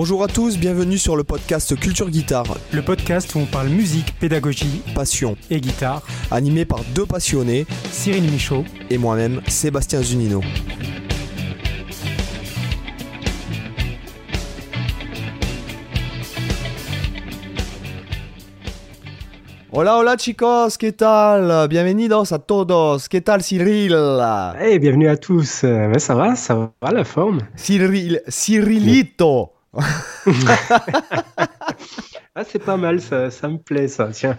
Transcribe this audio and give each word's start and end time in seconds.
Bonjour 0.00 0.22
à 0.22 0.28
tous, 0.28 0.56
bienvenue 0.58 0.96
sur 0.96 1.16
le 1.16 1.24
podcast 1.24 1.74
Culture 1.74 2.08
Guitare. 2.08 2.56
Le 2.72 2.82
podcast 2.82 3.34
où 3.34 3.40
on 3.40 3.46
parle 3.46 3.66
musique, 3.66 4.16
pédagogie, 4.20 4.80
passion 4.94 5.36
et 5.50 5.60
guitare. 5.60 6.02
Animé 6.30 6.64
par 6.64 6.84
deux 6.94 7.04
passionnés, 7.04 7.66
Cyril 7.90 8.22
Michaud 8.30 8.62
et 8.90 8.96
moi-même, 8.96 9.40
Sébastien 9.48 10.00
Zunino. 10.00 10.40
Hola, 19.72 19.98
hola 19.98 20.16
chicos, 20.16 20.78
¿qué 20.78 20.92
tal? 20.92 21.66
Bienvenidos 21.66 22.30
a 22.30 22.38
todos. 22.38 23.08
¿Qué 23.08 23.20
tal 23.20 23.42
Cyril? 23.42 23.96
Hey, 24.60 24.78
bienvenue 24.78 25.08
à 25.08 25.16
tous. 25.16 25.64
Mais 25.64 25.98
ça 25.98 26.14
va, 26.14 26.36
ça 26.36 26.70
va 26.80 26.92
la 26.92 27.02
forme. 27.02 27.40
Cyril, 27.56 28.22
Cyrilito. 28.28 29.57
ah, 32.34 32.42
c'est 32.44 32.58
pas 32.58 32.76
mal, 32.76 33.00
ça, 33.00 33.30
ça, 33.30 33.48
me 33.48 33.58
plaît, 33.58 33.88
ça, 33.88 34.08
tiens. 34.12 34.36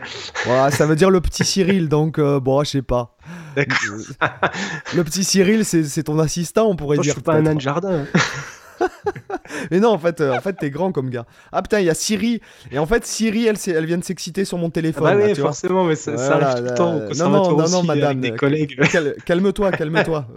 ça 0.72 0.86
veut 0.86 0.96
dire 0.96 1.10
le 1.10 1.22
petit 1.22 1.46
Cyril, 1.46 1.88
donc 1.88 2.18
euh, 2.18 2.40
bon, 2.40 2.64
je 2.64 2.70
sais 2.70 2.82
pas. 2.82 3.16
D'accord. 3.56 3.78
le 4.96 5.04
petit 5.04 5.24
Cyril, 5.24 5.66
c'est 5.66 6.04
ton 6.04 6.18
assistant, 6.20 6.68
on 6.68 6.76
pourrait 6.76 6.98
dire. 6.98 7.04
Je 7.04 7.12
suis 7.12 7.22
pas 7.22 7.36
un 7.36 7.44
nain 7.44 7.56
de 7.56 7.62
jardin. 7.62 8.06
Mais 9.72 9.80
non, 9.80 9.90
en 9.90 9.98
fait, 9.98 10.22
euh, 10.22 10.36
en 10.36 10.42
fait, 10.42 10.54
t'es 10.54 10.70
grand 10.70 10.92
comme 10.92 11.10
gars. 11.10 11.26
Ah 11.52 11.62
putain, 11.62 11.80
il 11.80 11.86
y 11.86 11.90
a 11.90 11.94
Siri. 11.94 12.42
Et 12.72 12.80
en 12.80 12.86
fait, 12.86 13.06
Siri, 13.06 13.46
elle, 13.46 13.58
elle 13.68 13.86
vient 13.86 13.98
de 13.98 14.04
s'exciter 14.04 14.46
sur 14.46 14.58
mon 14.58 14.70
téléphone. 14.70 15.08
Ah 15.12 15.16
bah 15.16 15.24
oui, 15.26 15.36
forcément, 15.36 15.84
mais 15.84 15.96
ça, 15.96 16.14
arrive 16.14 16.58
tout 16.58 16.64
le 16.64 16.74
temps. 16.76 16.96
Au 16.96 17.14
non, 17.16 17.30
non, 17.30 17.58
non, 17.58 17.70
non, 17.70 17.84
madame. 17.84 18.22
Des 18.22 18.32
collègues. 18.32 18.80
Calme-toi, 19.26 19.72
calme-toi. 19.72 20.28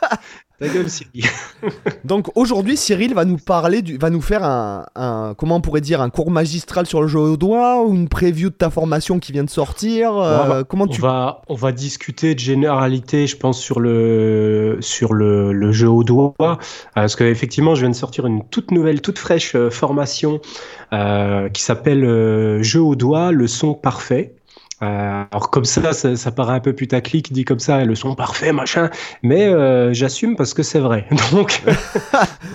Ta 0.60 0.66
gueule, 0.66 0.90
Cyril. 0.90 1.24
Donc 2.04 2.36
aujourd'hui, 2.36 2.76
Cyril 2.76 3.14
va 3.14 3.24
nous 3.24 3.36
parler, 3.36 3.80
du, 3.80 3.96
va 3.96 4.10
nous 4.10 4.20
faire 4.20 4.42
un, 4.42 5.34
comment 5.38 5.56
on 5.56 5.60
pourrait 5.60 5.80
dire, 5.80 6.00
un 6.00 6.10
cours 6.10 6.32
magistral 6.32 6.84
sur 6.84 7.00
le 7.00 7.06
jeu 7.06 7.20
au 7.20 7.36
doigt 7.36 7.84
ou 7.84 7.94
une 7.94 8.08
preview 8.08 8.50
de 8.50 8.54
ta 8.54 8.68
formation 8.68 9.20
qui 9.20 9.30
vient 9.30 9.44
de 9.44 9.50
sortir. 9.50 10.16
Euh, 10.16 10.64
comment 10.64 10.88
tu 10.88 11.00
on 11.00 11.06
va, 11.06 11.42
on 11.46 11.54
va 11.54 11.70
discuter 11.70 12.34
de 12.34 12.40
généralité, 12.40 13.28
je 13.28 13.36
pense, 13.36 13.60
sur 13.60 13.78
le, 13.78 14.78
sur 14.80 15.14
le, 15.14 15.70
jeu 15.70 15.88
au 15.88 16.02
doigt, 16.02 16.34
euh, 16.40 16.54
parce 16.92 17.14
qu'effectivement, 17.14 17.76
je 17.76 17.82
viens 17.82 17.90
de 17.90 17.94
sortir 17.94 18.26
une 18.26 18.42
toute 18.48 18.72
nouvelle, 18.72 19.00
toute 19.00 19.18
fraîche 19.18 19.54
euh, 19.54 19.70
formation 19.70 20.40
qui 21.52 21.62
s'appelle 21.62 22.62
Jeu 22.62 22.80
au 22.80 22.94
doigt, 22.96 23.30
le 23.30 23.46
son 23.46 23.74
parfait. 23.74 24.37
Euh, 24.82 25.24
alors 25.30 25.50
comme 25.50 25.64
ça, 25.64 25.92
ça, 25.92 26.30
paraît 26.30 26.54
un 26.54 26.60
peu 26.60 26.72
putaclic 26.72 27.32
dit 27.32 27.44
comme 27.44 27.58
ça, 27.58 27.84
le 27.84 27.94
son 27.94 28.14
parfait, 28.14 28.52
machin, 28.52 28.90
mais 29.22 29.46
euh, 29.46 29.92
j'assume 29.92 30.36
parce 30.36 30.54
que 30.54 30.62
c'est 30.62 30.78
vrai. 30.78 31.06
Donc. 31.32 31.62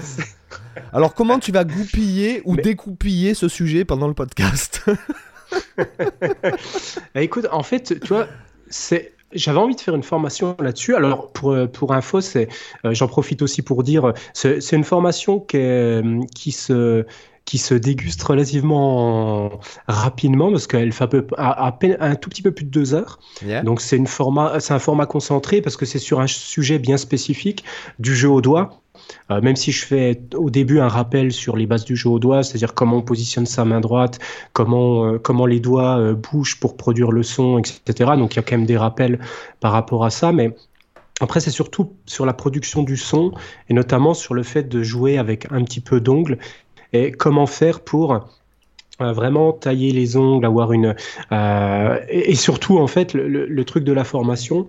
alors 0.94 1.14
comment 1.14 1.40
tu 1.40 1.52
vas 1.52 1.66
goupiller 1.66 2.42
ou 2.46 2.56
découpiller 2.56 3.34
ce 3.34 3.50
sujet 3.50 3.84
pendant 3.84 4.08
le 4.08 4.14
podcast 4.14 4.86
bah, 5.78 7.22
Écoute, 7.22 7.48
en 7.52 7.64
fait, 7.64 8.00
tu 8.00 8.08
vois, 8.08 8.28
c'est 8.70 9.12
j'avais 9.34 9.58
envie 9.58 9.76
de 9.76 9.82
faire 9.82 9.96
une 9.96 10.04
formation 10.04 10.56
là-dessus. 10.60 10.96
Alors, 10.96 11.32
pour, 11.32 11.58
pour 11.74 11.94
info, 11.94 12.22
c'est, 12.22 12.50
euh, 12.86 12.94
j'en 12.94 13.08
profite 13.08 13.42
aussi 13.42 13.64
pour 13.64 13.82
dire, 13.82 14.14
c'est, 14.34 14.60
une 14.74 14.84
formation 14.84 15.40
qui, 15.40 15.58
qui 16.36 16.52
se 16.52 17.04
qui 17.46 17.58
se 17.58 17.74
déguste 17.74 18.24
relativement 18.24 19.60
rapidement 19.88 20.52
parce 20.52 20.68
qu'elle 20.68 20.92
fait 20.92 21.10
à, 21.38 21.72
peine 21.72 21.98
un 22.00 22.16
tout 22.16 22.30
petit 22.30 22.42
peu 22.42 22.52
plus 22.52 22.66
de 22.66 22.70
deux 22.70 22.94
heures. 22.94 23.20
Donc 23.64 23.82
c'est 23.82 24.04
format, 24.06 24.58
un 24.70 24.80
format 24.80 25.06
concentré 25.06 25.62
parce 25.62 25.78
que 25.78 25.86
c'est 25.86 26.00
sur 26.00 26.20
un 26.20 26.28
sujet 26.28 26.80
bien 26.80 26.98
spécifique 26.98 27.64
du 28.00 28.16
jeu 28.16 28.30
au 28.30 28.42
doigt. 28.42 28.80
Euh, 29.32 29.42
même 29.42 29.56
si 29.56 29.72
je 29.72 29.86
fais 29.86 30.22
au 30.36 30.50
début 30.50 30.80
un 30.80 30.88
rappel 30.88 31.32
sur 31.32 31.58
les 31.58 31.66
bases 31.66 31.84
du 31.84 31.96
jeu 31.96 32.10
au 32.10 32.20
doigt, 32.20 32.44
c'est-à-dire 32.44 32.74
comment 32.74 32.98
on 32.98 33.02
positionne 33.02 33.46
sa 33.46 33.66
main 33.66 33.82
droite, 33.82 34.20
comment, 34.54 35.06
euh, 35.06 35.20
comment 35.20 35.46
les 35.46 35.60
doigts 35.60 35.98
euh, 35.98 36.14
bougent 36.14 36.60
pour 36.60 36.78
produire 36.78 37.12
le 37.12 37.24
son, 37.24 37.58
etc. 37.58 38.12
Donc 38.18 38.34
il 38.34 38.38
y 38.38 38.40
a 38.40 38.44
quand 38.44 38.58
même 38.58 38.66
des 38.66 38.78
rappels 38.78 39.20
par 39.60 39.72
rapport 39.72 40.06
à 40.06 40.10
ça, 40.10 40.32
mais 40.32 40.56
après, 41.22 41.40
c'est 41.40 41.52
surtout 41.52 41.94
sur 42.06 42.26
la 42.26 42.34
production 42.34 42.82
du 42.82 42.98
son 42.98 43.34
et 43.70 43.74
notamment 43.74 44.14
sur 44.14 44.34
le 44.34 44.44
fait 44.44 44.64
de 44.64 44.82
jouer 44.82 45.18
avec 45.18 45.48
un 45.52 45.64
petit 45.64 45.80
peu 45.80 46.02
d'ongles 46.02 46.40
et 46.94 47.12
comment 47.12 47.48
faire 47.48 47.82
pour 47.82 48.14
euh, 49.02 49.12
vraiment 49.12 49.52
tailler 49.52 49.92
les 49.92 50.18
ongles, 50.18 50.46
avoir 50.46 50.72
une 50.72 50.96
euh, 51.32 52.00
et, 52.10 52.36
surtout 52.36 52.78
en 52.78 52.88
fait 52.88 53.14
le, 53.16 53.64
truc 53.66 53.84
de 53.84 53.92
la 53.92 54.04
formation, 54.04 54.68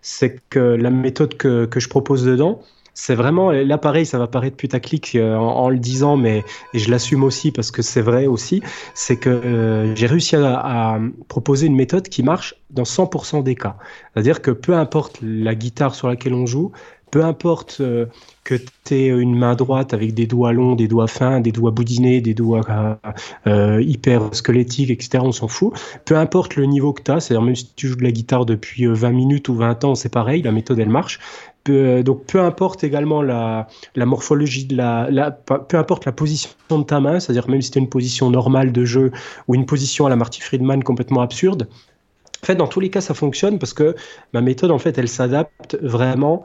c'est 0.00 0.40
que 0.48 0.58
la 0.58 0.90
méthode 0.90 1.36
que, 1.36 1.66
que 1.66 1.78
je 1.78 1.88
propose 1.88 2.24
dedans, 2.24 2.62
c'est 2.94 3.14
vraiment 3.14 3.50
là 3.50 3.76
pareil, 3.76 4.06
ça 4.06 4.18
va 4.18 4.26
paraître 4.26 4.56
putaclic 4.56 5.14
euh, 5.14 5.34
en, 5.36 5.68
le 5.68 5.78
disant, 5.78 6.16
mais 6.16 6.42
je 6.72 6.90
l'assume 6.90 7.22
aussi 7.22 7.52
parce 7.52 7.70
que 7.70 7.82
c'est 7.82 8.00
vrai 8.00 8.26
aussi, 8.26 8.62
c'est 8.94 9.18
que 9.18 9.92
j'ai 9.94 10.06
réussi 10.06 10.34
à, 10.36 10.98
proposer 11.28 11.66
une 11.66 11.76
méthode 11.76 12.08
qui 12.08 12.22
marche 12.22 12.54
dans 12.70 12.84
100% 12.84 13.42
des 13.42 13.54
cas. 13.54 13.76
C'est-à-dire 14.14 14.40
que 14.40 14.50
peu 14.50 14.72
importe 14.72 15.18
la 15.20 15.54
guitare 15.54 15.94
sur 15.94 16.08
laquelle 16.08 16.32
on 16.32 16.46
joue, 16.46 16.72
peu 17.10 17.24
importe 17.24 17.78
euh, 17.80 18.06
que 18.44 18.54
tu 18.84 18.94
aies 18.94 19.08
une 19.08 19.36
main 19.36 19.54
droite 19.54 19.94
avec 19.94 20.14
des 20.14 20.26
doigts 20.26 20.52
longs, 20.52 20.74
des 20.74 20.88
doigts 20.88 21.06
fins, 21.06 21.40
des 21.40 21.52
doigts 21.52 21.70
boudinés, 21.70 22.20
des 22.20 22.34
doigts 22.34 22.62
euh, 22.68 22.94
euh, 23.46 23.82
hyper 23.82 24.34
squelettiques, 24.34 24.90
etc., 24.90 25.22
on 25.22 25.32
s'en 25.32 25.48
fout. 25.48 25.72
Peu 26.04 26.16
importe 26.16 26.56
le 26.56 26.64
niveau 26.64 26.92
que 26.92 27.02
tu 27.02 27.10
as, 27.10 27.20
c'est-à-dire 27.20 27.42
même 27.42 27.56
si 27.56 27.72
tu 27.74 27.88
joues 27.88 27.96
de 27.96 28.04
la 28.04 28.12
guitare 28.12 28.46
depuis 28.46 28.86
20 28.86 29.10
minutes 29.10 29.48
ou 29.48 29.54
20 29.54 29.84
ans, 29.84 29.94
c'est 29.94 30.08
pareil, 30.08 30.42
la 30.42 30.52
méthode 30.52 30.78
elle 30.78 30.88
marche. 30.88 31.18
donc 31.66 32.24
peu 32.26 32.40
importe 32.40 32.84
également 32.84 33.22
la, 33.22 33.66
morphologie 33.96 34.66
de 34.66 34.76
la, 34.76 35.30
peu 35.30 35.78
importe 35.78 36.04
la 36.04 36.12
position 36.12 36.50
de 36.70 36.84
ta 36.84 37.00
main, 37.00 37.18
c'est-à-dire 37.20 37.48
même 37.48 37.62
si 37.62 37.70
tu 37.70 37.78
as 37.78 37.82
une 37.82 37.88
position 37.88 38.30
normale 38.30 38.72
de 38.72 38.84
jeu 38.84 39.10
ou 39.48 39.54
une 39.54 39.66
position 39.66 40.06
à 40.06 40.10
la 40.10 40.16
Marty 40.16 40.40
Friedman 40.40 40.82
complètement 40.82 41.22
absurde, 41.22 41.68
en 42.42 42.46
fait, 42.46 42.54
dans 42.54 42.68
tous 42.68 42.80
les 42.80 42.90
cas, 42.90 43.00
ça 43.00 43.14
fonctionne 43.14 43.58
parce 43.58 43.72
que 43.72 43.96
ma 44.32 44.40
méthode, 44.40 44.70
en 44.70 44.78
fait, 44.78 44.98
elle 44.98 45.08
s'adapte 45.08 45.76
vraiment 45.82 46.44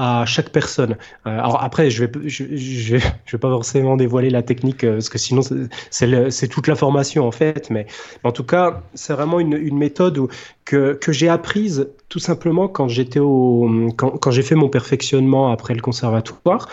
à 0.00 0.24
chaque 0.24 0.48
personne. 0.48 0.96
Euh, 1.26 1.38
alors 1.38 1.62
après, 1.62 1.90
je 1.90 2.06
vais, 2.06 2.10
vais 3.32 3.38
pas 3.38 3.50
forcément 3.50 3.96
dévoiler 3.96 4.30
la 4.30 4.42
technique 4.42 4.82
euh, 4.82 4.94
parce 4.94 5.10
que 5.10 5.18
sinon 5.18 5.42
c'est 5.90 6.48
toute 6.48 6.66
la 6.68 6.74
formation 6.74 7.28
en 7.28 7.30
fait. 7.30 7.68
Mais 7.68 7.86
en 8.24 8.32
tout 8.32 8.44
cas, 8.44 8.82
c'est 8.94 9.12
vraiment 9.12 9.40
une, 9.40 9.76
méthode 9.76 10.18
que, 10.64 10.98
j'ai 11.08 11.28
apprise 11.28 11.88
tout 12.08 12.18
simplement 12.18 12.66
quand 12.66 12.88
j'étais 12.88 13.18
au 13.18 13.68
quand, 13.96 14.10
quand 14.10 14.30
j'ai 14.30 14.42
fait 14.42 14.54
mon 14.54 14.70
perfectionnement 14.70 15.52
après 15.52 15.74
le 15.74 15.82
conservatoire. 15.82 16.70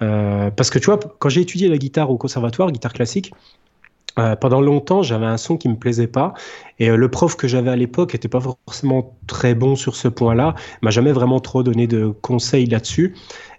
Euh, 0.00 0.50
parce 0.50 0.70
que 0.70 0.78
tu 0.78 0.86
vois, 0.86 1.00
quand 1.18 1.28
j'ai 1.28 1.40
étudié 1.40 1.68
la 1.68 1.78
guitare 1.78 2.10
au 2.10 2.16
conservatoire, 2.16 2.70
guitare 2.70 2.92
classique, 2.92 3.32
euh, 4.18 4.34
pendant 4.34 4.60
longtemps, 4.60 5.02
j'avais 5.02 5.26
un 5.26 5.36
son 5.36 5.56
qui 5.56 5.68
me 5.68 5.76
plaisait 5.76 6.08
pas, 6.08 6.34
et 6.78 6.90
euh, 6.90 6.96
le 6.96 7.08
prof 7.08 7.36
que 7.36 7.46
j'avais 7.46 7.70
à 7.70 7.76
l'époque 7.76 8.14
était 8.14 8.28
pas 8.28 8.40
forcément 8.40 9.16
très 9.26 9.54
bon 9.54 9.76
sur 9.76 9.94
ce 9.94 10.08
point-là, 10.08 10.54
m'a 10.82 10.90
jamais 10.90 11.12
vraiment 11.12 11.40
trop 11.40 11.62
donné 11.62 11.86
de 11.86 12.08
conseils 12.20 12.66
là-dessus. 12.66 13.14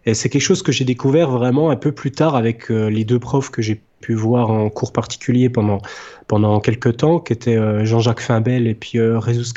Et 0.05 0.13
c'est 0.13 0.29
quelque 0.29 0.41
chose 0.41 0.61
que 0.61 0.71
j'ai 0.71 0.85
découvert 0.85 1.29
vraiment 1.29 1.69
un 1.69 1.75
peu 1.75 1.91
plus 1.91 2.11
tard 2.11 2.35
avec 2.35 2.71
euh, 2.71 2.89
les 2.89 3.05
deux 3.05 3.19
profs 3.19 3.51
que 3.51 3.61
j'ai 3.61 3.81
pu 4.01 4.13
voir 4.13 4.49
en 4.49 4.69
cours 4.69 4.93
particulier 4.93 5.49
pendant 5.49 5.79
pendant 6.27 6.59
quelques 6.59 6.97
temps, 6.97 7.19
qui 7.19 7.33
étaient 7.33 7.85
Jean-Jacques 7.85 8.21
Fimbel 8.21 8.67
et 8.67 8.75
puis 8.75 8.99
Jesus 9.25 9.51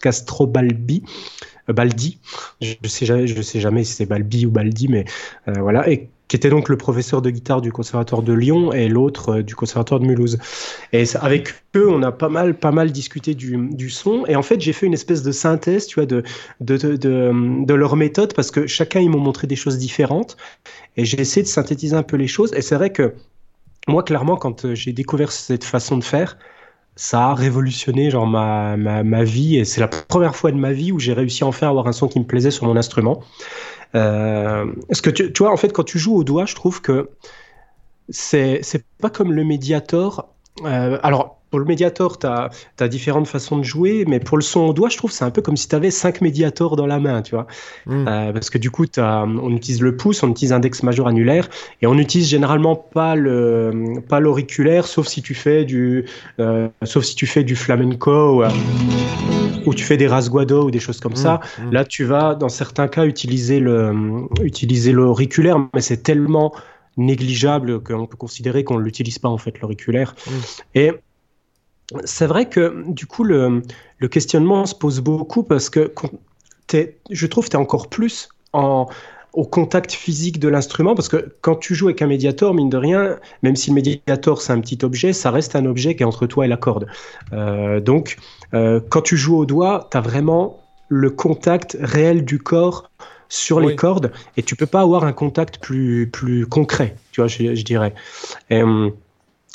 Castro 0.00 0.46
Balbi. 0.46 1.02
Baldi, 1.66 2.18
je 2.60 2.74
sais 2.84 3.06
jamais, 3.06 3.26
je 3.26 3.40
sais 3.40 3.58
jamais 3.58 3.84
si 3.84 3.94
c'est 3.94 4.06
Balbi 4.06 4.44
ou 4.44 4.50
Baldi, 4.50 4.86
mais 4.86 5.06
voilà. 5.46 5.86
Qui 6.30 6.36
était 6.36 6.48
donc 6.48 6.68
le 6.68 6.76
professeur 6.76 7.22
de 7.22 7.30
guitare 7.30 7.60
du 7.60 7.72
conservatoire 7.72 8.22
de 8.22 8.32
Lyon 8.32 8.72
et 8.72 8.86
l'autre 8.86 9.38
euh, 9.38 9.42
du 9.42 9.56
conservatoire 9.56 9.98
de 9.98 10.06
Mulhouse. 10.06 10.38
Et 10.92 11.02
avec 11.16 11.52
eux, 11.74 11.90
on 11.90 12.04
a 12.04 12.12
pas 12.12 12.28
mal, 12.28 12.56
pas 12.56 12.70
mal 12.70 12.92
discuté 12.92 13.34
du, 13.34 13.90
son. 13.90 14.24
Et 14.26 14.36
en 14.36 14.42
fait, 14.42 14.60
j'ai 14.60 14.72
fait 14.72 14.86
une 14.86 14.94
espèce 14.94 15.24
de 15.24 15.32
synthèse, 15.32 15.88
tu 15.88 15.96
vois, 15.96 16.06
de, 16.06 16.22
de, 16.60 16.76
de, 16.76 16.96
de, 17.64 17.74
leur 17.74 17.96
méthode 17.96 18.32
parce 18.32 18.52
que 18.52 18.68
chacun, 18.68 19.00
ils 19.00 19.10
m'ont 19.10 19.18
montré 19.18 19.48
des 19.48 19.56
choses 19.56 19.76
différentes. 19.76 20.36
Et 20.96 21.04
j'ai 21.04 21.20
essayé 21.20 21.42
de 21.42 21.48
synthétiser 21.48 21.96
un 21.96 22.04
peu 22.04 22.16
les 22.16 22.28
choses. 22.28 22.54
Et 22.54 22.62
c'est 22.62 22.76
vrai 22.76 22.90
que 22.90 23.12
moi, 23.88 24.04
clairement, 24.04 24.36
quand 24.36 24.66
euh, 24.66 24.76
j'ai 24.76 24.92
découvert 24.92 25.32
cette 25.32 25.64
façon 25.64 25.98
de 25.98 26.04
faire, 26.04 26.38
ça 26.94 27.30
a 27.30 27.34
révolutionné 27.34 28.08
genre 28.08 28.28
ma, 28.28 28.76
ma, 28.76 29.02
ma 29.02 29.24
vie 29.24 29.56
et 29.56 29.64
c'est 29.64 29.80
la 29.80 29.88
première 29.88 30.36
fois 30.36 30.52
de 30.52 30.56
ma 30.56 30.72
vie 30.72 30.92
où 30.92 31.00
j'ai 31.00 31.12
réussi 31.12 31.42
à 31.42 31.48
avoir 31.48 31.88
un 31.88 31.92
son 31.92 32.06
qui 32.06 32.20
me 32.20 32.24
plaisait 32.24 32.52
sur 32.52 32.66
mon 32.66 32.76
instrument. 32.76 33.20
Euh, 33.94 34.66
ce 34.90 35.02
que 35.02 35.10
tu, 35.10 35.32
tu, 35.32 35.42
vois, 35.42 35.52
en 35.52 35.56
fait, 35.56 35.72
quand 35.72 35.84
tu 35.84 35.98
joues 35.98 36.16
au 36.16 36.24
doigt, 36.24 36.46
je 36.46 36.54
trouve 36.54 36.80
que 36.80 37.10
c'est 38.10 38.84
pas 39.00 39.10
comme 39.10 39.32
le 39.32 39.44
Mediator. 39.44 40.28
Euh, 40.64 40.98
alors, 41.02 41.40
pour 41.50 41.58
le 41.58 41.64
Mediator, 41.64 42.18
tu 42.18 42.26
as, 42.26 42.88
différentes 42.88 43.26
façons 43.26 43.58
de 43.58 43.64
jouer, 43.64 44.04
mais 44.06 44.20
pour 44.20 44.36
le 44.36 44.42
son 44.42 44.60
au 44.60 44.72
doigt, 44.72 44.88
je 44.88 44.96
trouve 44.96 45.10
c'est 45.10 45.24
un 45.24 45.30
peu 45.30 45.42
comme 45.42 45.56
si 45.56 45.68
tu 45.68 45.74
avais 45.74 45.90
cinq 45.90 46.20
Mediators 46.20 46.76
dans 46.76 46.86
la 46.86 47.00
main, 47.00 47.22
tu 47.22 47.34
vois. 47.34 47.48
Hmm. 47.86 48.06
Euh, 48.06 48.32
parce 48.32 48.50
que 48.50 48.58
du 48.58 48.70
coup, 48.70 48.86
on 48.96 49.52
utilise 49.52 49.80
le 49.80 49.96
pouce, 49.96 50.22
on 50.22 50.30
utilise 50.30 50.52
index 50.52 50.82
majeur 50.84 51.08
annulaire, 51.08 51.48
et 51.82 51.86
on 51.86 51.98
utilise 51.98 52.28
généralement 52.28 52.76
pas 52.76 53.16
le 53.16 54.00
pas 54.08 54.20
l'auriculaire, 54.20 54.86
sauf 54.86 55.08
si 55.08 55.22
tu 55.22 55.34
fais 55.34 55.64
du 55.64 56.04
euh, 56.38 56.68
sauf 56.84 57.04
si 57.04 57.16
tu 57.16 57.26
fais 57.26 57.42
du 57.42 57.56
flamenco 57.56 58.42
ou, 58.42 58.44
tu 59.74 59.84
fais 59.84 59.96
des 59.96 60.06
rasguado 60.06 60.64
ou 60.64 60.70
des 60.70 60.80
choses 60.80 61.00
comme 61.00 61.12
hmm. 61.12 61.16
ça. 61.16 61.40
Hmm. 61.58 61.70
Là, 61.70 61.84
tu 61.84 62.04
vas 62.04 62.34
dans 62.34 62.48
certains 62.48 62.88
cas 62.88 63.04
utiliser 63.06 63.60
le 63.60 63.94
utiliser 64.42 64.92
l'auriculaire, 64.92 65.58
mais 65.74 65.80
c'est 65.80 66.02
tellement 66.02 66.52
négligeable 66.96 67.82
qu'on 67.82 68.06
peut 68.06 68.16
considérer 68.16 68.64
qu'on 68.64 68.78
ne 68.78 68.84
l'utilise 68.84 69.18
pas 69.18 69.28
en 69.28 69.38
fait 69.38 69.58
l'auriculaire. 69.60 70.14
Et 70.74 70.92
c'est 72.04 72.26
vrai 72.26 72.48
que 72.48 72.84
du 72.88 73.06
coup 73.06 73.24
le, 73.24 73.62
le, 73.98 74.08
questionnement 74.08 74.66
se 74.66 74.74
pose 74.74 75.00
beaucoup 75.00 75.42
parce 75.42 75.70
que 75.70 75.92
je 77.10 77.26
trouve 77.26 77.44
que 77.44 77.50
tu 77.50 77.56
es 77.56 77.60
encore 77.60 77.88
plus 77.88 78.28
en, 78.52 78.86
au 79.32 79.44
contact 79.44 79.92
physique 79.92 80.38
de 80.38 80.48
l'instrument, 80.48 80.94
parce 80.94 81.08
que 81.08 81.34
quand 81.40 81.56
tu 81.56 81.74
joues 81.74 81.86
avec 81.86 82.02
un 82.02 82.06
médiator, 82.06 82.54
mine 82.54 82.68
de 82.68 82.76
rien, 82.76 83.18
même 83.42 83.56
si 83.56 83.70
le 83.70 83.74
médiator 83.74 84.42
c'est 84.42 84.52
un 84.52 84.60
petit 84.60 84.78
objet, 84.82 85.12
ça 85.12 85.30
reste 85.30 85.54
un 85.54 85.66
objet 85.66 85.94
qui 85.94 86.02
est 86.02 86.06
entre 86.06 86.26
toi 86.26 86.44
et 86.44 86.48
la 86.48 86.56
corde. 86.56 86.86
Euh, 87.32 87.80
donc, 87.80 88.16
euh, 88.54 88.80
quand 88.88 89.02
tu 89.02 89.16
joues 89.16 89.36
au 89.36 89.46
doigt, 89.46 89.88
tu 89.90 89.96
as 89.96 90.00
vraiment 90.00 90.58
le 90.88 91.10
contact 91.10 91.76
réel 91.80 92.24
du 92.24 92.38
corps 92.38 92.90
sur 93.28 93.60
les 93.60 93.76
cordes, 93.76 94.10
et 94.36 94.42
tu 94.42 94.56
peux 94.56 94.66
pas 94.66 94.80
avoir 94.80 95.04
un 95.04 95.12
contact 95.12 95.58
plus, 95.58 96.10
plus 96.10 96.46
concret, 96.46 96.96
tu 97.12 97.20
vois, 97.20 97.28
je, 97.28 97.54
je 97.54 97.64
dirais. 97.64 97.94
Et, 98.50 98.62
hum, 98.62 98.92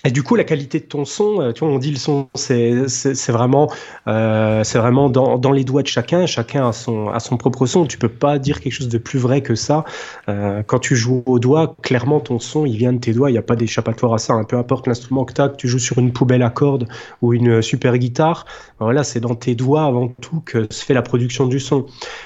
et 0.03 0.11
du 0.11 0.21
coup, 0.21 0.35
la 0.35 0.43
qualité 0.43 0.79
de 0.79 0.85
ton 0.85 1.03
son, 1.03 1.41
euh, 1.41 1.51
tu 1.51 1.65
vois, 1.65 1.73
on 1.73 1.79
dit 1.79 1.89
le 1.89 1.97
son, 1.97 2.27
c'est 2.35 2.85
vraiment, 3.29 3.71
euh, 4.07 4.63
c'est 4.63 4.77
vraiment 4.77 5.09
dans, 5.09 5.39
dans, 5.39 5.51
les 5.51 5.63
doigts 5.63 5.81
de 5.81 5.87
chacun. 5.87 6.27
Chacun 6.27 6.67
a 6.67 6.73
son, 6.73 7.09
a 7.09 7.19
son 7.19 7.37
propre 7.37 7.65
son. 7.65 7.87
Tu 7.87 7.97
peux 7.97 8.09
pas 8.09 8.37
dire 8.37 8.59
quelque 8.59 8.73
chose 8.73 8.89
de 8.89 8.99
plus 8.99 9.17
vrai 9.17 9.41
que 9.41 9.55
ça. 9.55 9.83
Euh, 10.29 10.61
quand 10.63 10.77
tu 10.77 10.95
joues 10.95 11.23
au 11.25 11.39
doigt, 11.39 11.75
clairement, 11.81 12.19
ton 12.19 12.37
son, 12.37 12.67
il 12.67 12.77
vient 12.77 12.93
de 12.93 12.99
tes 12.99 13.13
doigts. 13.13 13.31
Il 13.31 13.33
n'y 13.33 13.39
a 13.39 13.43
pas 13.43 13.55
d'échappatoire 13.55 14.13
à 14.13 14.19
ça. 14.19 14.33
Hein. 14.33 14.43
Peu 14.43 14.57
importe 14.57 14.85
l'instrument 14.85 15.25
que 15.25 15.33
tu 15.33 15.41
as, 15.41 15.49
que 15.49 15.55
tu 15.55 15.67
joues 15.67 15.79
sur 15.79 15.97
une 15.97 16.13
poubelle 16.13 16.43
à 16.43 16.51
cordes 16.51 16.87
ou 17.23 17.33
une 17.33 17.63
super 17.63 17.97
guitare, 17.97 18.45
voilà, 18.79 19.03
c'est 19.03 19.21
dans 19.21 19.35
tes 19.35 19.55
doigts 19.55 19.85
avant 19.85 20.09
tout 20.21 20.41
que 20.45 20.67
se 20.69 20.85
fait 20.85 20.93
la 20.93 21.01
production 21.01 21.47
du 21.47 21.59
son. 21.59 21.85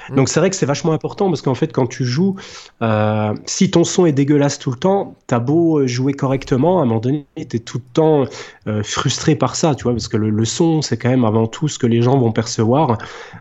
Mmh. 0.10 0.16
Donc 0.16 0.28
c'est 0.28 0.42
vrai 0.42 0.50
que 0.50 0.56
c'est 0.58 0.66
vachement 0.66 0.92
important 0.92 1.30
parce 1.30 1.42
qu'en 1.42 1.56
fait, 1.56 1.72
quand 1.72 1.88
tu 1.88 2.04
joues, 2.04 2.36
euh, 2.82 3.34
si 3.46 3.72
ton 3.72 3.86
son 3.86 4.06
est 4.06 4.12
dégueulasse 4.12 4.60
tout 4.60 4.72
le 4.72 4.78
temps, 4.78 5.16
t'as 5.28 5.40
beau 5.40 5.88
jouer 5.88 6.14
correctement, 6.14 6.80
à 6.80 6.84
un 6.84 6.86
moment 6.86 7.00
donné, 7.00 7.26
t'es 7.36 7.59
tout 7.60 7.78
le 7.78 7.94
temps 7.94 8.26
euh, 8.68 8.84
frustré 8.84 9.36
par 9.36 9.56
ça, 9.56 9.76
tu 9.76 9.84
vois, 9.84 9.94
parce 9.94 10.08
que 10.08 10.18
le, 10.18 10.46
son, 10.46 10.82
c'est 10.82 10.98
quand 10.98 11.10
même 11.10 11.26
avant 11.26 11.48
tout 11.48 11.68
ce 11.68 11.80
que 11.80 11.88
les 11.88 12.02
gens 12.02 12.18
vont 12.18 12.32
percevoir. 12.32 12.98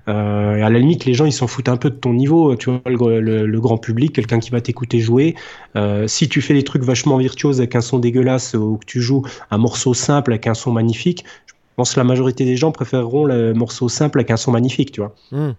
Euh, 0.08 0.56
et 0.56 0.62
à 0.62 0.70
la 0.70 0.78
limite, 0.78 1.04
les 1.04 1.14
gens, 1.14 1.24
ils 1.24 1.32
s'en 1.32 1.46
foutent 1.46 1.68
un 1.68 1.76
peu 1.76 1.90
de 1.90 1.96
ton 1.96 2.12
niveau, 2.12 2.56
tu 2.56 2.70
vois, 2.70 2.80
le, 2.86 3.60
grand 3.60 3.78
public, 3.78 4.12
quelqu'un 4.12 4.38
qui 4.38 4.50
va 4.50 4.60
t'écouter 4.60 5.00
jouer. 5.00 5.34
Euh, 5.76 6.06
si 6.06 6.28
tu 6.28 6.40
fais 6.40 6.54
des 6.54 6.64
trucs 6.64 6.82
vachement 6.82 7.16
virtuoses 7.16 7.60
avec 7.60 7.74
un 7.74 7.80
son 7.80 7.98
dégueulasse 7.98 8.54
ou 8.54 8.76
que 8.76 8.86
tu 8.86 9.00
joues 9.00 9.24
un 9.50 9.58
morceau 9.58 9.94
simple 9.94 10.32
avec 10.32 10.46
un 10.46 10.54
son 10.54 10.72
magnifique, 10.72 11.24
je 11.46 11.54
pense 11.76 11.94
que 11.94 12.00
la 12.00 12.04
majorité 12.04 12.44
des 12.44 12.56
gens 12.56 12.72
préféreront 12.72 13.24
le 13.24 13.54
morceau 13.54 13.88
simple 13.88 14.18
avec 14.18 14.30
un 14.30 14.36
son 14.36 14.52
magnifique, 14.52 14.92
tu 14.92 15.00
vois. 15.00 15.14
Mmh. 15.32 15.50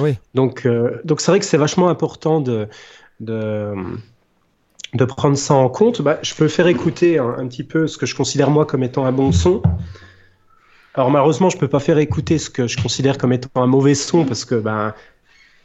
Oui. 0.00 0.14
Donc, 0.34 0.68
donc 1.04 1.20
c'est 1.20 1.30
vrai 1.30 1.38
que 1.38 1.44
c'est 1.44 1.56
vachement 1.56 1.88
important 1.88 2.40
de, 2.40 2.68
de 3.20 3.72
de 4.94 5.04
prendre 5.04 5.36
ça 5.36 5.54
en 5.54 5.68
compte, 5.68 6.00
bah, 6.02 6.18
je 6.22 6.34
peux 6.34 6.48
faire 6.48 6.68
écouter 6.68 7.18
un, 7.18 7.46
petit 7.48 7.64
peu 7.64 7.86
ce 7.88 7.98
que 7.98 8.06
je 8.06 8.14
considère 8.14 8.50
moi 8.50 8.64
comme 8.64 8.84
étant 8.84 9.04
un 9.04 9.12
bon 9.12 9.32
son. 9.32 9.60
Alors 10.94 11.10
malheureusement, 11.10 11.50
je 11.50 11.58
peux 11.58 11.68
pas 11.68 11.80
faire 11.80 11.98
écouter 11.98 12.38
ce 12.38 12.48
que 12.48 12.68
je 12.68 12.80
considère 12.80 13.18
comme 13.18 13.32
étant 13.32 13.50
un 13.56 13.66
mauvais 13.66 13.96
son 13.96 14.24
parce 14.24 14.44
que 14.44 14.54
ben 14.54 14.94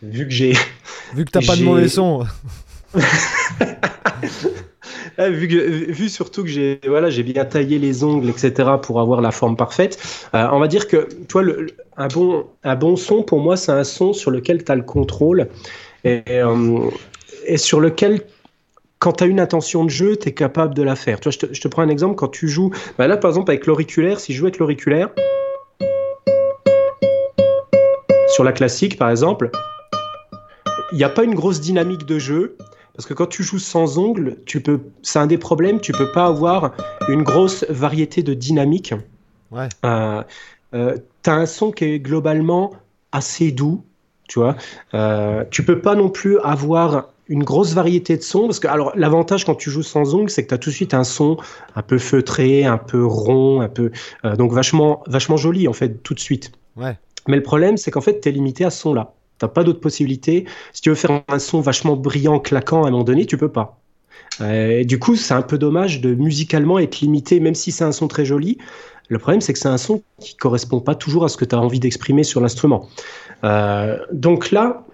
vu 0.01 0.25
que 0.25 0.31
j'ai 0.31 0.53
vu 1.13 1.25
que 1.25 1.31
t'as 1.31 1.45
pas 1.45 1.55
de 1.55 1.63
mauvais 1.63 1.87
son. 1.87 2.25
vu, 5.19 5.91
vu 5.91 6.09
surtout 6.09 6.41
que 6.41 6.49
j'ai 6.49 6.79
voilà 6.87 7.11
j'ai 7.11 7.21
bien 7.21 7.45
taillé 7.45 7.77
les 7.77 8.03
ongles 8.03 8.29
etc 8.29 8.67
pour 8.81 8.99
avoir 8.99 9.21
la 9.21 9.29
forme 9.29 9.55
parfaite 9.55 10.01
euh, 10.33 10.47
on 10.51 10.57
va 10.57 10.67
dire 10.67 10.87
que 10.87 11.07
toi 11.27 11.43
le, 11.43 11.67
un 11.97 12.07
bon 12.07 12.47
un 12.63 12.75
bon 12.75 12.95
son 12.95 13.21
pour 13.21 13.39
moi 13.41 13.55
c'est 13.57 13.71
un 13.71 13.83
son 13.83 14.13
sur 14.13 14.31
lequel 14.31 14.63
tu 14.63 14.71
as 14.71 14.75
le 14.75 14.81
contrôle 14.81 15.49
et, 16.03 16.23
euh, 16.29 16.89
et 17.45 17.57
sur 17.57 17.79
lequel 17.79 18.23
quand 18.99 19.13
tu 19.13 19.23
as 19.23 19.27
une 19.27 19.39
intention 19.39 19.85
de 19.85 19.89
jeu, 19.89 20.17
tu 20.17 20.27
es 20.27 20.33
capable 20.33 20.75
de 20.75 20.83
la 20.83 20.95
faire. 20.95 21.19
Tu 21.21 21.29
vois, 21.29 21.47
je, 21.51 21.61
te, 21.61 21.67
prends 21.69 21.81
un 21.81 21.89
exemple, 21.89 22.15
quand 22.15 22.27
tu 22.27 22.49
joues, 22.49 22.71
bah 22.97 23.07
là 23.07 23.15
par 23.15 23.31
exemple 23.31 23.49
avec 23.49 23.65
l'auriculaire, 23.65 24.19
si 24.19 24.33
je 24.33 24.39
joue 24.39 24.45
avec 24.45 24.59
l'auriculaire, 24.59 25.09
sur 28.27 28.43
la 28.43 28.51
classique 28.51 28.97
par 28.97 29.09
exemple, 29.09 29.49
il 30.91 30.97
n'y 30.97 31.03
a 31.03 31.09
pas 31.09 31.23
une 31.23 31.35
grosse 31.35 31.61
dynamique 31.61 32.05
de 32.05 32.19
jeu. 32.19 32.57
Parce 32.95 33.07
que 33.07 33.13
quand 33.13 33.27
tu 33.27 33.43
joues 33.43 33.59
sans 33.59 33.97
ongles, 33.97 34.35
tu 34.45 34.59
peux, 34.59 34.81
c'est 35.03 35.19
un 35.19 35.27
des 35.27 35.37
problèmes, 35.37 35.79
tu 35.79 35.93
peux 35.93 36.11
pas 36.11 36.25
avoir 36.25 36.73
une 37.07 37.23
grosse 37.23 37.63
variété 37.69 38.23
de 38.23 38.33
dynamique. 38.33 38.93
Ouais. 39.51 39.69
Euh, 39.85 40.21
euh, 40.73 40.97
tu 41.23 41.29
as 41.29 41.35
un 41.35 41.45
son 41.45 41.71
qui 41.71 41.85
est 41.85 41.99
globalement 42.01 42.73
assez 43.13 43.53
doux, 43.53 43.85
tu 44.27 44.39
vois. 44.39 44.57
Euh, 44.93 45.45
tu 45.49 45.63
peux 45.63 45.79
pas 45.79 45.95
non 45.95 46.09
plus 46.09 46.39
avoir 46.39 47.07
une 47.29 47.43
grosse 47.43 47.73
variété 47.73 48.17
de 48.17 48.21
sons. 48.21 48.47
Parce 48.47 48.59
que, 48.59 48.67
alors, 48.67 48.91
l'avantage 48.95 49.45
quand 49.45 49.55
tu 49.55 49.69
joues 49.69 49.83
sans 49.83 50.13
ongles, 50.15 50.29
c'est 50.29 50.43
que 50.43 50.49
tu 50.49 50.53
as 50.53 50.57
tout 50.57 50.69
de 50.69 50.75
suite 50.75 50.93
un 50.93 51.03
son 51.03 51.37
un 51.75 51.81
peu 51.81 51.97
feutré, 51.97 52.65
un 52.65 52.77
peu 52.77 53.05
rond, 53.05 53.61
un 53.61 53.69
peu. 53.69 53.91
Euh, 54.25 54.35
donc, 54.35 54.51
vachement, 54.51 55.03
vachement 55.07 55.37
joli, 55.37 55.67
en 55.67 55.73
fait, 55.73 56.03
tout 56.03 56.13
de 56.13 56.19
suite. 56.19 56.51
Ouais. 56.75 56.97
Mais 57.27 57.37
le 57.37 57.43
problème, 57.43 57.77
c'est 57.77 57.91
qu'en 57.91 58.01
fait, 58.01 58.19
tu 58.19 58.29
es 58.29 58.31
limité 58.31 58.65
à 58.65 58.69
ce 58.69 58.81
son-là. 58.81 59.13
T'as 59.37 59.47
pas 59.47 59.63
d'autres 59.63 59.79
possibilités. 59.79 60.45
Si 60.73 60.81
tu 60.81 60.89
veux 60.89 60.95
faire 60.95 61.21
un 61.29 61.39
son 61.39 61.61
vachement 61.61 61.95
brillant, 61.95 62.39
claquant 62.39 62.83
à 62.83 62.87
un 62.87 62.91
moment 62.91 63.03
donné, 63.03 63.25
tu 63.25 63.37
peux 63.37 63.51
pas. 63.51 63.79
Euh, 64.41 64.83
du 64.83 64.99
coup, 64.99 65.15
c'est 65.15 65.33
un 65.33 65.41
peu 65.41 65.57
dommage 65.57 66.01
de 66.01 66.13
musicalement 66.13 66.79
être 66.79 66.99
limité, 66.99 67.39
même 67.39 67.55
si 67.55 67.71
c'est 67.71 67.83
un 67.83 67.91
son 67.91 68.07
très 68.07 68.25
joli. 68.25 68.57
Le 69.07 69.17
problème, 69.17 69.41
c'est 69.41 69.53
que 69.53 69.59
c'est 69.59 69.69
un 69.69 69.77
son 69.77 70.03
qui 70.19 70.35
correspond 70.35 70.81
pas 70.81 70.95
toujours 70.95 71.25
à 71.25 71.29
ce 71.29 71.37
que 71.37 71.45
tu 71.45 71.55
as 71.55 71.59
envie 71.59 71.79
d'exprimer 71.79 72.23
sur 72.23 72.41
l'instrument. 72.41 72.87
Euh, 73.43 73.97
donc 74.11 74.51
là, 74.51 74.85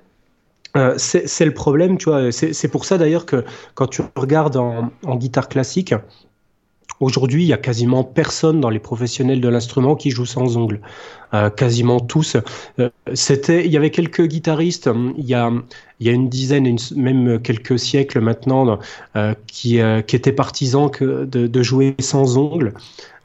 euh, 0.76 0.96
c'est 0.98 1.46
le 1.46 1.54
problème, 1.54 1.98
tu 1.98 2.10
vois. 2.10 2.32
C'est 2.32 2.68
pour 2.68 2.86
ça 2.86 2.98
d'ailleurs 2.98 3.26
que 3.26 3.44
quand 3.74 3.88
tu 3.88 4.02
regardes 4.16 4.58
en, 4.58 4.92
guitare 5.16 5.48
classique, 5.48 5.94
aujourd'hui, 7.00 7.44
il 7.44 7.48
y 7.48 7.54
a 7.54 7.58
quasiment 7.58 8.04
personne 8.04 8.60
dans 8.60 8.70
les 8.70 8.80
professionnels 8.80 9.42
de 9.42 9.50
l'instrument 9.50 9.96
qui 9.96 10.12
joue 10.12 10.26
sans 10.26 10.58
ongles. 10.58 10.82
Euh, 11.34 11.50
quasiment 11.50 12.00
tous. 12.00 12.38
Euh, 12.80 12.90
c'était, 13.14 13.66
il 13.66 13.72
y 13.72 13.78
avait 13.78 13.90
quelques 13.90 14.26
guitaristes, 14.26 14.90
il 15.18 15.26
y 15.26 15.34
a, 15.34 15.52
il 16.00 16.08
y 16.08 16.10
a 16.10 16.14
une 16.14 16.30
dizaine, 16.30 16.78
même 16.96 17.42
quelques 17.42 17.80
siècles 17.80 18.20
maintenant, 18.20 18.80
qui, 19.48 19.80
étaient 19.80 20.32
partisans 20.32 20.92
de 21.00 21.64
jouer 21.64 21.96
sans 22.00 22.38
ongles. 22.38 22.74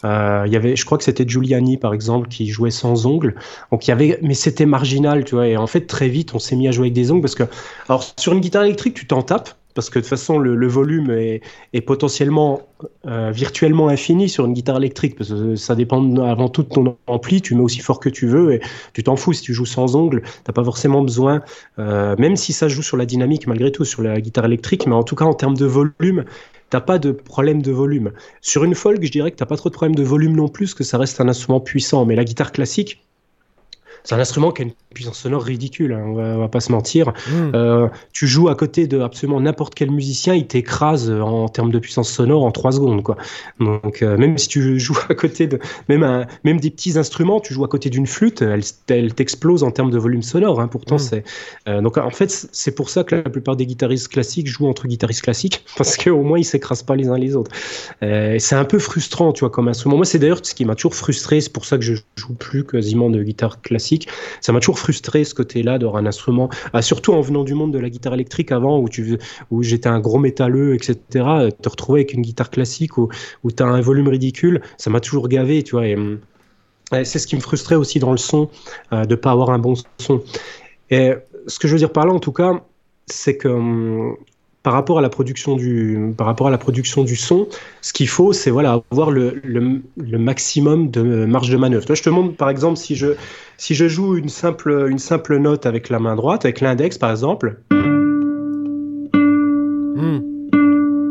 Euh, 0.05 0.45
il 0.47 0.53
y 0.53 0.57
avait, 0.57 0.77
je 0.77 0.85
crois 0.85 0.99
que 0.99 1.05
c'était 1.05 1.29
Giuliani 1.29 1.77
par 1.77 1.95
exemple 1.95 2.29
qui 2.29 2.49
jouait 2.49 2.71
sans 2.71 3.07
ongles. 3.07 3.35
Donc 3.71 3.87
il 3.87 3.91
y 3.91 3.93
avait, 3.93 4.19
mais 4.23 4.35
c'était 4.35 4.67
marginal, 4.67 5.25
tu 5.25 5.35
vois. 5.35 5.49
Et 5.49 5.57
en 5.57 5.67
fait 5.67 5.83
très 5.83 6.09
vite 6.09 6.35
on 6.35 6.39
s'est 6.39 6.57
mis 6.57 6.69
à 6.69 6.73
jouer 6.73 6.85
avec 6.85 6.95
des 6.95 7.11
ongles 7.11 7.23
parce 7.23 7.35
que, 7.35 7.45
alors 7.89 8.05
sur 8.19 8.33
une 8.33 8.41
guitare 8.41 8.65
électrique 8.65 8.95
tu 8.95 9.07
t'en 9.07 9.23
tapes 9.23 9.51
parce 9.75 9.89
que 9.91 9.99
de 9.99 10.03
toute 10.03 10.11
façon 10.11 10.39
le, 10.39 10.67
volume 10.67 11.11
est, 11.11 11.43
est 11.73 11.81
potentiellement 11.81 12.63
euh, 13.07 13.31
virtuellement 13.31 13.89
infini 13.89 14.29
sur 14.29 14.45
une 14.47 14.53
guitare 14.53 14.79
électrique 14.79 15.17
parce 15.17 15.31
que 15.31 15.57
ça 15.57 15.75
dépend 15.75 16.17
avant 16.17 16.49
tout 16.49 16.63
de 16.63 16.69
ton 16.69 16.97
ampli. 17.07 17.41
Tu 17.41 17.55
mets 17.55 17.63
aussi 17.63 17.81
fort 17.81 18.01
que 18.01 18.09
tu 18.09 18.27
veux 18.27 18.55
et 18.55 18.61
tu 18.93 19.03
t'en 19.03 19.17
fous 19.17 19.33
si 19.33 19.43
tu 19.43 19.55
joues 19.55 19.67
sans 19.67 19.97
ongles. 19.97 20.23
T'as 20.45 20.53
pas 20.53 20.65
forcément 20.65 21.03
besoin, 21.03 21.43
euh, 21.79 22.17
même 22.19 22.37
si 22.37 22.53
ça 22.53 22.69
joue 22.69 22.83
sur 22.83 22.97
la 22.97 23.07
dynamique 23.07 23.47
malgré 23.47 23.71
tout 23.71 23.85
sur 23.85 24.03
la 24.03 24.21
guitare 24.21 24.47
électrique, 24.47 24.87
mais 24.87 24.95
en 24.95 25.03
tout 25.03 25.15
cas 25.15 25.25
en 25.25 25.35
termes 25.35 25.57
de 25.57 25.67
volume 25.67 26.25
t'as 26.71 26.81
pas 26.81 26.99
de 26.99 27.13
problème 27.13 27.63
de 27.63 27.73
volume. 27.73 28.13
Sur 28.41 28.65
une 28.65 28.75
folk, 28.75 29.05
je 29.05 29.11
dirais 29.11 29.31
que 29.31 29.37
t'as 29.37 29.47
pas 29.47 29.57
trop 29.57 29.69
de 29.69 29.75
problème 29.75 29.97
de 29.97 30.03
volume 30.03 30.35
non 30.35 30.49
plus, 30.49 30.75
que 30.75 30.85
ça 30.85 30.99
reste 30.99 31.21
un 31.21 31.29
instrument 31.29 31.61
puissant. 31.61 32.07
Mais 32.07 32.15
la 32.15 32.25
guitare 32.25 32.53
classique, 32.53 33.05
c'est 34.05 34.15
un 34.15 34.21
instrument 34.21 34.53
qui 34.53 34.63
a 34.63 34.65
une 34.65 34.73
puissance 34.95 35.19
sonore 35.19 35.43
ridicule, 35.43 35.93
hein, 35.93 36.03
on, 36.05 36.15
va, 36.15 36.37
va, 36.37 36.49
pas 36.49 36.61
se 36.61 36.73
mentir. 36.73 37.13
Hmm. 37.29 37.53
Euh, 37.55 37.89
tu 38.13 38.27
joues 38.27 38.49
à 38.49 38.55
côté 38.55 38.87
de 38.87 39.01
absolument 39.01 39.41
n'importe 39.41 39.75
quel 39.75 39.91
musicien, 39.91 40.35
il 40.35 40.47
t'écrase 40.47 41.11
en 41.11 41.49
termes 41.49 41.71
de 41.71 41.79
puissance 41.79 42.11
sonore 42.11 42.45
en 42.45 42.51
3 42.51 42.73
secondes. 42.73 43.03
Quoi. 43.03 43.17
Donc 43.61 44.03
euh, 44.03 44.17
même 44.17 44.37
si 44.37 44.49
tu 44.49 44.79
joues 44.81 44.99
à 45.09 45.15
côté 45.15 45.47
de 45.47 45.59
même, 45.89 46.03
un, 46.03 46.27
même 46.45 46.59
des 46.59 46.71
petits 46.71 46.99
instruments, 46.99 47.41
tu 47.41 47.55
joues 47.55 47.65
à 47.65 47.69
côté 47.69 47.89
d'une 47.89 48.07
flûte, 48.07 48.43
elle, 48.43 48.63
elle 48.89 49.15
t'explose 49.15 49.63
en 49.63 49.71
termes 49.71 49.91
de 49.91 49.99
volume 49.99 50.23
sonore. 50.23 50.61
Hein, 50.61 50.69
pourtant, 50.69 50.97
hmm. 50.97 50.99
c'est 50.99 51.25
euh, 51.69 51.81
donc 51.81 51.97
en 51.97 52.11
fait 52.11 52.49
c'est 52.51 52.75
pour 52.75 52.91
ça 52.91 53.05
que 53.05 53.15
la 53.15 53.23
plupart 53.23 53.57
des 53.57 53.67
guitaristes 53.67 54.09
classiques 54.09 54.49
jouent 54.49 54.69
entre 54.69 54.89
guitaristes 54.89 55.23
classiques 55.23 55.65
parce 55.77 55.97
qu'au 55.97 56.23
moins 56.23 56.39
ils 56.39 56.45
s'écrasent 56.45 56.83
pas 56.83 56.97
les 56.97 57.09
uns 57.09 57.19
les 57.19 57.37
autres. 57.37 57.53
c'est 58.01 58.55
un 58.55 58.65
peu 58.65 58.79
frustrant, 58.79 59.33
tu 59.33 59.41
vois, 59.41 59.51
comme 59.51 59.69
instrument. 59.69 59.97
Moi, 59.97 60.05
c'est 60.05 60.19
d'ailleurs 60.19 60.41
ce 60.43 60.55
qui 60.55 60.65
m'a 60.65 60.75
toujours 60.75 60.95
frustré. 60.95 61.41
C'est 61.41 61.53
pour 61.53 61.65
ça 61.65 61.77
que 61.77 61.85
je 61.85 61.95
joue 62.17 62.35
plus 62.35 62.65
quasiment 62.65 63.11
de 63.11 63.23
guitare 63.23 63.61
classique. 63.61 64.09
Ça 64.41 64.53
m'a 64.53 64.61
toujours 64.61 64.79
frustré 64.81 65.25
ce 65.25 65.35
côté-là 65.35 65.79
d'avoir 65.79 66.03
un 66.03 66.07
instrument, 66.07 66.49
ah, 66.73 66.83
surtout 66.83 67.13
en 67.13 67.21
venant 67.21 67.45
du 67.45 67.55
monde 67.55 67.73
de 67.73 67.79
la 67.79 67.91
guitare 67.91 68.15
électrique 68.15 68.51
avant 68.51 68.79
où, 68.79 68.89
où 69.51 69.63
j'étais 69.63 69.89
un 69.89 70.01
gros 70.01 70.19
métalleux, 70.19 70.75
etc. 70.75 70.97
Te 71.63 71.69
retrouver 71.69 72.01
avec 72.01 72.15
une 72.15 72.23
guitare 72.23 72.51
classique 72.51 72.99
où, 72.99 73.09
où 73.45 73.53
tu 73.53 73.63
as 73.63 73.67
un 73.67 73.81
volume 73.81 74.09
ridicule, 74.09 74.63
ça 74.79 74.91
m'a 74.91 75.01
toujours 75.01 75.29
gavé, 75.29 75.63
tu 75.63 75.73
vois. 75.73 75.87
Et, 75.87 75.97
c'est 77.05 77.21
ce 77.21 77.29
qui 77.29 77.37
me 77.37 77.41
frustrait 77.41 77.77
aussi 77.77 78.01
dans 78.01 78.11
le 78.11 78.17
son, 78.17 78.51
euh, 78.93 79.05
de 79.05 79.15
pas 79.15 79.31
avoir 79.31 79.51
un 79.51 79.61
bon 79.61 79.75
son. 79.99 80.25
Et 80.91 81.13
ce 81.47 81.61
que 81.61 81.69
je 81.69 81.75
veux 81.75 81.79
dire 81.79 81.93
par 81.93 82.05
là, 82.05 82.13
en 82.13 82.19
tout 82.19 82.33
cas, 82.33 82.65
c'est 83.07 83.37
que 83.37 83.47
hum, 83.47 84.17
par 84.63 84.75
rapport 84.75 84.99
à 84.99 85.03
la 85.03 85.09
production 85.09 85.57
du, 85.57 86.13
par 86.17 86.27
rapport 86.27 86.49
à 86.49 86.51
la 86.51 86.59
production 86.59 87.03
du 87.03 87.17
son, 87.17 87.49
ce 87.81 87.93
qu'il 87.93 88.09
faut, 88.09 88.33
c'est 88.33 88.51
voilà, 88.51 88.83
avoir 88.91 89.11
le, 89.11 89.41
le, 89.43 90.19
maximum 90.19 90.91
de 90.91 91.25
marge 91.25 91.49
de 91.49 91.57
manœuvre. 91.57 91.95
Je 91.95 92.03
te 92.03 92.11
montre, 92.11 92.37
par 92.37 92.51
exemple, 92.51 92.77
si 92.77 92.95
je, 92.95 93.15
si 93.61 93.75
je 93.75 93.87
joue 93.89 94.17
une 94.17 94.31
simple, 94.31 94.87
une 94.89 94.99
simple 94.99 95.37
note 95.37 95.67
avec 95.67 95.91
la 95.91 95.99
main 95.99 96.17
droite, 96.17 96.47
avec 96.47 96.63
l'index, 96.63 96.97
par 96.97 97.11
exemple. 97.11 97.61
Hmm. 99.95 100.21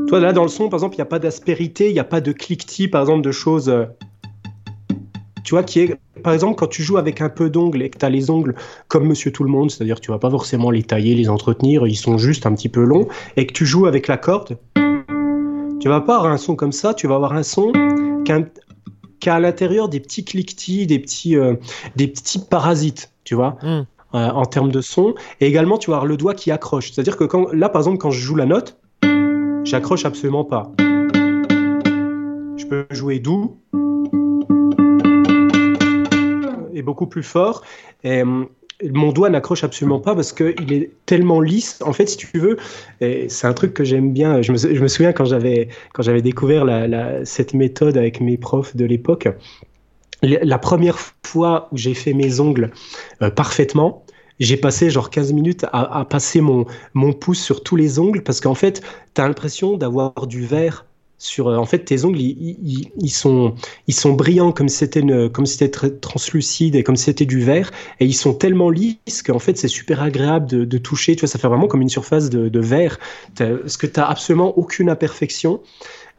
Toi, 0.08 0.20
là, 0.20 0.34
dans 0.34 0.41
le 0.41 0.50
son, 0.50 0.68
par 0.68 0.79
exemple, 0.79 0.96
il 0.96 0.98
n'y 0.98 1.03
a 1.03 1.06
pas 1.06 1.20
d'aspérité, 1.20 1.89
il 1.89 1.94
n'y 1.94 2.00
a 2.00 2.03
pas 2.03 2.22
de 2.22 2.32
cliquetis, 2.32 2.88
par 2.88 3.01
exemple, 3.01 3.22
de 3.22 3.32
choses. 3.32 3.70
euh, 3.70 3.86
Tu 5.44 5.51
vois, 5.51 5.62
qui 5.62 5.82
est. 5.82 5.96
Par 6.24 6.34
exemple, 6.34 6.56
quand 6.56 6.68
tu 6.68 6.82
joues 6.82 6.98
avec 6.98 7.22
un 7.22 7.29
peu 7.29 7.51
d'ongles 7.51 7.84
et 7.84 7.89
que 7.91 8.00
tu 8.00 8.06
as 8.06 8.10
les 8.10 8.32
ongles 8.32 8.56
comme 8.88 9.06
Monsieur 9.06 9.32
Tout 9.32 9.44
le 9.44 9.51
Monde, 9.51 9.70
c'est-à-dire 9.70 9.98
que 9.98 10.01
tu 10.01 10.10
vas 10.10 10.18
pas 10.18 10.32
forcément 10.32 10.72
les 10.72 10.82
tailler, 10.82 11.13
les 11.13 11.29
entretenir, 11.29 11.86
ils 11.86 11.96
sont 11.96 12.18
juste 12.18 12.48
un 12.48 12.56
petit 12.56 12.68
peu 12.68 12.84
longs, 12.84 13.08
et 13.38 13.46
que 13.46 13.53
tu 13.53 13.68
joues 13.68 13.86
avec 13.86 14.08
la 14.08 14.18
corde, 14.18 14.58
tu 15.79 15.88
vas 15.88 16.01
pas 16.01 16.18
avoir 16.18 16.32
un 16.32 16.38
son 16.38 16.56
comme 16.56 16.72
ça, 16.72 16.96
tu 16.96 17.06
vas 17.08 17.15
avoir 17.15 17.34
un 17.34 17.44
son 17.44 17.72
qui 18.25 18.32
un- 18.32 18.44
qui 19.19 19.29
a 19.29 19.35
à 19.35 19.39
l'intérieur 19.39 19.89
des 19.89 19.99
petits 19.99 20.23
cliquetis, 20.25 20.88
des 20.88 20.99
petits, 20.99 21.35
euh, 21.35 21.55
des 21.95 22.07
petits 22.07 22.39
parasites, 22.39 23.11
tu 23.23 23.35
vois 23.35 23.57
Hmm. 23.61 23.81
euh, 24.15 24.29
en 24.29 24.45
termes 24.45 24.71
de 24.71 24.81
son. 24.81 25.13
Et 25.39 25.47
également, 25.47 25.77
tu 25.77 25.91
vas 25.91 25.97
avoir 25.97 26.07
le 26.07 26.17
doigt 26.17 26.33
qui 26.33 26.51
accroche. 26.51 26.91
C'est-à-dire 26.91 27.17
que 27.17 27.25
quand, 27.25 27.51
là, 27.53 27.69
par 27.69 27.81
exemple, 27.81 27.97
quand 27.97 28.11
je 28.11 28.19
joue 28.19 28.35
la 28.35 28.45
note, 28.45 28.77
j'accroche 29.63 30.05
absolument 30.05 30.43
pas. 30.45 30.71
Je 32.57 32.65
peux 32.65 32.85
jouer 32.91 33.19
doux 33.19 33.57
et 36.73 36.81
beaucoup 36.81 37.07
plus 37.07 37.23
fort. 37.23 37.61
Et, 38.03 38.21
hum, 38.21 38.47
mon 38.83 39.12
doigt 39.12 39.29
n'accroche 39.29 39.63
absolument 39.63 40.00
pas 40.00 40.15
parce 40.15 40.31
qu'il 40.31 40.71
est 40.74 40.91
tellement 41.05 41.41
lisse. 41.41 41.81
En 41.86 41.93
fait, 41.93 42.07
si 42.07 42.17
tu 42.17 42.38
veux, 42.38 42.57
c'est 43.00 43.48
un 43.48 43.53
truc 43.53 43.74
que 43.74 43.83
j'aime 43.83 44.13
bien. 44.13 44.41
Je 44.41 44.51
me, 44.51 44.88
souviens 44.88 45.13
quand 45.13 45.25
j'avais 45.25 45.69
quand 45.93 46.03
j'avais 46.03 46.21
découvert 46.21 46.65
cette 47.25 47.53
méthode 47.53 47.98
avec 47.98 48.21
mes 48.21 48.38
profs 48.38 48.75
de 48.75 48.86
l'époque. 48.86 49.27
La 50.21 50.57
première 50.57 50.98
fois 51.25 51.69
où 51.71 51.77
j'ai 51.77 51.93
fait 51.93 52.13
mes 52.13 52.41
ongles 52.41 52.71
euh, 53.21 53.29
parfaitement, 53.29 54.03
j'ai 54.41 54.57
passé 54.57 54.89
genre 54.89 55.09
15 55.09 55.31
minutes 55.31 55.65
à, 55.71 56.00
à 56.00 56.03
passer 56.03 56.41
mon, 56.41 56.65
mon 56.93 57.13
pouce 57.13 57.39
sur 57.39 57.63
tous 57.63 57.77
les 57.77 58.00
ongles 58.00 58.21
parce 58.21 58.41
qu'en 58.41 58.53
fait, 58.53 58.81
tu 59.15 59.21
as 59.21 59.27
l'impression 59.27 59.77
d'avoir 59.77 60.27
du 60.27 60.45
verre 60.45 60.86
sur. 61.19 61.49
euh, 61.49 61.57
en 61.57 61.65
fait, 61.65 61.79
tes 61.85 62.05
ongles, 62.05 62.19
ils, 62.21 62.57
ils- 62.63 62.91
ils 62.99 63.09
sont, 63.11 63.53
ils 63.88 63.93
sont 63.93 64.13
brillants 64.13 64.51
comme 64.51 64.69
c'était 64.69 65.03
comme 65.31 65.45
c'était 65.45 65.69
translucide 65.99 66.75
et 66.75 66.83
comme 66.83 66.95
c'était 66.95 67.25
du 67.27 67.41
verre. 67.41 67.71
Et 67.99 68.05
ils 68.05 68.13
sont 68.15 68.33
tellement 68.33 68.71
lisses 68.71 69.21
qu'en 69.25 69.39
fait, 69.39 69.57
c'est 69.57 69.67
super 69.67 70.01
agréable 70.01 70.47
de, 70.47 70.65
de 70.65 70.77
toucher. 70.79 71.15
Tu 71.15 71.21
vois, 71.21 71.29
ça 71.29 71.38
fait 71.39 71.47
vraiment 71.47 71.67
comme 71.67 71.81
une 71.81 71.89
surface 71.89 72.29
de, 72.31 72.49
de 72.49 72.59
verre. 72.59 72.97
T'as- 73.35 73.57
Parce 73.57 73.77
que 73.77 73.88
tu 73.88 73.99
absolument 73.99 74.57
aucune 74.57 74.89
imperfection. 74.89 75.61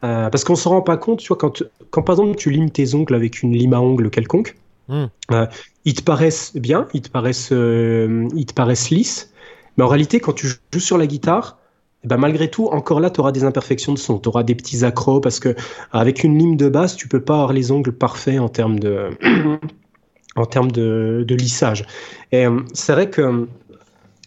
Euh, 0.03 0.29
parce 0.29 0.43
qu'on 0.43 0.55
se 0.55 0.67
rend 0.67 0.81
pas 0.81 0.97
compte, 0.97 1.19
tu 1.19 1.27
vois, 1.27 1.37
quand, 1.37 1.63
quand 1.91 2.01
par 2.03 2.15
exemple 2.15 2.35
tu 2.37 2.49
limes 2.49 2.71
tes 2.71 2.95
ongles 2.95 3.13
avec 3.15 3.43
une 3.43 3.55
lime 3.55 3.73
à 3.73 3.81
ongles 3.81 4.09
quelconque, 4.09 4.55
Mm. 4.89 5.05
euh, 5.31 5.45
ils 5.85 5.93
te 5.93 6.01
paraissent 6.01 6.53
bien, 6.55 6.87
ils 6.93 7.01
te 7.01 7.09
paraissent, 7.09 7.51
euh, 7.53 8.27
ils 8.35 8.45
te 8.45 8.53
paraissent 8.53 8.89
lisses, 8.89 9.31
mais 9.77 9.83
en 9.83 9.87
réalité, 9.87 10.19
quand 10.19 10.33
tu 10.33 10.47
joues 10.47 10.79
sur 10.79 10.97
la 10.97 11.07
guitare, 11.07 11.59
eh 12.03 12.07
ben, 12.07 12.17
malgré 12.17 12.49
tout, 12.49 12.67
encore 12.67 12.99
là, 12.99 13.09
tu 13.11 13.19
auras 13.19 13.31
des 13.31 13.43
imperfections 13.43 13.93
de 13.93 13.99
son, 13.99 14.17
tu 14.17 14.27
auras 14.29 14.43
des 14.43 14.55
petits 14.55 14.83
accros, 14.83 15.21
parce 15.21 15.39
que 15.39 15.55
avec 15.91 16.23
une 16.23 16.37
lime 16.37 16.57
de 16.57 16.67
basse, 16.67 16.95
tu 16.95 17.07
peux 17.07 17.21
pas 17.21 17.35
avoir 17.35 17.53
les 17.53 17.71
ongles 17.71 17.91
parfaits 17.91 18.39
en 18.39 18.49
termes 18.49 18.79
de, 18.79 19.09
en 20.35 20.45
termes 20.45 20.71
de, 20.71 21.25
lissage. 21.29 21.85
Et 22.31 22.45
euh, 22.45 22.61
c'est 22.73 22.93
vrai 22.93 23.09
que 23.09 23.21
euh, 23.21 23.45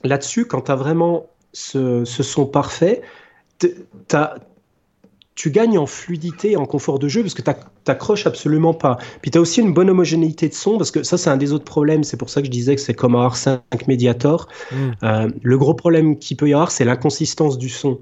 là-dessus, 0.05 0.47
quand 0.47 0.63
tu 0.63 0.71
as 0.73 0.77
vraiment 0.77 1.27
ce, 1.53 2.05
ce 2.05 2.23
son 2.23 2.47
parfait, 2.47 3.03
t- 3.59 3.75
t'as- 4.07 4.37
tu 5.35 5.51
gagnes 5.51 5.79
en 5.79 5.87
fluidité 5.87 6.53
et 6.53 6.57
en 6.57 6.67
confort 6.67 6.99
de 6.99 7.09
jeu 7.09 7.23
parce 7.23 7.35
que 7.35 7.43
tu 7.43 7.51
t'accroches 7.85 8.27
absolument 8.27 8.75
pas. 8.75 8.99
Puis 9.21 9.31
tu 9.31 9.39
as 9.39 9.41
aussi 9.41 9.61
une 9.61 9.75
bonne 9.75 9.91
homogénéité 9.91 10.49
de 10.49 10.55
son 10.55 10.79
parce 10.79 10.91
que 10.91 11.03
ça, 11.03 11.19
c'est 11.19 11.31
un 11.31 11.37
des 11.37 11.53
autres 11.53 11.65
problèmes. 11.65 12.05
C'est 12.05 12.17
pour 12.17 12.31
ça 12.31 12.41
que 12.41 12.47
je 12.47 12.53
disais 12.53 12.77
que 12.77 12.81
c'est 12.81 12.95
comme 12.95 13.17
un 13.17 13.27
R5 13.27 13.61
Mediator. 13.89 14.49
Mm. 14.71 14.77
Euh, 15.03 15.29
le 15.43 15.59
gros 15.59 15.75
problème 15.75 16.19
qu'il 16.19 16.37
peut 16.37 16.49
y 16.49 16.55
avoir, 16.55 16.71
c'est 16.71 16.85
l'inconsistance 16.85 17.59
du 17.59 17.69
son. 17.69 17.99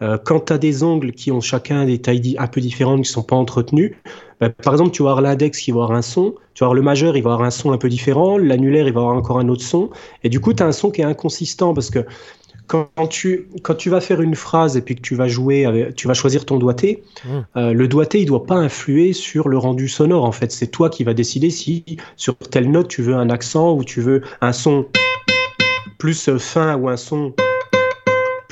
Euh, 0.00 0.16
quand 0.16 0.46
tu 0.46 0.52
as 0.52 0.58
des 0.58 0.84
ongles 0.84 1.12
qui 1.12 1.32
ont 1.32 1.40
chacun 1.40 1.84
des 1.84 1.98
tailles 1.98 2.36
un 2.38 2.46
peu 2.46 2.60
différentes, 2.60 3.02
qui 3.02 3.10
sont 3.10 3.24
pas 3.24 3.34
entretenus, 3.34 3.96
bah, 4.40 4.50
par 4.50 4.74
exemple, 4.74 4.92
tu 4.92 5.02
vas 5.02 5.10
avoir 5.10 5.22
l'index 5.22 5.58
qui 5.58 5.72
va 5.72 5.82
avoir 5.82 5.98
un 5.98 6.02
son, 6.02 6.34
tu 6.54 6.62
vas 6.62 6.66
avoir 6.66 6.74
le 6.74 6.82
majeur, 6.82 7.16
il 7.16 7.22
va 7.22 7.32
avoir 7.32 7.46
un 7.46 7.50
son 7.50 7.72
un 7.72 7.78
peu 7.78 7.88
différent, 7.88 8.38
l'annulaire, 8.38 8.86
il 8.86 8.92
va 8.92 9.00
avoir 9.00 9.16
encore 9.16 9.40
un 9.40 9.48
autre 9.48 9.64
son, 9.64 9.90
et 10.22 10.28
du 10.28 10.38
coup, 10.38 10.54
tu 10.54 10.62
as 10.62 10.66
un 10.66 10.72
son 10.72 10.90
qui 10.90 11.00
est 11.00 11.04
inconsistant 11.04 11.74
parce 11.74 11.90
que 11.90 12.04
quand 12.68 13.08
tu, 13.08 13.48
quand 13.62 13.74
tu 13.74 13.90
vas 13.90 14.00
faire 14.00 14.20
une 14.20 14.34
phrase 14.34 14.76
et 14.76 14.82
puis 14.82 14.94
que 14.94 15.00
tu 15.00 15.14
vas 15.14 15.26
jouer, 15.26 15.64
avec, 15.64 15.96
tu 15.96 16.06
vas 16.06 16.14
choisir 16.14 16.44
ton 16.44 16.58
doigté, 16.58 17.02
Mm. 17.24 17.38
euh, 17.56 17.72
le 17.72 17.88
doigté, 17.88 18.20
il 18.20 18.26
doit 18.26 18.46
pas 18.46 18.54
influer 18.56 19.12
sur 19.12 19.48
le 19.48 19.58
rendu 19.58 19.88
sonore. 19.88 20.24
En 20.24 20.32
fait, 20.32 20.52
c'est 20.52 20.68
toi 20.68 20.90
qui 20.90 21.02
vas 21.02 21.14
décider 21.14 21.50
si 21.50 21.84
sur 22.16 22.36
telle 22.36 22.70
note 22.70 22.88
tu 22.88 23.02
veux 23.02 23.14
un 23.14 23.30
accent 23.30 23.74
ou 23.74 23.82
tu 23.84 24.00
veux 24.00 24.22
un 24.40 24.52
son 24.52 24.86
plus 25.98 26.30
fin 26.38 26.76
ou 26.76 26.88
un 26.88 26.96
son 26.96 27.34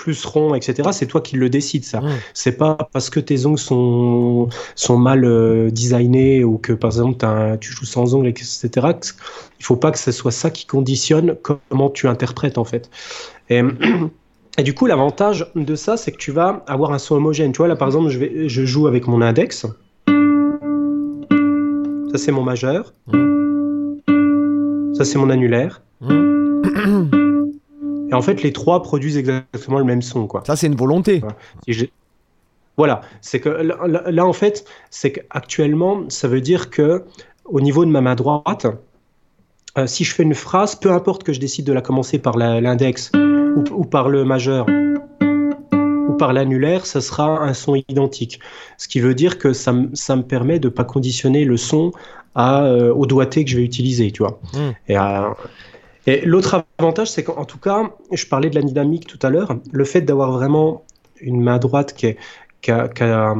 plus 0.06 0.24
rond, 0.24 0.54
etc. 0.54 0.90
C'est 0.92 1.06
toi 1.06 1.20
qui 1.20 1.34
le 1.34 1.48
décides, 1.50 1.84
ça. 1.84 2.00
C'est 2.32 2.56
pas 2.56 2.76
parce 2.92 3.10
que 3.10 3.18
tes 3.18 3.44
ongles 3.44 3.58
sont, 3.58 4.48
sont 4.76 4.96
mal 4.96 5.24
euh, 5.24 5.68
designés 5.72 6.44
ou 6.44 6.58
que, 6.58 6.72
par 6.72 6.90
exemple, 6.90 7.24
un- 7.26 7.56
tu 7.56 7.72
joues 7.72 7.86
sans 7.86 8.14
ongles, 8.14 8.28
etc. 8.28 8.68
Il 9.58 9.64
faut 9.64 9.74
pas 9.74 9.90
que 9.90 9.98
ce 9.98 10.12
soit 10.12 10.30
ça 10.30 10.50
qui 10.50 10.64
conditionne 10.64 11.34
comment 11.42 11.90
tu 11.90 12.06
interprètes, 12.06 12.56
en 12.56 12.64
fait. 12.64 12.88
Et, 13.50 13.62
et 14.58 14.62
du 14.62 14.74
coup, 14.74 14.86
l'avantage 14.86 15.50
de 15.56 15.74
ça, 15.74 15.96
c'est 15.96 16.12
que 16.12 16.18
tu 16.18 16.30
vas 16.30 16.62
avoir 16.68 16.92
un 16.92 16.98
son 16.98 17.16
homogène. 17.16 17.50
Tu 17.50 17.58
vois, 17.58 17.66
là, 17.66 17.74
par 17.74 17.88
exemple, 17.88 18.10
je, 18.10 18.18
vais, 18.20 18.48
je 18.48 18.64
joue 18.64 18.86
avec 18.86 19.08
mon 19.08 19.20
index. 19.22 19.66
Ça, 22.12 22.18
c'est 22.18 22.30
mon 22.30 22.44
majeur. 22.44 22.94
Ça, 24.96 25.04
c'est 25.04 25.18
mon 25.18 25.30
annulaire. 25.30 25.82
Et 28.16 28.18
en 28.18 28.22
fait, 28.22 28.42
les 28.42 28.52
trois 28.52 28.82
produisent 28.82 29.16
exactement 29.18 29.78
le 29.78 29.84
même 29.84 30.02
son, 30.02 30.26
quoi. 30.26 30.42
Ça, 30.46 30.56
c'est 30.56 30.66
une 30.66 30.76
volonté. 30.76 31.22
Si 31.66 31.72
Voilà, 32.76 33.00
c'est 33.20 33.40
que 33.40 33.48
là, 33.48 34.26
en 34.26 34.32
fait, 34.32 34.64
c'est 34.90 35.12
qu'actuellement, 35.12 36.04
ça 36.08 36.28
veut 36.28 36.40
dire 36.40 36.70
que 36.70 37.04
au 37.44 37.60
niveau 37.60 37.84
de 37.84 37.90
ma 37.90 38.00
main 38.00 38.14
droite, 38.14 38.66
euh, 39.78 39.86
si 39.86 40.04
je 40.04 40.14
fais 40.14 40.22
une 40.22 40.34
phrase, 40.34 40.74
peu 40.74 40.90
importe 40.90 41.22
que 41.22 41.32
je 41.32 41.40
décide 41.40 41.66
de 41.66 41.72
la 41.72 41.80
commencer 41.80 42.18
par 42.18 42.36
l'index 42.36 43.10
ou, 43.14 43.64
ou 43.72 43.84
par 43.84 44.08
le 44.08 44.24
majeur 44.24 44.66
ou 45.22 46.12
par 46.18 46.32
l'annulaire, 46.32 46.86
ça 46.86 47.00
sera 47.00 47.42
un 47.42 47.54
son 47.54 47.74
identique. 47.88 48.40
Ce 48.78 48.88
qui 48.88 49.00
veut 49.00 49.14
dire 49.14 49.38
que 49.38 49.52
ça, 49.52 49.72
me- 49.72 49.90
ça 49.94 50.16
me 50.16 50.22
permet 50.22 50.58
de 50.58 50.68
pas 50.68 50.84
conditionner 50.84 51.44
le 51.44 51.56
son 51.56 51.92
à, 52.34 52.64
euh, 52.64 52.92
au 52.94 53.06
doigté 53.06 53.44
que 53.44 53.50
je 53.50 53.56
vais 53.56 53.64
utiliser, 53.64 54.10
tu 54.12 54.22
vois. 54.22 54.40
Mm. 54.54 54.58
Et, 54.88 54.96
et 56.06 56.24
l'autre 56.24 56.64
avantage, 56.78 57.10
c'est 57.10 57.24
qu'en 57.24 57.44
tout 57.44 57.58
cas, 57.58 57.90
je 58.12 58.26
parlais 58.26 58.50
de 58.50 58.54
la 58.54 58.62
dynamique 58.62 59.06
tout 59.06 59.18
à 59.22 59.30
l'heure, 59.30 59.56
le 59.72 59.84
fait 59.84 60.02
d'avoir 60.02 60.32
vraiment 60.32 60.84
une 61.20 61.40
main 61.40 61.58
droite 61.58 61.94
qui, 61.94 62.14
a 62.70 63.34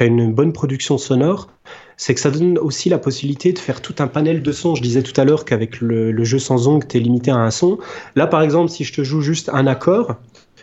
une 0.00 0.32
bonne 0.32 0.52
production 0.52 0.98
sonore, 0.98 1.48
c'est 1.96 2.14
que 2.14 2.20
ça 2.20 2.30
donne 2.30 2.56
aussi 2.58 2.88
la 2.88 2.98
possibilité 2.98 3.52
de 3.52 3.58
faire 3.58 3.82
tout 3.82 3.94
un 3.98 4.06
panel 4.06 4.42
de 4.42 4.52
sons. 4.52 4.74
Je 4.74 4.82
disais 4.82 5.02
tout 5.02 5.18
à 5.20 5.24
l'heure 5.24 5.44
qu'avec 5.44 5.80
le, 5.80 6.10
le 6.10 6.24
jeu 6.24 6.38
sans 6.38 6.66
ongles, 6.66 6.86
tu 6.86 6.96
es 6.96 7.00
limité 7.00 7.30
à 7.30 7.36
un 7.36 7.50
son. 7.50 7.78
Là, 8.16 8.26
par 8.26 8.40
exemple, 8.40 8.70
si 8.70 8.84
je 8.84 8.94
te 8.94 9.04
joue 9.04 9.20
juste 9.20 9.50
un 9.52 9.66
accord, 9.66 10.16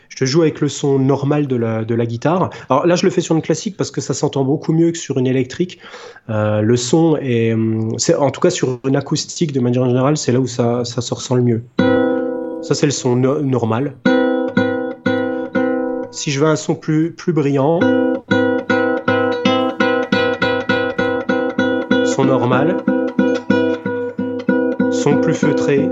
je 0.10 0.16
te 0.16 0.26
joue 0.26 0.42
avec 0.42 0.62
le 0.62 0.70
son 0.70 1.00
normal 1.00 1.48
de 1.48 1.56
la, 1.56 1.84
de 1.86 1.96
la 1.96 2.06
guitare. 2.06 2.50
Alors 2.70 2.86
là, 2.86 2.96
je 2.96 3.06
le 3.06 3.12
fais 3.12 3.22
sur 3.22 3.36
une 3.36 3.42
classique 3.42 3.78
parce 3.78 3.92
que 3.92 4.02
ça 4.02 4.14
s'entend 4.14 4.44
beaucoup 4.44 4.74
mieux 4.74 4.92
que 4.92 4.98
sur 4.98 5.18
une 5.18 5.28
électrique. 5.28 5.80
Euh, 6.30 6.62
le 6.62 6.76
son 6.78 7.18
est, 7.22 7.54
hum, 7.54 7.96
en 8.18 8.30
tout 8.32 8.42
cas 8.42 8.50
sur 8.50 8.80
une 8.88 8.96
acoustique 8.96 9.52
de 9.52 9.60
manière 9.60 9.86
générale, 9.86 10.18
c'est 10.18 10.32
là 10.32 10.40
où 10.40 10.48
ça, 10.48 10.84
ça 10.86 11.02
se 11.02 11.14
ressent 11.14 11.36
le 11.36 11.44
mieux. 11.44 11.64
Ça, 12.62 12.74
c'est 12.74 12.86
le 12.88 12.92
son 12.92 13.16
no- 13.16 13.42
normal. 13.42 13.96
Si 16.12 16.32
je 16.32 16.40
veux 16.40 16.48
un 16.48 16.56
son 16.56 16.74
plus, 16.76 17.12
plus 17.12 17.32
brillant, 17.32 17.80
son 22.06 22.26
normal, 22.26 22.78
son 24.92 25.22
plus 25.22 25.36
feutré. 25.36 25.88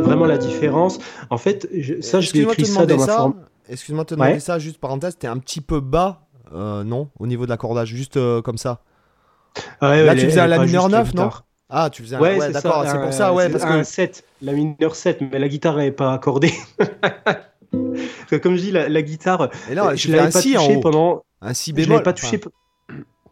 Vraiment 0.00 0.26
la 0.26 0.38
différence. 0.38 0.98
En 1.30 1.38
fait, 1.38 1.68
je- 1.72 2.00
ça, 2.00 2.20
je 2.20 2.30
te 2.32 2.64
ça 2.64 2.86
dans 2.86 2.96
ma 2.98 3.06
forme. 3.06 3.34
Excuse-moi 3.68 4.04
de 4.04 4.08
te 4.08 4.14
demander 4.14 4.32
Ouais. 4.34 4.40
ça, 4.40 4.58
juste 4.58 4.78
parenthèse, 4.78 5.16
t'es 5.18 5.26
un 5.28 5.38
petit 5.38 5.60
peu 5.60 5.80
bas, 5.80 6.26
euh, 6.52 6.82
non, 6.84 7.08
au 7.18 7.26
niveau 7.26 7.44
de 7.44 7.50
l'accordage, 7.50 7.88
juste 7.88 8.16
euh, 8.16 8.42
comme 8.42 8.58
ça. 8.58 8.80
Ah 9.80 9.90
ouais, 9.90 10.04
Là, 10.04 10.14
tu 10.14 10.22
faisais 10.22 10.46
la 10.48 10.58
mineur 10.64 10.82
juste 10.84 10.92
la 10.92 10.98
9, 10.98 11.14
non. 11.14 11.30
Ah, 11.68 11.88
tu 11.90 12.02
faisais 12.02 12.16
un... 12.16 12.20
Ouais, 12.20 12.38
Ouais, 12.38 12.46
c'est 12.48 12.52
d'accord, 12.52 12.84
c'est 12.86 12.98
pour 13.00 13.12
ça, 13.12 13.32
ouais, 13.32 13.48
parce 13.48 13.64
un 13.64 13.78
que... 13.78 13.84
7, 13.84 14.24
la 14.42 14.52
mineur 14.52 14.94
7, 14.94 15.20
mais 15.30 15.38
la 15.38 15.48
guitare 15.48 15.76
n'est 15.76 15.92
pas 15.92 16.12
accordée. 16.12 16.52
Comme 18.42 18.56
je 18.56 18.62
dis, 18.62 18.70
la, 18.72 18.88
la 18.88 19.02
guitare, 19.02 19.50
Et 19.70 19.74
là, 19.74 19.94
je 19.94 20.10
l'avais 20.10 20.30
pas 20.30 20.42
touchée 20.42 20.80
pendant. 20.80 21.22
un 21.40 21.54
si 21.54 21.70
Je 21.70 21.76
bémol. 21.76 21.90
l'avais 21.92 22.02
pas 22.02 22.12
touché. 22.12 22.40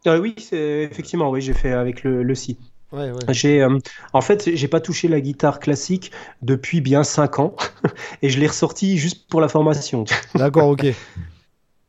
Ah 0.07 0.19
oui, 0.19 0.35
effectivement, 0.53 1.31
oui, 1.31 1.43
j'ai 1.43 1.53
fait 1.53 1.73
avec 1.73 2.05
le, 2.05 2.23
le 2.23 2.35
si. 2.35 2.59
Enfin, 2.93 3.05
ouais, 3.05 3.11
ouais. 3.11 3.35
J'ai, 3.35 3.63
euh, 3.63 3.79
en 4.13 4.21
fait, 4.21 4.55
j'ai 4.55 4.69
pas 4.69 4.81
touché 4.81 5.09
la 5.09 5.21
guitare 5.21 5.61
classique 5.61 6.13
depuis 6.43 6.81
bien 6.81 7.05
5 7.05 7.39
ans, 7.39 7.57
et 8.23 8.29
je 8.29 8.39
l'ai 8.39 8.47
ressorti 8.47 8.99
juste 8.99 9.29
pour 9.29 9.41
la 9.41 9.49
formation. 9.49 10.05
D'accord, 10.35 10.69
ok. 10.69 10.87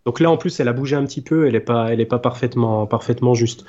Donc 0.05 0.19
là, 0.19 0.31
en 0.31 0.37
plus, 0.37 0.59
elle 0.59 0.67
a 0.67 0.73
bougé 0.73 0.95
un 0.95 1.05
petit 1.05 1.21
peu, 1.21 1.45
elle 1.45 1.53
n'est 1.53 1.59
pas, 1.59 1.91
elle 1.91 2.01
est 2.01 2.05
pas 2.05 2.19
parfaitement, 2.19 2.87
parfaitement 2.87 3.33
juste. 3.35 3.65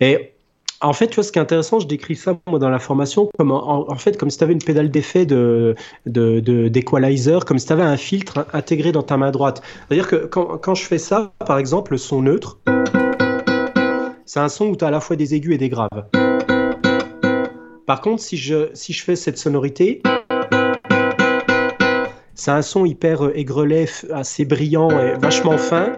Et 0.00 0.32
en 0.80 0.92
fait, 0.92 1.08
tu 1.08 1.16
vois, 1.16 1.24
ce 1.24 1.32
qui 1.32 1.38
est 1.38 1.42
intéressant, 1.42 1.80
je 1.80 1.86
décris 1.86 2.16
ça 2.16 2.38
moi 2.46 2.58
dans 2.58 2.68
la 2.68 2.78
formation 2.78 3.30
comme 3.38 3.50
en, 3.50 3.94
fait 3.96 4.16
comme 4.18 4.30
si 4.30 4.38
tu 4.38 4.44
avais 4.44 4.52
une 4.52 4.62
pédale 4.62 4.90
d'effet 4.90 5.24
de 5.26 5.74
d'équalizer, 6.06 7.40
de, 7.40 7.44
comme 7.44 7.58
si 7.58 7.66
tu 7.66 7.72
avais 7.72 7.82
un 7.82 7.96
filtre 7.96 8.46
intégré 8.52 8.92
dans 8.92 9.02
ta 9.02 9.16
main 9.16 9.30
droite. 9.30 9.62
C'est-à-dire 9.88 10.08
que 10.08 10.26
quand, 10.26 10.58
quand, 10.58 10.74
je 10.74 10.84
fais 10.84 10.98
ça, 10.98 11.32
par 11.46 11.58
exemple, 11.58 11.92
le 11.92 11.98
son 11.98 12.22
neutre, 12.22 12.58
c'est 14.26 14.40
un 14.40 14.48
son 14.48 14.66
où 14.66 14.76
tu 14.76 14.84
as 14.84 14.88
à 14.88 14.90
la 14.90 15.00
fois 15.00 15.16
des 15.16 15.34
aigus 15.34 15.54
et 15.54 15.58
des 15.58 15.68
graves. 15.68 16.25
Par 17.86 18.00
contre, 18.00 18.20
si 18.20 18.36
je, 18.36 18.68
si 18.74 18.92
je 18.92 19.04
fais 19.04 19.14
cette 19.14 19.38
sonorité, 19.38 20.02
c'est 22.34 22.50
un 22.50 22.62
son 22.62 22.84
hyper 22.84 23.36
aigrelet, 23.36 23.86
assez 24.12 24.44
brillant 24.44 24.90
et 24.90 25.14
vachement 25.14 25.56
fin. 25.56 25.92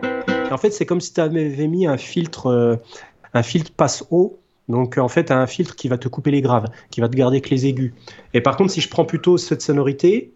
en 0.51 0.59
fait, 0.59 0.71
c'est 0.71 0.85
comme 0.85 1.01
si 1.01 1.15
tu 1.15 1.21
avais 1.21 1.67
mis 1.67 1.87
un 1.87 1.97
filtre, 1.97 2.47
euh, 2.49 2.77
un 3.33 3.43
filtre 3.43 3.73
passe 3.73 4.05
haut 4.11 4.39
donc 4.69 4.99
en 4.99 5.09
fait, 5.09 5.31
un 5.31 5.47
filtre 5.47 5.75
qui 5.77 5.89
va 5.89 5.97
te 5.97 6.09
couper 6.09 6.31
les 6.31 6.43
graves, 6.43 6.67
qui 6.91 7.01
va 7.01 7.09
te 7.09 7.17
garder 7.17 7.41
que 7.41 7.49
les 7.49 7.67
aigus. 7.67 7.95
Et 8.35 8.43
par 8.43 8.57
contre, 8.57 8.71
si 8.71 8.83
je 8.83 8.91
prends 8.91 9.07
plutôt 9.07 9.39
cette 9.39 9.63
sonorité, 9.63 10.35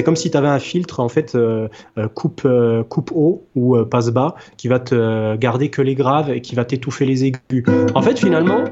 c'est 0.00 0.04
comme 0.04 0.16
si 0.16 0.30
tu 0.30 0.36
avais 0.38 0.48
un 0.48 0.58
filtre 0.58 1.00
en 1.00 1.10
fait 1.10 1.34
euh, 1.34 1.68
euh, 1.98 2.08
coupe 2.08 2.46
euh, 2.46 2.82
coupe 2.82 3.12
haut 3.14 3.46
ou 3.54 3.76
passe 3.84 4.08
bas 4.08 4.34
qui 4.56 4.66
va 4.66 4.80
te 4.80 5.36
garder 5.36 5.68
que 5.68 5.82
les 5.82 5.94
graves 5.94 6.30
et 6.30 6.40
qui 6.40 6.54
va 6.54 6.64
t'étouffer 6.64 7.04
les 7.04 7.26
aigus. 7.26 7.66
En 7.94 8.00
fait, 8.00 8.18
finalement, 8.18 8.64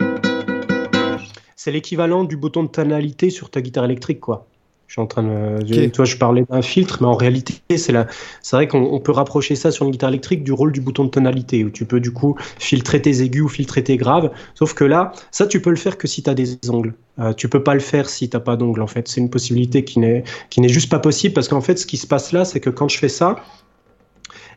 c'est 1.55 1.71
l'équivalent 1.71 2.25
du 2.25 2.39
bouton 2.39 2.63
de 2.63 2.69
tonalité 2.69 3.29
sur 3.29 3.51
ta 3.51 3.61
guitare 3.61 3.85
électrique 3.85 4.21
quoi. 4.21 4.47
Je 4.88 4.95
suis 4.95 5.02
en 5.02 5.07
train 5.07 5.23
de. 5.23 5.87
Toi, 5.88 6.07
je 6.07 6.16
parlais 6.16 6.45
d'un 6.49 6.62
filtre, 6.62 6.99
mais 7.02 7.09
en 7.09 7.14
réalité, 7.14 7.61
c'est 7.76 7.92
la... 7.92 8.07
c'est 8.40 8.57
vrai 8.57 8.66
qu'on 8.68 8.99
peut 9.00 9.12
rapprocher 9.12 9.54
ça 9.54 9.71
sur 9.71 9.85
une 9.85 9.90
guitare 9.90 10.09
électrique 10.09 10.42
du 10.42 10.50
rôle 10.50 10.73
du 10.73 10.80
bouton 10.80 11.04
de 11.04 11.11
tonalité, 11.11 11.62
où 11.62 11.68
tu 11.68 11.85
peux 11.85 12.00
du 12.00 12.11
coup 12.11 12.37
filtrer 12.59 13.02
tes 13.02 13.21
aigus 13.21 13.42
ou 13.42 13.49
filtrer 13.49 13.85
tes 13.85 13.99
graves. 13.99 14.30
Sauf 14.54 14.73
que 14.73 14.85
là, 14.85 15.12
ça, 15.30 15.47
tu 15.47 15.61
peux 15.61 15.68
le 15.68 15.76
faire 15.76 15.99
que 15.99 16.09
si 16.09 16.23
tu 16.23 16.30
as 16.30 16.35
des 16.35 16.59
ongles. 16.71 16.95
Euh, 17.18 17.35
tu 17.35 17.50
peux 17.50 17.62
pas 17.62 17.75
le 17.75 17.80
faire 17.80 18.09
si 18.09 18.30
t'as 18.30 18.40
pas 18.40 18.57
d'ongles, 18.57 18.80
en 18.80 18.87
fait. 18.87 19.09
C'est 19.09 19.21
une 19.21 19.28
possibilité 19.28 19.85
qui 19.85 19.99
n'est 19.99 20.25
qui 20.49 20.62
n'est 20.62 20.71
juste 20.71 20.90
pas 20.90 21.00
possible 21.00 21.35
parce 21.35 21.49
qu'en 21.49 21.61
fait, 21.61 21.78
ce 21.78 21.85
qui 21.85 21.99
se 21.99 22.07
passe 22.07 22.33
là, 22.33 22.47
c'est 22.47 22.61
que 22.61 22.71
quand 22.71 22.88
je 22.88 22.97
fais 22.97 23.11
ça, 23.11 23.37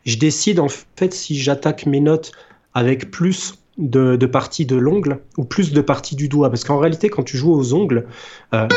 je 0.05 0.15
décide 0.17 0.61
en 0.61 0.69
fait 0.69 1.13
si 1.13 1.37
j'attaque 1.37 1.85
mes 1.85 1.99
notes 1.99 2.31
avec 2.73 3.11
plus 3.11 3.55
de, 3.77 4.15
de 4.15 4.25
parties 4.25 4.65
de 4.65 4.77
l'ongle 4.77 5.19
ou 5.37 5.43
plus 5.43 5.73
de 5.73 5.81
parties 5.81 6.15
du 6.15 6.29
doigt. 6.29 6.49
Parce 6.49 6.63
qu'en 6.63 6.77
réalité, 6.77 7.09
quand 7.09 7.23
tu 7.23 7.35
joues 7.35 7.51
aux 7.51 7.73
ongles, 7.73 8.07
euh, 8.53 8.67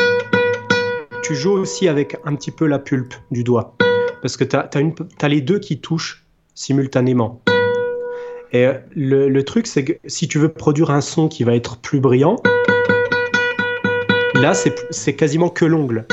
tu 1.25 1.33
joues 1.33 1.53
aussi 1.53 1.87
avec 1.87 2.17
un 2.23 2.35
petit 2.35 2.51
peu 2.51 2.67
la 2.67 2.77
pulpe 2.77 3.15
du 3.31 3.43
doigt. 3.43 3.75
Parce 4.21 4.37
que 4.37 4.43
tu 4.43 4.55
as, 4.55 5.27
les 5.27 5.41
deux 5.41 5.57
qui 5.57 5.79
touchent 5.79 6.23
simultanément. 6.53 7.41
Et 8.53 8.67
le, 8.95 9.41
truc, 9.41 9.65
c'est 9.65 9.83
que 9.83 9.93
si 10.05 10.27
tu 10.27 10.37
veux 10.37 10.49
produire 10.49 10.91
un 10.91 11.01
son 11.01 11.27
qui 11.27 11.43
va 11.43 11.55
être 11.55 11.77
plus 11.77 11.99
brillant, 11.99 12.35
là, 14.35 14.53
c'est 14.53 15.15
quasiment 15.15 15.49
que 15.49 15.65
l'ongle 15.65 16.05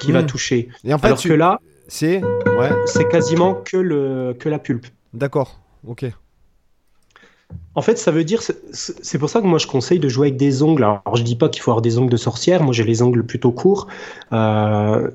qui 0.00 0.10
va 0.10 0.22
hmm. 0.22 0.26
toucher. 0.26 0.68
Et 0.84 0.94
en 0.94 0.98
fait, 0.98 1.08
Alors 1.08 1.22
que 1.22 1.32
là, 1.34 1.60
c'est 1.86 2.22
ouais. 2.46 3.04
quasiment 3.10 3.54
que, 3.54 3.76
le, 3.76 4.34
que 4.38 4.48
la 4.48 4.58
pulpe. 4.58 4.86
D'accord, 5.12 5.60
ok. 5.86 6.06
En 7.74 7.80
fait, 7.80 7.96
ça 7.96 8.10
veut 8.10 8.24
dire, 8.24 8.42
c'est 8.42 9.18
pour 9.18 9.30
ça 9.30 9.40
que 9.40 9.46
moi 9.46 9.58
je 9.58 9.66
conseille 9.66 9.98
de 9.98 10.08
jouer 10.08 10.28
avec 10.28 10.36
des 10.36 10.62
ongles. 10.62 10.84
Alors, 10.84 11.16
je 11.16 11.22
dis 11.22 11.36
pas 11.36 11.48
qu'il 11.48 11.62
faut 11.62 11.70
avoir 11.70 11.80
des 11.80 11.98
ongles 11.98 12.10
de 12.10 12.18
sorcière. 12.18 12.62
Moi, 12.62 12.74
j'ai 12.74 12.84
les 12.84 13.00
ongles 13.00 13.24
plutôt 13.24 13.50
courts, 13.50 13.86
euh, 14.32 15.08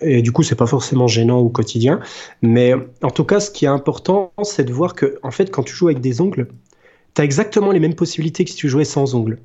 et 0.00 0.22
du 0.22 0.30
coup, 0.30 0.44
c'est 0.44 0.54
pas 0.54 0.66
forcément 0.66 1.08
gênant 1.08 1.38
au 1.38 1.48
quotidien. 1.48 2.00
Mais 2.40 2.74
en 3.02 3.10
tout 3.10 3.24
cas, 3.24 3.40
ce 3.40 3.50
qui 3.50 3.64
est 3.64 3.68
important, 3.68 4.32
c'est 4.42 4.64
de 4.64 4.72
voir 4.72 4.94
que, 4.94 5.18
en 5.24 5.32
fait, 5.32 5.50
quand 5.50 5.64
tu 5.64 5.74
joues 5.74 5.88
avec 5.88 6.00
des 6.00 6.20
ongles, 6.20 6.46
tu 7.14 7.20
as 7.22 7.24
exactement 7.24 7.72
les 7.72 7.80
mêmes 7.80 7.94
possibilités 7.94 8.44
que 8.44 8.50
si 8.50 8.56
tu 8.56 8.68
jouais 8.68 8.84
sans 8.84 9.14
ongles. 9.14 9.38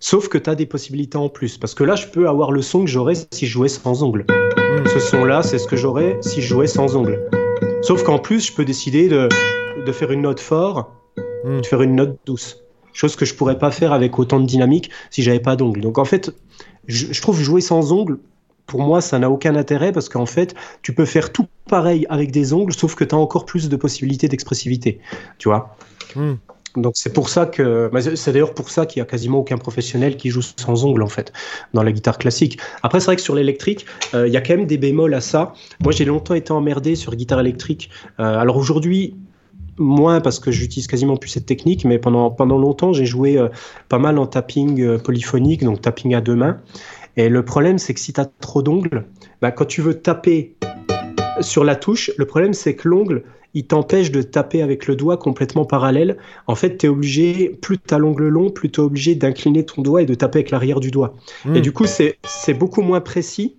Sauf 0.00 0.28
que 0.28 0.38
tu 0.38 0.48
as 0.50 0.54
des 0.54 0.66
possibilités 0.66 1.16
en 1.16 1.28
plus. 1.28 1.58
Parce 1.58 1.74
que 1.74 1.84
là, 1.84 1.96
je 1.96 2.06
peux 2.06 2.28
avoir 2.28 2.52
le 2.52 2.62
son 2.62 2.84
que 2.84 2.90
j'aurais 2.90 3.14
si 3.14 3.46
je 3.46 3.52
jouais 3.52 3.68
sans 3.68 4.02
ongles. 4.02 4.26
Hmm. 4.28 4.86
Ce 4.86 5.00
son-là, 5.00 5.42
c'est 5.42 5.58
ce 5.58 5.66
que 5.66 5.76
j'aurais 5.76 6.18
si 6.20 6.42
je 6.42 6.48
jouais 6.48 6.66
sans 6.66 6.96
ongles. 6.96 7.20
Sauf 7.82 8.02
qu'en 8.02 8.18
plus, 8.18 8.46
je 8.46 8.52
peux 8.52 8.64
décider 8.64 9.08
de, 9.08 9.28
de 9.84 9.92
faire 9.92 10.10
une 10.12 10.22
note 10.22 10.40
fort 10.40 10.92
Hmm. 11.44 11.60
de 11.60 11.66
faire 11.66 11.82
une 11.82 11.96
note 11.96 12.18
douce. 12.26 12.62
Chose 12.92 13.14
que 13.14 13.24
je 13.24 13.34
pourrais 13.34 13.58
pas 13.58 13.70
faire 13.70 13.92
avec 13.92 14.18
autant 14.18 14.40
de 14.40 14.46
dynamique 14.46 14.90
si 15.10 15.22
j'avais 15.22 15.40
pas 15.40 15.54
d'ongles. 15.54 15.80
Donc 15.80 15.98
en 15.98 16.04
fait, 16.04 16.32
je, 16.86 17.20
trouve 17.20 17.40
jouer 17.40 17.60
sans 17.60 17.92
ongles, 17.92 18.18
pour 18.66 18.80
moi, 18.80 19.00
ça 19.00 19.18
n'a 19.18 19.30
aucun 19.30 19.54
intérêt 19.54 19.92
parce 19.92 20.08
qu'en 20.08 20.26
fait, 20.26 20.54
tu 20.82 20.94
peux 20.94 21.04
faire 21.04 21.32
tout 21.32 21.46
pareil 21.68 22.06
avec 22.08 22.30
des 22.32 22.52
ongles, 22.52 22.72
sauf 22.72 22.94
que 22.94 23.04
tu 23.04 23.14
as 23.14 23.18
encore 23.18 23.44
plus 23.44 23.68
de 23.68 23.76
possibilités 23.76 24.28
d'expressivité. 24.28 24.98
Tu 25.38 25.48
vois? 25.48 25.76
Hmm. 26.14 26.34
Donc 26.76 26.92
c'est 26.96 27.12
pour 27.12 27.28
ça 27.28 27.46
que 27.46 27.90
c'est 28.14 28.32
d'ailleurs 28.32 28.52
pour 28.52 28.68
ça 28.68 28.86
qu'il 28.86 29.00
y 29.00 29.02
a 29.02 29.06
quasiment 29.06 29.38
aucun 29.38 29.56
professionnel 29.56 30.16
qui 30.16 30.30
joue 30.30 30.42
sans 30.42 30.84
ongles 30.84 31.02
en 31.02 31.08
fait 31.08 31.32
dans 31.72 31.82
la 31.82 31.90
guitare 31.90 32.18
classique. 32.18 32.58
Après 32.82 33.00
c'est 33.00 33.06
vrai 33.06 33.16
que 33.16 33.22
sur 33.22 33.34
l'électrique 33.34 33.86
euh, 34.12 34.28
il 34.28 34.34
y 34.34 34.36
a 34.36 34.42
quand 34.42 34.56
même 34.56 34.66
des 34.66 34.76
bémols 34.76 35.14
à 35.14 35.22
ça. 35.22 35.54
Moi 35.82 35.92
j'ai 35.92 36.04
longtemps 36.04 36.34
été 36.34 36.52
emmerdé 36.52 36.94
sur 36.94 37.14
guitare 37.14 37.40
électrique. 37.40 37.88
Euh, 38.20 38.38
alors 38.38 38.58
aujourd'hui 38.58 39.16
moins 39.78 40.20
parce 40.20 40.38
que 40.38 40.50
j'utilise 40.50 40.86
quasiment 40.86 41.16
plus 41.16 41.30
cette 41.30 41.46
technique, 41.46 41.84
mais 41.84 41.98
pendant, 41.98 42.30
pendant 42.30 42.58
longtemps, 42.58 42.92
j'ai 42.92 43.06
joué 43.06 43.38
euh, 43.38 43.48
pas 43.88 43.98
mal 43.98 44.18
en 44.18 44.26
tapping 44.26 44.80
euh, 44.82 44.98
polyphonique, 44.98 45.64
donc 45.64 45.80
tapping 45.80 46.14
à 46.14 46.20
deux 46.20 46.36
mains. 46.36 46.58
Et 47.16 47.28
le 47.28 47.44
problème, 47.44 47.78
c'est 47.78 47.94
que 47.94 48.00
si 48.00 48.12
tu 48.12 48.20
as 48.20 48.26
trop 48.26 48.62
d'ongles, 48.62 49.06
bah, 49.40 49.50
quand 49.50 49.64
tu 49.64 49.80
veux 49.80 49.94
taper 49.94 50.54
sur 51.40 51.64
la 51.64 51.76
touche, 51.76 52.10
le 52.16 52.26
problème, 52.26 52.52
c'est 52.52 52.74
que 52.74 52.88
l'ongle, 52.88 53.24
il 53.54 53.66
t'empêche 53.66 54.10
de 54.10 54.20
taper 54.20 54.60
avec 54.60 54.86
le 54.86 54.96
doigt 54.96 55.16
complètement 55.16 55.64
parallèle. 55.64 56.18
En 56.46 56.54
fait, 56.54 56.76
tu 56.76 56.86
es 56.86 56.88
obligé, 56.88 57.48
plus 57.48 57.78
tu 57.78 57.94
as 57.94 57.98
l'ongle 57.98 58.28
long, 58.28 58.50
plus 58.50 58.70
tu 58.70 58.80
es 58.80 58.84
obligé 58.84 59.14
d'incliner 59.14 59.64
ton 59.64 59.80
doigt 59.80 60.02
et 60.02 60.06
de 60.06 60.14
taper 60.14 60.40
avec 60.40 60.50
l'arrière 60.50 60.80
du 60.80 60.90
doigt. 60.90 61.14
Et 61.46 61.48
hmm. 61.48 61.60
du 61.60 61.72
coup, 61.72 61.86
c'est 61.86 62.54
beaucoup 62.54 62.82
moins 62.82 63.00
précis 63.00 63.56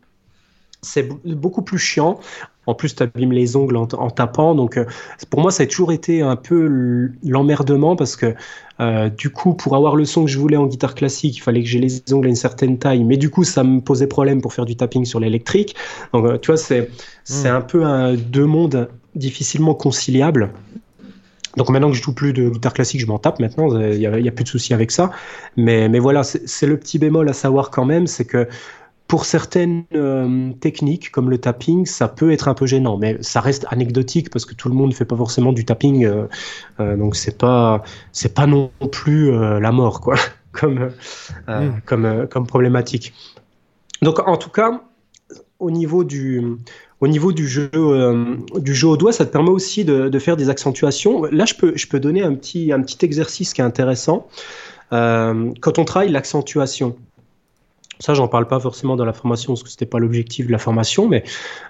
c'est 0.82 1.08
beaucoup 1.26 1.62
plus 1.62 1.80
chiant. 1.80 2.20
En 2.68 2.76
plus, 2.76 2.96
tu 2.96 3.02
abîmes 3.02 3.32
les 3.32 3.56
ongles 3.56 3.78
en, 3.78 4.10
tapant. 4.10 4.54
Donc, 4.54 4.78
euh, 4.78 4.86
pour 5.30 5.40
moi, 5.40 5.52
ça 5.52 5.64
a 5.64 5.66
toujours 5.66 5.92
été 5.92 6.22
un 6.22 6.36
peu 6.36 7.10
l'emmerdement 7.24 7.96
parce 7.96 8.16
que, 8.16 8.36
euh, 8.80 9.10
du 9.10 9.30
coup, 9.30 9.54
pour 9.54 9.76
avoir 9.76 9.96
le 9.96 10.06
son 10.06 10.26
que 10.26 10.30
je 10.30 10.38
voulais 10.38 10.58
en 10.58 10.68
guitare 10.68 10.94
classique, 10.94 11.38
il 11.38 11.42
fallait 11.42 11.64
que 11.64 11.70
j'ai 11.70 11.80
les 11.80 12.14
ongles 12.14 12.28
à 12.28 12.30
une 12.30 12.36
certaine 12.36 12.78
taille. 12.78 13.04
Mais 13.04 13.18
du 13.18 13.30
coup, 13.30 13.46
ça 13.46 13.64
me 13.64 13.80
posait 13.80 14.08
problème 14.08 14.42
pour 14.42 14.54
faire 14.54 14.66
du 14.66 14.76
tapping 14.76 15.06
sur 15.06 15.20
l'électrique. 15.20 15.76
Donc, 16.14 16.26
euh, 16.26 16.38
tu 16.38 16.52
vois, 16.52 16.58
c'est 16.58 16.90
hmm. 17.30 17.46
un 17.48 17.62
peu 17.62 17.86
un, 17.86 18.14
deux 18.16 18.46
mondes 18.46 18.90
difficilement 19.16 19.74
conciliables. 19.74 20.52
Donc 21.58 21.70
maintenant 21.70 21.90
que 21.90 21.96
je 21.96 22.04
joue 22.04 22.14
plus 22.14 22.34
de 22.34 22.50
guitare 22.50 22.74
classique, 22.74 23.02
je 23.02 23.08
m'en 23.08 23.18
tape 23.18 23.40
maintenant, 23.40 23.76
il 23.82 23.98
n'y 23.98 24.06
a, 24.06 24.12
a, 24.12 24.32
plus 24.32 24.44
de 24.44 24.50
souci 24.50 24.76
avec 24.76 24.92
ça. 24.92 25.10
Mais, 25.58 25.90
mais 25.90 25.98
voilà, 25.98 26.24
c'est 26.24 26.68
le 26.68 26.78
petit 26.78 27.00
bémol 27.00 27.28
à 27.28 27.34
savoir 27.34 27.72
quand 27.72 27.84
même, 27.84 28.06
c'est 28.06 28.26
que 28.26 28.48
pour 29.08 29.24
certaines 29.24 29.86
euh, 29.96 30.52
techniques 30.60 31.12
comme 31.12 31.30
le 31.30 31.38
tapping, 31.38 31.86
ça 31.86 32.08
peut 32.08 32.32
être 32.32 32.48
un 32.50 32.54
peu 32.54 32.66
gênant, 32.66 32.98
mais 32.98 33.18
ça 33.22 33.40
reste 33.40 33.66
anecdotique 33.70 34.30
parce 34.30 34.46
que 34.46 34.54
tout 34.54 34.68
le 34.68 34.76
monde 34.76 34.90
ne 34.90 34.96
fait 34.96 35.06
pas 35.06 35.16
forcément 35.16 35.54
du 35.54 35.64
tapping, 35.64 36.06
euh, 36.06 36.28
euh, 36.80 36.98
donc 36.98 37.16
c'est 37.16 37.38
pas 37.38 37.84
c'est 38.12 38.34
pas 38.34 38.48
non 38.48 38.70
plus 38.92 39.32
la 39.32 39.72
mort 39.72 40.02
quoi, 40.02 40.16
comme 40.52 40.92
mm. 41.48 41.82
comme 41.86 42.28
comme 42.30 42.48
problématique. 42.48 43.14
Donc 44.02 44.20
en 44.28 44.36
tout 44.36 44.50
cas, 44.50 44.84
au 45.60 45.72
niveau 45.72 46.04
du 46.04 46.58
au 47.00 47.08
niveau 47.08 47.32
du 47.32 47.48
jeu 47.48 47.72
du 48.56 48.76
jeu 48.76 48.88
au 48.88 48.98
doigt, 48.98 49.14
ça 49.14 49.26
te 49.26 49.32
permet 49.32 49.50
aussi 49.50 49.86
de, 49.86 50.10
de, 50.10 50.20
faire 50.20 50.36
des 50.36 50.50
accentuations. 50.50 51.24
Là, 51.32 51.46
je 51.46 51.54
peux 51.54 51.78
je 51.78 51.88
peux 51.88 52.02
donner 52.02 52.24
un 52.24 52.36
petit 52.36 52.74
un 52.74 52.82
petit 52.82 53.06
exercice 53.06 53.54
qui 53.54 53.62
est 53.62 53.64
intéressant. 53.64 54.28
quand 54.92 55.80
on 55.80 55.86
travaille 55.86 56.10
l'accentuation, 56.10 56.98
ça, 58.00 58.14
j'en 58.14 58.28
parle 58.28 58.48
pas 58.48 58.60
forcément 58.60 58.96
dans 58.96 59.06
la 59.06 59.14
formation 59.14 59.54
parce 59.54 59.64
que 59.64 59.70
c'était 59.70 59.86
pas 59.86 60.00
l'objectif 60.00 60.48
de 60.48 60.52
la 60.52 60.58
formation, 60.58 61.08
mais 61.08 61.24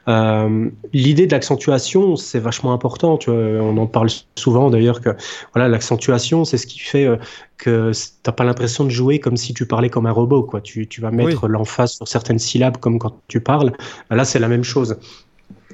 euh, 0.08 0.70
l'idée 0.94 1.28
de 1.28 1.32
l'accentuation, 1.32 2.16
c'est 2.16 2.40
vachement 2.40 2.74
important. 2.74 3.18
Tu 3.18 3.30
vois, 3.30 3.40
on 3.40 3.78
en 3.78 3.88
parle 3.88 4.10
souvent 4.36 4.70
d'ailleurs 4.70 5.02
que 5.02 5.16
voilà, 5.54 5.70
l'accentuation, 5.70 6.46
c'est 6.46 6.58
ce 6.58 6.68
qui 6.68 6.80
fait 6.80 7.06
euh, 7.06 7.18
que 7.58 7.92
t'as 8.24 8.32
pas 8.32 8.44
l'impression 8.44 8.84
de 8.84 8.90
jouer 8.90 9.20
comme 9.20 9.38
si 9.38 9.54
tu 9.54 9.66
parlais 9.66 9.90
comme 9.90 10.06
un 10.06 10.12
robot. 10.12 10.44
Quoi. 10.44 10.62
Tu, 10.62 10.88
tu 10.88 11.02
vas 11.02 11.12
mettre 11.12 11.48
l'emphase 11.48 11.94
sur 11.94 12.08
certaines 12.08 12.40
syllabes 12.40 12.78
comme 12.78 13.00
quand 13.00 13.20
tu 13.28 13.40
parles. 13.40 13.72
Là, 14.10 14.26
c'est 14.26 14.40
la 14.40 14.48
même 14.48 14.64
chose. 14.64 14.98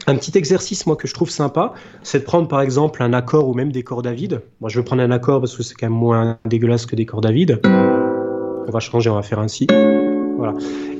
Un 0.08 0.16
petit 0.16 0.38
exercice, 0.38 0.86
moi, 0.86 0.96
que 0.96 1.08
je 1.08 1.14
trouve 1.14 1.30
sympa, 1.30 1.74
c'est 2.02 2.20
de 2.20 2.24
prendre 2.24 2.48
par 2.48 2.62
exemple 2.62 3.02
un 3.02 3.14
accord 3.14 3.48
ou 3.48 3.54
même 3.54 3.72
des 3.72 3.84
cordes 3.84 4.08
à 4.08 4.14
vide. 4.14 4.42
Moi, 4.60 4.70
je 4.70 4.80
vais 4.80 4.84
prendre 4.84 5.02
un 5.02 5.12
accord 5.12 5.40
parce 5.40 5.56
que 5.56 5.64
c'est 5.64 5.76
quand 5.76 5.88
même 5.88 5.98
moins 5.98 6.40
dégueulasse 6.46 6.86
que 6.86 6.96
des 6.96 7.06
cordes 7.06 7.26
à 7.26 7.32
vide. 7.32 7.62
On 7.64 8.72
va 8.72 8.80
changer, 8.80 9.10
on 9.10 9.16
va 9.16 9.24
faire 9.24 9.40
ainsi. 9.40 9.68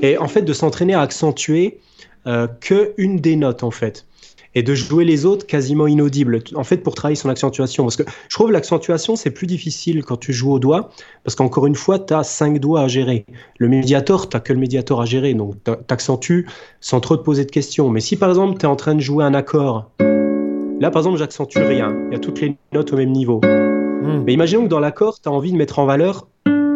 Et 0.02 0.18
en 0.18 0.28
fait, 0.28 0.42
de 0.42 0.52
s'entraîner 0.52 0.94
à 0.94 1.00
accentuer 1.00 1.78
euh, 2.26 2.46
que 2.60 2.94
une 2.96 3.18
des 3.18 3.36
notes, 3.36 3.62
en 3.62 3.70
fait. 3.70 4.06
et 4.54 4.62
de 4.62 4.74
jouer 4.74 5.04
les 5.04 5.26
autres 5.26 5.46
quasiment 5.46 5.86
inaudibles. 5.86 6.40
En 6.54 6.64
fait, 6.64 6.78
pour 6.78 6.94
travailler 6.94 7.16
son 7.16 7.28
accentuation. 7.28 7.84
Parce 7.84 7.96
que 7.96 8.04
je 8.28 8.34
trouve 8.36 8.52
l'accentuation, 8.52 9.16
c'est 9.16 9.30
plus 9.30 9.46
difficile 9.46 10.04
quand 10.04 10.16
tu 10.16 10.32
joues 10.32 10.52
au 10.52 10.58
doigt, 10.58 10.90
parce 11.24 11.34
qu'encore 11.34 11.66
une 11.66 11.74
fois, 11.74 11.98
tu 11.98 12.14
as 12.14 12.22
cinq 12.22 12.58
doigts 12.60 12.82
à 12.82 12.88
gérer. 12.88 13.26
Le 13.58 13.68
médiator, 13.68 14.28
tu 14.28 14.40
que 14.40 14.52
le 14.52 14.58
médiator 14.58 15.00
à 15.00 15.04
gérer, 15.04 15.34
donc 15.34 15.56
tu 15.64 15.72
accentues 15.88 16.46
sans 16.80 17.00
trop 17.00 17.16
te 17.16 17.22
poser 17.22 17.44
de 17.44 17.50
questions. 17.50 17.88
Mais 17.88 18.00
si 18.00 18.16
par 18.16 18.28
exemple, 18.28 18.58
tu 18.58 18.66
es 18.66 18.68
en 18.68 18.76
train 18.76 18.94
de 18.94 19.00
jouer 19.00 19.24
un 19.24 19.34
accord, 19.34 19.90
là 19.98 20.90
par 20.90 21.00
exemple, 21.00 21.18
j'accentue 21.18 21.58
rien, 21.58 21.94
il 22.10 22.12
y 22.12 22.16
a 22.16 22.20
toutes 22.20 22.40
les 22.40 22.56
notes 22.72 22.92
au 22.92 22.96
même 22.96 23.12
niveau. 23.12 23.40
Hmm. 23.42 24.22
Mais 24.24 24.34
imaginons 24.34 24.64
que 24.64 24.68
dans 24.68 24.80
l'accord, 24.80 25.20
tu 25.20 25.28
as 25.28 25.32
envie 25.32 25.52
de 25.52 25.56
mettre 25.56 25.78
en 25.78 25.86
valeur 25.86 26.28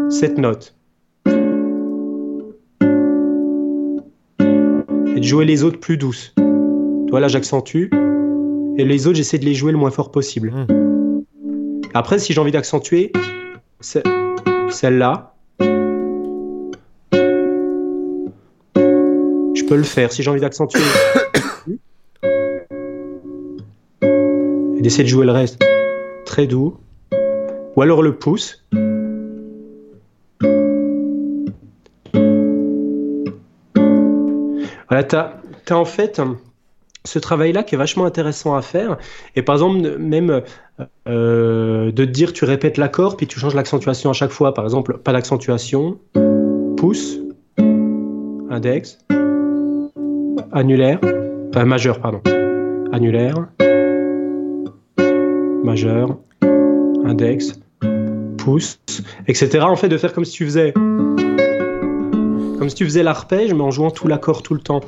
cette 0.08 0.38
note. 0.38 0.74
Et 5.18 5.20
de 5.20 5.26
jouer 5.26 5.44
les 5.44 5.64
autres 5.64 5.80
plus 5.80 5.96
douces. 5.96 6.32
Toi, 7.08 7.18
là, 7.18 7.26
j'accentue. 7.26 7.86
Et 8.76 8.84
les 8.84 9.08
autres, 9.08 9.16
j'essaie 9.16 9.40
de 9.40 9.44
les 9.44 9.54
jouer 9.54 9.72
le 9.72 9.78
moins 9.78 9.90
fort 9.90 10.12
possible. 10.12 10.52
Hmm. 10.52 11.24
Après, 11.92 12.20
si 12.20 12.32
j'ai 12.32 12.40
envie 12.40 12.52
d'accentuer, 12.52 13.10
celle-là, 13.80 15.34
je 15.60 15.66
peux 19.64 19.74
le 19.76 19.82
faire. 19.82 20.12
Si 20.12 20.22
j'ai 20.22 20.30
envie 20.30 20.40
d'accentuer, 20.40 20.78
et 24.02 24.80
d'essayer 24.80 25.02
de 25.02 25.08
jouer 25.08 25.26
le 25.26 25.32
reste 25.32 25.60
très 26.26 26.46
doux, 26.46 26.76
ou 27.74 27.82
alors 27.82 28.02
le 28.02 28.14
pouce. 28.14 28.64
Voilà, 34.88 35.04
tu 35.04 35.16
as, 35.16 35.76
en 35.76 35.84
fait 35.84 36.20
ce 37.04 37.18
travail-là 37.18 37.62
qui 37.62 37.74
est 37.74 37.78
vachement 37.78 38.04
intéressant 38.04 38.54
à 38.54 38.62
faire. 38.62 38.98
Et 39.36 39.42
par 39.42 39.56
exemple, 39.56 39.98
même 39.98 40.42
euh, 41.08 41.90
de 41.90 42.04
te 42.04 42.10
dire, 42.10 42.32
tu 42.32 42.44
répètes 42.44 42.76
l'accord, 42.76 43.16
puis 43.16 43.26
tu 43.26 43.38
changes 43.38 43.54
l'accentuation 43.54 44.10
à 44.10 44.12
chaque 44.12 44.30
fois. 44.30 44.54
Par 44.54 44.64
exemple, 44.64 44.98
pas 44.98 45.12
d'accentuation, 45.12 45.98
pouce, 46.76 47.18
index, 48.50 48.98
annulaire, 50.52 51.00
enfin 51.50 51.64
majeur, 51.64 52.00
pardon, 52.00 52.20
annulaire, 52.92 53.48
majeur, 55.64 56.18
index, 57.04 57.60
pouce, 58.36 58.80
etc. 59.26 59.60
En 59.60 59.76
fait, 59.76 59.88
de 59.88 59.96
faire 59.96 60.12
comme 60.12 60.24
si 60.24 60.32
tu 60.32 60.44
faisais 60.44 60.74
comme 62.68 62.76
si 62.76 62.76
tu 62.76 62.84
faisais 62.84 63.02
l'arpège, 63.02 63.54
mais 63.54 63.62
en 63.62 63.70
jouant 63.70 63.90
tout 63.90 64.08
l'accord 64.08 64.42
tout 64.42 64.52
le 64.52 64.60
temps. 64.60 64.82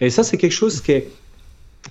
Et 0.00 0.10
ça, 0.10 0.24
c'est 0.24 0.36
quelque 0.36 0.52
chose 0.52 0.80
qui 0.80 0.92
est 0.92 1.08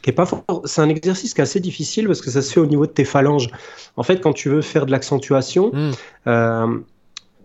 qui 0.03 0.11
est 0.11 0.13
pas 0.13 0.27
c'est 0.65 0.81
un 0.81 0.89
exercice 0.89 1.33
qui 1.33 1.41
est 1.41 1.43
assez 1.43 1.59
difficile 1.59 2.05
parce 2.05 2.21
que 2.21 2.29
ça 2.29 2.41
se 2.41 2.53
fait 2.53 2.59
au 2.59 2.65
niveau 2.65 2.85
de 2.85 2.91
tes 2.91 3.05
phalanges. 3.05 3.49
En 3.97 4.03
fait, 4.03 4.19
quand 4.21 4.33
tu 4.33 4.49
veux 4.49 4.61
faire 4.61 4.85
de 4.85 4.91
l'accentuation, 4.91 5.71
hmm. 5.73 5.91
euh, 6.27 6.77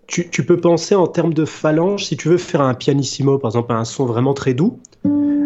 tu, 0.06 0.28
tu, 0.28 0.44
peux 0.44 0.58
penser 0.58 0.94
en 0.94 1.06
termes 1.06 1.32
de 1.32 1.44
phalanges. 1.44 2.04
Si 2.04 2.16
tu 2.16 2.28
veux 2.28 2.36
faire 2.36 2.60
un 2.60 2.74
pianissimo, 2.74 3.38
par 3.38 3.50
exemple, 3.50 3.72
un 3.72 3.84
son 3.84 4.04
vraiment 4.04 4.34
très 4.34 4.52
doux, 4.52 4.78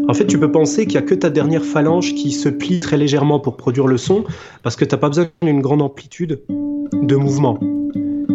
en 0.08 0.14
fait, 0.14 0.26
tu 0.26 0.40
peux 0.40 0.50
penser 0.50 0.86
qu'il 0.86 0.98
n'y 0.98 1.04
a 1.04 1.06
que 1.06 1.14
ta 1.14 1.28
dernière 1.28 1.64
phalange 1.64 2.14
qui 2.14 2.32
se 2.32 2.48
plie 2.48 2.80
très 2.80 2.96
légèrement 2.96 3.38
pour 3.40 3.56
produire 3.56 3.86
le 3.86 3.98
son 3.98 4.24
parce 4.62 4.74
que 4.74 4.86
tu 4.86 4.94
n'as 4.94 4.98
pas 4.98 5.08
besoin 5.08 5.28
d'une 5.42 5.60
grande 5.60 5.82
amplitude 5.82 6.40
de 6.48 7.16
mouvement. 7.16 7.60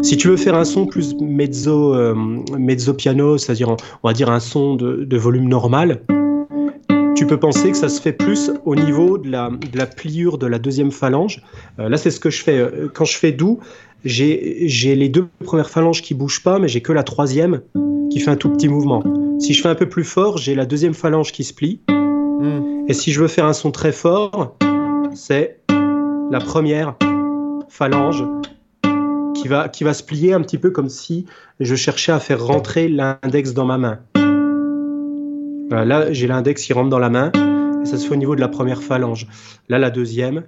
Si 0.01 0.17
tu 0.17 0.27
veux 0.27 0.37
faire 0.37 0.55
un 0.55 0.65
son 0.65 0.85
plus 0.85 1.15
mezzo, 1.21 1.93
euh, 1.95 2.15
mezzo 2.57 2.93
piano, 2.93 3.37
c'est-à-dire 3.37 3.69
on 3.69 4.07
va 4.07 4.13
dire 4.13 4.29
un 4.29 4.39
son 4.39 4.75
de, 4.75 5.03
de 5.03 5.17
volume 5.17 5.47
normal, 5.47 6.01
tu 7.15 7.27
peux 7.27 7.37
penser 7.37 7.71
que 7.71 7.77
ça 7.77 7.89
se 7.89 8.01
fait 8.01 8.11
plus 8.11 8.51
au 8.65 8.75
niveau 8.75 9.17
de 9.17 9.29
la, 9.29 9.49
de 9.49 9.77
la 9.77 9.85
pliure 9.85 10.37
de 10.37 10.47
la 10.47 10.59
deuxième 10.59 10.91
phalange. 10.91 11.41
Euh, 11.79 11.87
là, 11.87 11.97
c'est 11.97 12.11
ce 12.11 12.19
que 12.19 12.29
je 12.29 12.43
fais. 12.43 12.57
Euh, 12.57 12.89
quand 12.93 13.05
je 13.05 13.17
fais 13.17 13.31
doux, 13.31 13.59
j'ai 14.03 14.95
les 14.95 15.09
deux 15.09 15.27
premières 15.43 15.69
phalanges 15.69 16.01
qui 16.01 16.15
bougent 16.15 16.43
pas, 16.43 16.59
mais 16.59 16.67
j'ai 16.67 16.81
que 16.81 16.91
la 16.91 17.03
troisième 17.03 17.61
qui 18.09 18.19
fait 18.19 18.31
un 18.31 18.35
tout 18.35 18.49
petit 18.49 18.67
mouvement. 18.67 19.03
Si 19.39 19.53
je 19.53 19.61
fais 19.61 19.69
un 19.69 19.75
peu 19.75 19.87
plus 19.87 20.03
fort, 20.03 20.37
j'ai 20.37 20.55
la 20.55 20.65
deuxième 20.65 20.93
phalange 20.93 21.31
qui 21.31 21.43
se 21.43 21.53
plie. 21.53 21.79
Hmm. 21.87 22.85
Et 22.87 22.93
si 22.93 23.11
je 23.11 23.21
veux 23.21 23.27
faire 23.27 23.45
un 23.45 23.53
son 23.53 23.71
très 23.71 23.91
fort, 23.91 24.57
c'est 25.13 25.59
la 26.31 26.39
première 26.39 26.95
phalange 27.69 28.25
qui 29.43 29.49
va, 29.49 29.67
qui 29.67 29.83
va 29.83 29.93
se 29.93 30.03
plier 30.03 30.31
un 30.31 30.39
petit 30.39 30.57
peu 30.57 30.69
comme 30.69 30.87
si 30.87 31.25
je 31.59 31.75
cherchais 31.75 32.13
à 32.13 32.19
faire 32.21 32.41
rentrer 32.41 32.87
l'index 32.87 33.53
dans 33.53 33.65
ma 33.65 33.77
main. 33.77 33.99
Là, 35.69 36.13
j'ai 36.13 36.27
l'index 36.27 36.63
qui 36.63 36.71
rentre 36.71 36.89
dans 36.89 36.99
la 36.99 37.09
main, 37.09 37.29
et 37.81 37.85
ça 37.85 37.97
se 37.97 38.07
fait 38.07 38.13
au 38.13 38.17
niveau 38.17 38.37
de 38.37 38.39
la 38.39 38.47
première 38.47 38.81
phalange. 38.81 39.27
Là, 39.67 39.79
la 39.79 39.89
deuxième, 39.89 40.43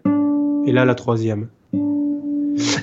et 0.66 0.72
là, 0.72 0.86
la 0.86 0.96
troisième. 0.96 1.50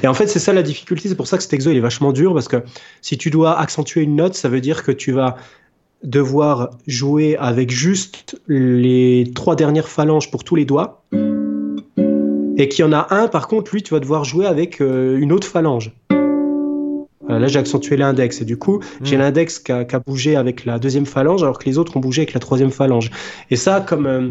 Et 0.03 0.07
en 0.07 0.13
fait, 0.13 0.27
c'est 0.27 0.39
ça 0.39 0.53
la 0.53 0.63
difficulté. 0.63 1.09
C'est 1.09 1.15
pour 1.15 1.29
ça 1.29 1.39
que 1.39 1.45
cet 1.45 1.55
exo 1.55 1.71
il 1.71 1.79
est 1.79 1.81
vachement 1.81 2.13
dur 2.13 2.35
parce 2.35 2.49
que 2.49 2.59
si 3.01 3.17
tu 3.17 3.31
dois 3.31 3.59
accentuer 3.59 4.03
une 4.03 4.17
note, 4.17 4.35
ça 4.35 4.51
veut 4.51 4.61
dire 4.61 4.83
que 4.83 4.93
tu 4.93 5.13
vas 5.13 5.37
devoir 6.03 6.77
jouer 6.87 7.39
avec 7.39 7.71
juste 7.71 8.39
les 8.49 9.33
trois 9.35 9.57
dernières 9.57 9.89
phalanges 9.89 10.31
pour 10.31 10.45
tous 10.45 10.57
les 10.57 10.67
doigts. 10.67 11.03
Et 12.59 12.69
qu'il 12.69 12.85
y 12.85 12.89
en 12.89 12.93
a 12.93 13.07
un, 13.11 13.29
par 13.29 13.49
contre, 13.49 13.73
lui, 13.73 13.83
tu 13.83 13.95
vas 13.95 14.01
devoir 14.01 14.25
jouer 14.25 14.47
avec 14.47 14.81
euh, 14.81 15.19
une 15.19 15.33
autre 15.33 15.49
phalange. 15.49 15.93
Euh, 17.43 17.47
là, 17.47 17.49
j'ai 17.49 17.59
accentué 17.59 17.97
l'index 17.97 18.41
et 18.41 18.45
du 18.45 18.57
coup, 18.57 18.81
j'ai 19.03 19.17
hmm. 19.17 19.21
l'index 19.21 19.59
qui 19.59 19.73
a, 19.73 19.85
bougé 20.07 20.37
avec 20.37 20.65
la 20.65 20.79
deuxième 20.79 21.07
phalange 21.07 21.43
alors 21.43 21.59
que 21.59 21.65
les 21.65 21.79
autres 21.79 21.97
ont 21.97 22.01
bougé 22.01 22.23
avec 22.23 22.35
la 22.35 22.41
troisième 22.41 22.71
phalange. 22.71 23.11
Et 23.51 23.57
ça, 23.57 23.81
comme, 23.81 24.07
euh, 24.07 24.31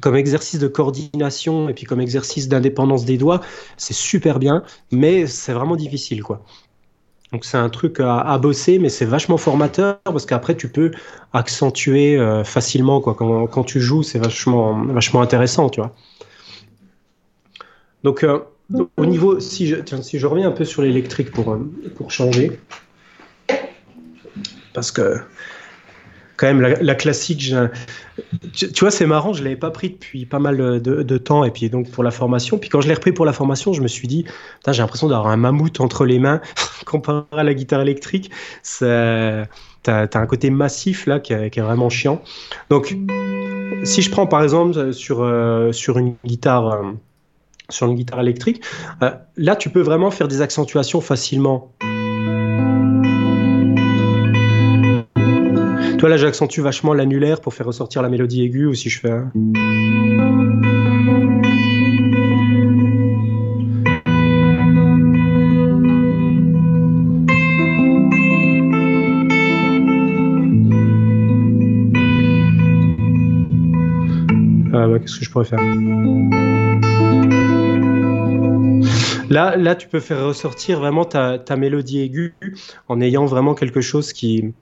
comme 0.00 0.16
exercice 0.16 0.60
de 0.60 0.68
coordination 0.68 1.68
et 1.68 1.74
puis 1.74 1.84
comme 1.84 2.00
exercice 2.00 2.48
d'indépendance 2.48 3.04
des 3.04 3.18
doigts, 3.18 3.40
c'est 3.76 3.94
super 3.94 4.38
bien, 4.38 4.62
mais 4.90 5.26
c'est 5.26 5.52
vraiment 5.52 5.76
difficile, 5.76 6.22
quoi. 6.22 6.44
Donc 7.32 7.44
c'est 7.44 7.56
un 7.56 7.68
truc 7.68 7.98
à, 8.00 8.38
bosser, 8.38 8.78
mais 8.78 8.88
c'est 8.88 9.04
vachement 9.04 9.36
formateur 9.36 9.98
parce 10.04 10.26
qu'après 10.26 10.56
tu 10.56 10.68
peux 10.68 10.92
accentuer 11.32 12.16
euh, 12.16 12.44
facilement 12.44 13.00
quoi. 13.00 13.14
Quand, 13.14 13.48
quand 13.48 13.64
tu 13.64 13.80
joues, 13.80 14.04
c'est 14.04 14.20
vachement, 14.20 14.84
vachement 14.84 15.20
intéressant, 15.20 15.68
tu 15.68 15.80
vois. 15.80 15.92
Donc 18.04 18.24
au 18.96 19.06
niveau, 19.06 19.40
si 19.40 19.66
je, 19.68 19.76
si 20.02 20.18
je 20.18 20.26
reviens 20.26 20.48
un 20.48 20.52
peu 20.52 20.64
sur 20.64 20.82
l'électrique 20.82 21.30
pour, 21.30 21.52
euh, 21.52 21.70
pour 21.96 22.10
changer, 22.10 22.58
parce 24.72 24.90
que 24.90 25.20
quand 26.36 26.46
même 26.46 26.60
la, 26.60 26.94
classique, 26.94 27.54
tu, 28.52 28.80
vois, 28.80 28.90
c'est 28.90 29.06
marrant, 29.06 29.32
je 29.32 29.42
l'avais 29.42 29.56
pas 29.56 29.70
pris 29.70 29.90
depuis 29.90 30.26
pas 30.26 30.38
mal 30.38 30.82
de, 30.82 31.18
temps, 31.18 31.44
et 31.44 31.50
puis 31.50 31.70
donc 31.70 31.90
pour 31.90 32.04
la 32.04 32.10
formation, 32.10 32.58
puis 32.58 32.68
quand 32.68 32.82
je 32.82 32.88
l'ai 32.88 32.94
repris 32.94 33.12
pour 33.12 33.24
la 33.24 33.32
formation, 33.32 33.72
je 33.72 33.80
me 33.80 33.88
suis 33.88 34.06
dit, 34.06 34.26
j'ai 34.66 34.82
l'impression 34.82 35.08
d'avoir 35.08 35.28
un 35.28 35.38
mammouth 35.38 35.80
entre 35.80 36.04
les 36.04 36.18
mains 36.18 36.42
comparé 36.84 37.24
à 37.32 37.42
la 37.42 37.54
guitare 37.54 37.80
électrique. 37.80 38.30
T'as 38.78 39.46
as 39.84 40.18
un 40.18 40.26
côté 40.26 40.50
massif 40.50 41.06
là 41.06 41.20
qui 41.20 41.32
est, 41.32 41.58
vraiment 41.58 41.88
chiant. 41.88 42.20
Donc, 42.68 42.94
si 43.84 44.02
je 44.02 44.10
prends 44.10 44.26
par 44.26 44.42
exemple 44.42 44.92
sur, 44.92 45.22
euh, 45.22 45.72
sur 45.72 45.96
une 45.98 46.16
guitare. 46.24 46.72
Euh, 46.72 46.92
sur 47.68 47.86
une 47.86 47.94
guitare 47.94 48.20
électrique. 48.20 48.62
Euh, 49.02 49.10
là, 49.36 49.56
tu 49.56 49.70
peux 49.70 49.80
vraiment 49.80 50.10
faire 50.10 50.28
des 50.28 50.40
accentuations 50.40 51.00
facilement. 51.00 51.72
Toi, 55.98 56.10
là, 56.10 56.18
j'accentue 56.18 56.60
vachement 56.60 56.92
l'annulaire 56.92 57.40
pour 57.40 57.54
faire 57.54 57.66
ressortir 57.66 58.02
la 58.02 58.10
mélodie 58.10 58.42
aiguë, 58.42 58.66
ou 58.66 58.74
si 58.74 58.90
je 58.90 59.00
fais 59.00 59.10
un... 59.10 59.32
Ah, 74.74 74.86
bah, 74.86 74.98
qu'est-ce 74.98 75.18
que 75.18 75.24
je 75.24 75.30
pourrais 75.30 75.46
faire? 75.46 75.58
Là, 79.28 79.56
là, 79.56 79.74
tu 79.74 79.88
peux 79.88 80.00
faire 80.00 80.24
ressortir 80.24 80.78
vraiment 80.78 81.04
ta, 81.04 81.56
mélodie 81.56 82.00
aiguë 82.00 82.34
en 82.88 83.00
ayant 83.00 83.26
vraiment 83.26 83.54
quelque 83.54 83.80
chose 83.80 84.12
qui, 84.12 84.52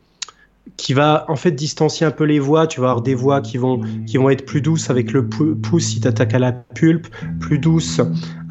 qui 0.76 0.94
va 0.94 1.26
en 1.28 1.36
fait 1.36 1.50
distancier 1.50 2.06
un 2.06 2.10
peu 2.10 2.24
les 2.24 2.38
voix. 2.38 2.66
Tu 2.66 2.80
vas 2.80 2.90
avoir 2.90 3.02
des 3.02 3.14
voix 3.14 3.40
qui 3.40 3.58
vont, 3.58 3.80
qui 4.06 4.16
vont 4.16 4.30
être 4.30 4.46
plus 4.46 4.62
douces 4.62 4.90
avec 4.90 5.12
le 5.12 5.26
pouce 5.28 5.84
si 5.84 6.00
tu 6.00 6.08
attaques 6.08 6.34
à 6.34 6.38
la 6.38 6.52
pulpe, 6.52 7.08
plus 7.40 7.58
douces 7.58 8.00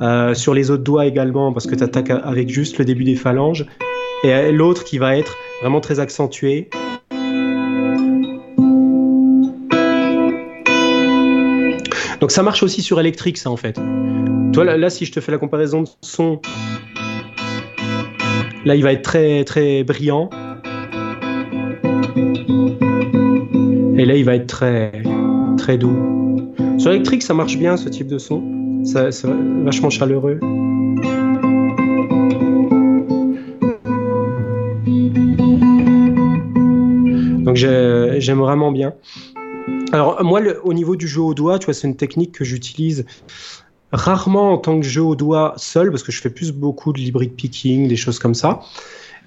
euh, 0.01 0.33
sur 0.33 0.53
les 0.53 0.69
autres 0.69 0.83
doigts 0.83 1.05
également 1.05 1.51
parce 1.51 1.65
que 1.65 1.75
tu 1.75 1.83
attaques 1.83 2.11
avec 2.11 2.49
juste 2.49 2.77
le 2.77 2.85
début 2.85 3.03
des 3.03 3.15
phalanges. 3.15 3.65
Et 4.23 4.51
l'autre 4.51 4.83
qui 4.83 4.99
va 4.99 5.17
être 5.17 5.35
vraiment 5.61 5.81
très 5.81 5.99
accentué. 5.99 6.69
Donc 12.21 12.31
ça 12.31 12.41
marche 12.41 12.63
aussi 12.63 12.81
sur 12.81 13.01
électrique, 13.01 13.37
ça 13.37 13.49
en 13.49 13.57
fait. 13.57 13.77
Toi, 14.53 14.65
là, 14.65 14.89
si 14.91 15.05
je 15.05 15.11
te 15.11 15.19
fais 15.19 15.31
la 15.31 15.39
comparaison 15.39 15.81
de 15.81 15.87
son, 16.01 16.39
là, 18.65 18.75
il 18.75 18.83
va 18.83 18.93
être 18.93 19.01
très, 19.01 19.43
très 19.45 19.83
brillant. 19.83 20.29
Et 23.97 24.05
là, 24.05 24.15
il 24.15 24.23
va 24.23 24.35
être 24.35 24.45
très, 24.45 24.91
très 25.57 25.79
doux. 25.79 26.53
Sur 26.77 26.91
l'électrique, 26.91 27.23
ça 27.23 27.33
marche 27.33 27.57
bien 27.57 27.77
ce 27.77 27.89
type 27.89 28.05
de 28.05 28.19
son. 28.19 28.43
C'est 28.83 29.25
vachement 29.63 29.89
chaleureux. 29.89 30.39
Donc 37.43 37.55
j'aime 37.55 38.37
vraiment 38.39 38.71
bien. 38.71 38.93
Alors 39.91 40.23
moi, 40.23 40.41
au 40.63 40.73
niveau 40.73 40.95
du 40.95 41.07
jeu 41.07 41.21
au 41.21 41.33
doigt, 41.33 41.57
tu 41.57 41.65
vois, 41.65 41.73
c'est 41.73 41.87
une 41.87 41.95
technique 41.95 42.33
que 42.33 42.43
j'utilise 42.43 43.05
rarement 43.93 44.53
en 44.53 44.57
tant 44.57 44.79
que 44.79 44.85
jeu 44.85 45.03
au 45.03 45.15
doigt 45.15 45.53
seul, 45.57 45.91
parce 45.91 46.03
que 46.03 46.11
je 46.11 46.19
fais 46.19 46.29
plus 46.29 46.51
beaucoup 46.51 46.91
de 46.91 46.97
l'hybrid 46.97 47.33
picking, 47.33 47.87
des 47.87 47.95
choses 47.95 48.19
comme 48.19 48.33
ça. 48.33 48.61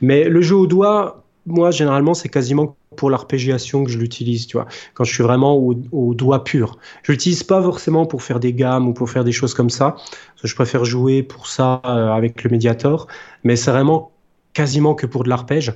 Mais 0.00 0.24
le 0.24 0.42
jeu 0.42 0.56
au 0.56 0.66
doigt, 0.66 1.22
moi, 1.46 1.70
généralement, 1.70 2.12
c'est 2.12 2.28
quasiment 2.28 2.76
pour 2.96 3.08
l'arpégiation 3.08 3.84
que 3.84 3.90
je 3.90 3.98
l'utilise, 3.98 4.46
tu 4.46 4.56
vois, 4.56 4.66
quand 4.94 5.04
je 5.04 5.14
suis 5.14 5.22
vraiment 5.22 5.56
au, 5.56 6.14
doigt 6.14 6.44
pur. 6.44 6.78
Je 7.04 7.12
l'utilise 7.12 7.44
pas 7.44 7.62
forcément 7.62 8.06
pour 8.06 8.22
faire 8.22 8.40
des 8.40 8.52
gammes 8.52 8.88
ou 8.88 8.92
pour 8.92 9.08
faire 9.08 9.22
des 9.22 9.32
choses 9.32 9.54
comme 9.54 9.70
ça. 9.70 9.96
Je 10.42 10.54
préfère 10.54 10.84
jouer 10.84 11.22
pour 11.22 11.46
ça 11.46 11.80
euh, 11.84 12.10
avec 12.10 12.42
le 12.42 12.50
médiator, 12.50 13.06
mais 13.44 13.54
c'est 13.54 13.70
vraiment 13.70 14.10
quasiment 14.52 14.94
que 14.94 15.06
pour 15.06 15.22
de 15.22 15.28
l'arpège. 15.28 15.72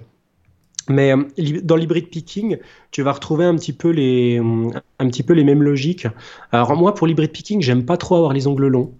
Mais 0.88 1.14
euh, 1.14 1.61
dans 1.62 1.77
l'hybrid 1.77 2.09
picking, 2.09 2.59
tu 2.90 3.03
vas 3.03 3.12
retrouver 3.12 3.45
un 3.45 3.55
petit 3.57 3.73
peu 3.73 3.90
les, 3.90 4.38
un 4.38 5.09
petit 5.09 5.23
peu 5.23 5.33
les 5.35 5.45
mêmes 5.45 5.62
logiques. 5.62 6.07
Alors 6.53 6.75
moi, 6.77 6.95
pour 6.95 7.07
l'hybrid 7.07 7.31
picking, 7.31 7.61
j'aime 7.61 7.85
pas 7.85 7.97
trop 7.97 8.16
avoir 8.16 8.33
les 8.33 8.47
ongles 8.47 8.69
longs. 8.69 8.93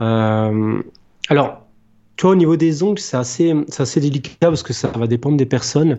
Euh, 0.00 0.82
alors, 1.28 1.66
toi, 2.16 2.30
au 2.30 2.34
niveau 2.34 2.56
des 2.56 2.82
ongles, 2.82 2.98
c'est 2.98 3.16
assez, 3.16 3.54
assez 3.78 4.00
délicat 4.00 4.48
parce 4.48 4.62
que 4.62 4.72
ça 4.72 4.88
va 4.88 5.06
dépendre 5.06 5.36
des 5.36 5.46
personnes. 5.46 5.98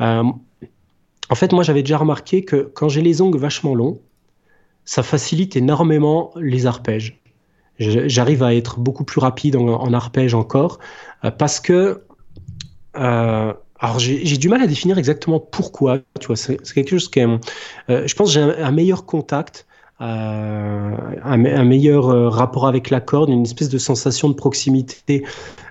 Euh, 0.00 0.24
en 1.28 1.34
fait, 1.34 1.52
moi, 1.52 1.62
j'avais 1.62 1.82
déjà 1.82 1.98
remarqué 1.98 2.44
que 2.44 2.70
quand 2.74 2.88
j'ai 2.88 3.02
les 3.02 3.20
ongles 3.20 3.38
vachement 3.38 3.74
longs, 3.74 4.00
ça 4.84 5.02
facilite 5.02 5.54
énormément 5.56 6.32
les 6.36 6.66
arpèges. 6.66 7.20
J'arrive 7.78 8.42
à 8.42 8.54
être 8.54 8.80
beaucoup 8.80 9.04
plus 9.04 9.20
rapide 9.20 9.56
en, 9.56 9.92
arpège 9.92 10.34
encore 10.34 10.78
parce 11.38 11.58
que 11.58 12.02
alors 13.82 13.98
j'ai 13.98 14.36
du 14.38 14.48
mal 14.48 14.62
à 14.62 14.68
définir 14.68 14.96
exactement 14.96 15.40
pourquoi. 15.40 15.98
Tu 16.20 16.28
vois, 16.28 16.36
c'est 16.36 16.56
quelque 16.72 16.90
chose 16.90 17.10
qui, 17.10 17.20
euh, 17.20 17.38
je 17.88 18.14
pense, 18.14 18.32
j'ai 18.32 18.40
un, 18.40 18.70
meilleur 18.70 19.06
contact, 19.06 19.66
euh, 20.00 20.96
un, 21.24 21.64
meilleur 21.64 22.08
euh, 22.08 22.28
rapport 22.28 22.68
avec 22.68 22.90
la 22.90 23.00
corde, 23.00 23.28
une 23.28 23.42
espèce 23.42 23.68
de 23.68 23.78
sensation 23.78 24.28
de 24.28 24.34
proximité 24.34 25.24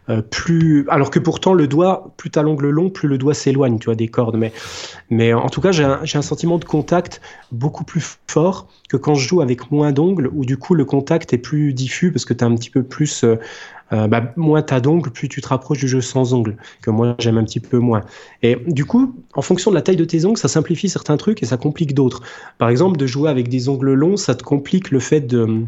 euh, 0.10 0.22
plus. 0.22 0.86
Alors 0.90 1.10
que 1.10 1.20
pourtant 1.20 1.54
le 1.54 1.70
doigt, 1.70 2.12
plus 2.18 2.30
t'as 2.30 2.42
l'ongle 2.42 2.70
long, 2.70 2.90
plus 2.90 3.08
le 3.08 3.18
doigt 3.18 3.34
s'éloigne, 3.34 3.80
tu 3.80 3.86
vois, 3.86 3.96
des 3.96 4.10
cordes. 4.10 4.36
Mais, 4.36 4.52
mais 5.10 5.34
en 5.34 5.48
tout 5.48 5.62
cas, 5.62 5.72
j'ai 5.72 5.86
un, 5.86 6.02
un, 6.02 6.22
sentiment 6.22 6.58
de 6.58 6.66
contact 6.66 7.22
beaucoup 7.54 7.86
plus 7.86 8.18
fort 8.28 8.68
que 8.90 8.98
quand 8.98 9.16
je 9.16 9.26
joue 9.26 9.40
avec 9.40 9.72
moins 9.72 9.94
d'ongles, 9.94 10.30
où 10.34 10.44
du 10.44 10.58
coup 10.58 10.76
le 10.76 10.84
contact 10.84 11.32
est 11.32 11.38
plus 11.38 11.74
diffus 11.74 12.12
parce 12.12 12.26
que 12.26 12.34
tu 12.34 12.44
as 12.44 12.48
un 12.48 12.56
petit 12.56 12.72
peu 12.72 12.84
plus 12.84 13.24
euh, 13.94 14.08
bah, 14.08 14.34
moins 14.36 14.62
tu 14.62 14.74
as 14.74 14.80
d'ongles, 14.80 15.12
plus 15.12 15.30
tu 15.30 15.42
te 15.42 15.48
rapproches 15.48 15.80
du 15.80 15.88
jeu 15.88 16.02
sans 16.02 16.34
ongles, 16.34 16.58
que 16.82 16.90
moi 16.90 17.16
j'aime 17.20 17.38
un 17.38 17.44
petit 17.44 17.60
peu 17.60 17.78
moins. 17.78 18.02
Et 18.42 18.58
du 18.68 18.86
coup, 18.86 19.16
en 19.34 19.42
fonction 19.42 19.72
de 19.72 19.76
la 19.76 19.82
taille 19.82 19.96
de 19.96 20.06
tes 20.06 20.26
ongles, 20.26 20.38
ça 20.38 20.48
simplifie 20.48 20.90
certains 20.90 21.18
trucs 21.18 21.44
et 21.44 21.46
ça 21.46 21.58
complique 21.58 21.94
d'autres. 21.94 22.22
Par 22.58 22.70
exemple, 22.70 22.98
de 22.98 23.06
jouer 23.06 23.30
avec 23.30 23.50
des 23.50 23.70
ongles 23.70 23.94
longs, 23.94 24.18
ça 24.18 24.36
te 24.36 24.44
complique 24.44 24.92
le 24.92 25.00
fait 25.00 25.22
de 25.22 25.66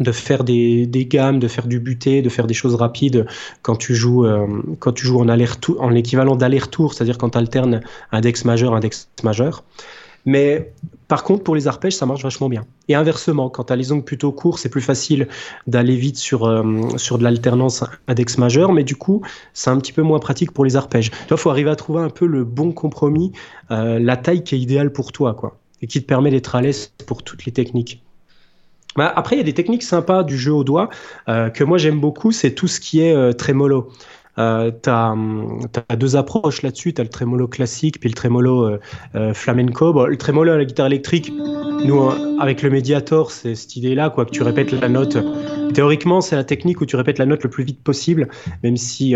de 0.00 0.10
faire 0.10 0.42
des, 0.42 0.86
des, 0.86 1.06
gammes, 1.06 1.38
de 1.38 1.46
faire 1.46 1.66
du 1.68 1.78
buté, 1.78 2.20
de 2.20 2.28
faire 2.28 2.46
des 2.48 2.54
choses 2.54 2.74
rapides 2.74 3.26
quand 3.62 3.76
tu 3.76 3.94
joues, 3.94 4.26
euh, 4.26 4.46
quand 4.80 4.92
tu 4.92 5.06
joues 5.06 5.20
en, 5.20 5.28
en 5.28 5.94
équivalent 5.94 6.34
d'aller-retour, 6.34 6.94
c'est-à-dire 6.94 7.16
quand 7.16 7.30
tu 7.30 7.38
alternes 7.38 7.80
index 8.10 8.44
majeur, 8.44 8.74
index 8.74 9.08
majeur. 9.22 9.62
Mais 10.26 10.72
par 11.08 11.22
contre, 11.22 11.44
pour 11.44 11.54
les 11.54 11.68
arpèges, 11.68 11.96
ça 11.96 12.06
marche 12.06 12.22
vachement 12.22 12.48
bien. 12.48 12.64
Et 12.88 12.94
inversement, 12.94 13.50
quand 13.50 13.64
tu 13.64 13.72
as 13.72 13.76
les 13.76 13.92
ongles 13.92 14.04
plutôt 14.04 14.32
courts, 14.32 14.58
c'est 14.58 14.70
plus 14.70 14.80
facile 14.80 15.28
d'aller 15.66 15.96
vite 15.96 16.16
sur, 16.16 16.44
euh, 16.44 16.64
sur 16.96 17.18
de 17.18 17.24
l'alternance 17.24 17.84
index 18.08 18.38
majeur, 18.38 18.72
mais 18.72 18.84
du 18.84 18.96
coup, 18.96 19.22
c'est 19.52 19.70
un 19.70 19.78
petit 19.78 19.92
peu 19.92 20.02
moins 20.02 20.18
pratique 20.18 20.52
pour 20.52 20.64
les 20.64 20.76
arpèges. 20.76 21.10
Il 21.30 21.36
faut 21.36 21.50
arriver 21.50 21.70
à 21.70 21.76
trouver 21.76 22.02
un 22.02 22.10
peu 22.10 22.26
le 22.26 22.44
bon 22.44 22.72
compromis, 22.72 23.32
euh, 23.70 23.98
la 23.98 24.16
taille 24.16 24.44
qui 24.44 24.54
est 24.54 24.58
idéale 24.58 24.92
pour 24.92 25.12
toi, 25.12 25.34
quoi, 25.34 25.58
et 25.82 25.86
qui 25.86 26.00
te 26.00 26.06
permet 26.06 26.30
d'être 26.30 26.54
à 26.54 26.62
l'aise 26.62 26.92
pour 27.06 27.22
toutes 27.22 27.44
les 27.44 27.52
techniques. 27.52 28.02
Bah, 28.96 29.12
après, 29.14 29.36
il 29.36 29.38
y 29.40 29.42
a 29.42 29.44
des 29.44 29.54
techniques 29.54 29.82
sympas 29.82 30.22
du 30.22 30.38
jeu 30.38 30.52
au 30.52 30.64
doigt 30.64 30.88
euh, 31.28 31.50
que 31.50 31.64
moi 31.64 31.78
j'aime 31.78 32.00
beaucoup, 32.00 32.32
c'est 32.32 32.52
tout 32.52 32.68
ce 32.68 32.80
qui 32.80 33.00
est 33.00 33.34
trémolo. 33.34 33.90
Euh, 34.38 34.70
tu 34.82 34.90
as, 34.90 35.96
deux 35.96 36.16
approches 36.16 36.62
là-dessus. 36.62 36.94
Tu 36.94 37.00
as 37.00 37.04
le 37.04 37.10
trémolo 37.10 37.48
classique 37.48 38.00
puis 38.00 38.08
le 38.08 38.14
trémolo 38.14 38.66
euh, 38.66 38.80
euh, 39.14 39.34
flamenco. 39.34 40.06
le 40.06 40.16
trémolo 40.16 40.52
à 40.52 40.56
la 40.56 40.64
guitare 40.64 40.86
électrique, 40.86 41.32
nous, 41.84 42.10
avec 42.40 42.62
le 42.62 42.70
médiator, 42.70 43.30
c'est 43.30 43.54
cette 43.54 43.76
idée-là, 43.76 44.10
quoi, 44.10 44.24
que 44.24 44.30
tu 44.30 44.42
répètes 44.42 44.72
la 44.72 44.88
note. 44.88 45.18
Théoriquement, 45.74 46.20
c'est 46.20 46.36
la 46.36 46.44
technique 46.44 46.80
où 46.80 46.86
tu 46.86 46.96
répètes 46.96 47.18
la 47.18 47.26
note 47.26 47.42
le 47.42 47.50
plus 47.50 47.64
vite 47.64 47.82
possible, 47.82 48.28
même 48.62 48.76
si 48.76 49.14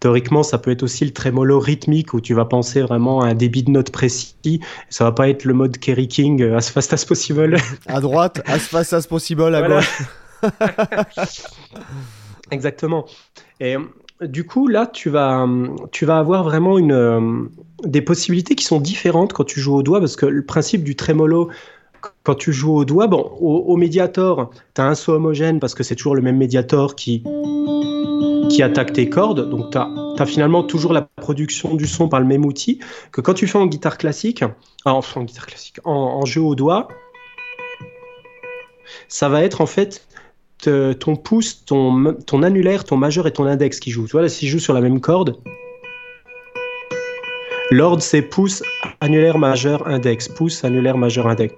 théoriquement, 0.00 0.42
ça 0.42 0.58
peut 0.58 0.72
être 0.72 0.82
aussi 0.82 1.04
le 1.04 1.12
trémolo 1.12 1.60
rythmique 1.60 2.12
où 2.12 2.20
tu 2.20 2.34
vas 2.34 2.44
penser 2.44 2.80
vraiment 2.80 3.20
à 3.20 3.28
un 3.28 3.34
débit 3.34 3.62
de 3.62 3.70
note 3.70 3.90
précis. 3.90 4.60
Ça 4.88 5.04
va 5.04 5.12
pas 5.12 5.28
être 5.28 5.44
le 5.44 5.54
mode 5.54 5.78
Kerry 5.78 6.08
King, 6.08 6.42
as 6.42 6.70
fast 6.70 6.92
as 6.92 7.04
possible. 7.04 7.56
À 7.86 8.00
droite, 8.00 8.42
as 8.46 8.58
fast 8.58 8.92
as 8.92 9.06
possible, 9.06 9.54
à 9.54 9.68
gauche. 9.68 10.02
Exactement. 12.50 13.06
Et 13.60 13.76
du 14.26 14.44
coup, 14.44 14.68
là, 14.68 14.86
tu 14.86 15.10
vas, 15.10 15.46
vas 16.02 16.18
avoir 16.18 16.44
vraiment 16.44 16.78
euh, 16.78 17.48
des 17.84 18.02
possibilités 18.02 18.54
qui 18.54 18.64
sont 18.64 18.80
différentes 18.80 19.32
quand 19.32 19.44
tu 19.44 19.60
joues 19.60 19.74
au 19.74 19.82
doigt, 19.82 20.00
parce 20.00 20.16
que 20.16 20.26
le 20.26 20.44
principe 20.44 20.84
du 20.84 20.96
trémolo, 20.96 21.50
quand 22.22 22.34
tu 22.34 22.52
joues 22.52 22.74
au 22.74 22.84
doigt, 22.84 23.08
au, 23.10 23.76
médiator, 23.76 24.50
tu 24.74 24.80
as 24.80 24.86
un 24.86 24.94
son 24.94 25.12
homogène 25.12 25.60
parce 25.60 25.74
que 25.74 25.82
c'est 25.82 25.94
toujours 25.94 26.14
le 26.14 26.22
même 26.22 26.36
médiator 26.36 26.96
qui, 26.96 27.22
qui 28.48 28.62
attaque 28.62 28.92
tes 28.92 29.08
cordes. 29.08 29.48
Donc, 29.48 29.70
tu 29.70 29.78
as, 29.78 30.26
finalement 30.26 30.62
toujours 30.62 30.92
la 30.92 31.02
production 31.02 31.74
du 31.74 31.86
son 31.86 32.08
par 32.08 32.20
le 32.20 32.26
même 32.26 32.44
outil 32.44 32.78
que 33.10 33.20
quand 33.20 33.34
tu 33.34 33.46
fais 33.46 33.58
en 33.58 33.66
guitare 33.66 33.98
classique, 33.98 34.44
ah, 34.84 34.94
en 34.94 35.22
guitare 35.22 35.46
classique, 35.46 35.78
en 35.84 36.24
jeu 36.24 36.40
au 36.40 36.54
doigt, 36.54 36.88
ça 39.08 39.28
va 39.28 39.42
être 39.42 39.60
en 39.60 39.66
fait 39.66 40.06
ton 40.62 41.16
pouce, 41.16 41.64
ton, 41.64 42.14
ton 42.26 42.42
annulaire, 42.42 42.84
ton 42.84 42.96
majeur 42.96 43.26
et 43.26 43.32
ton 43.32 43.44
index 43.44 43.80
qui 43.80 43.90
jouent. 43.90 44.06
Tu 44.06 44.12
vois, 44.12 44.22
là, 44.22 44.28
s'ils 44.28 44.48
jouent 44.48 44.58
sur 44.58 44.74
la 44.74 44.80
même 44.80 45.00
corde, 45.00 45.36
l'ordre 47.70 48.02
c'est 48.02 48.22
pouce, 48.22 48.62
annulaire, 49.00 49.38
majeur, 49.38 49.86
index. 49.88 50.28
Pouce, 50.28 50.64
annulaire, 50.64 50.96
majeur, 50.96 51.26
index. 51.26 51.54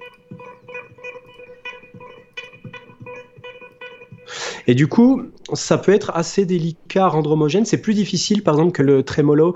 Et 4.66 4.74
du 4.74 4.86
coup, 4.86 5.22
ça 5.52 5.78
peut 5.78 5.92
être 5.92 6.10
assez 6.14 6.46
délicat 6.46 7.04
à 7.04 7.08
rendre 7.08 7.32
homogène. 7.32 7.64
C'est 7.64 7.80
plus 7.80 7.94
difficile, 7.94 8.42
par 8.42 8.54
exemple, 8.54 8.72
que 8.72 8.82
le 8.82 9.02
trémolo 9.02 9.54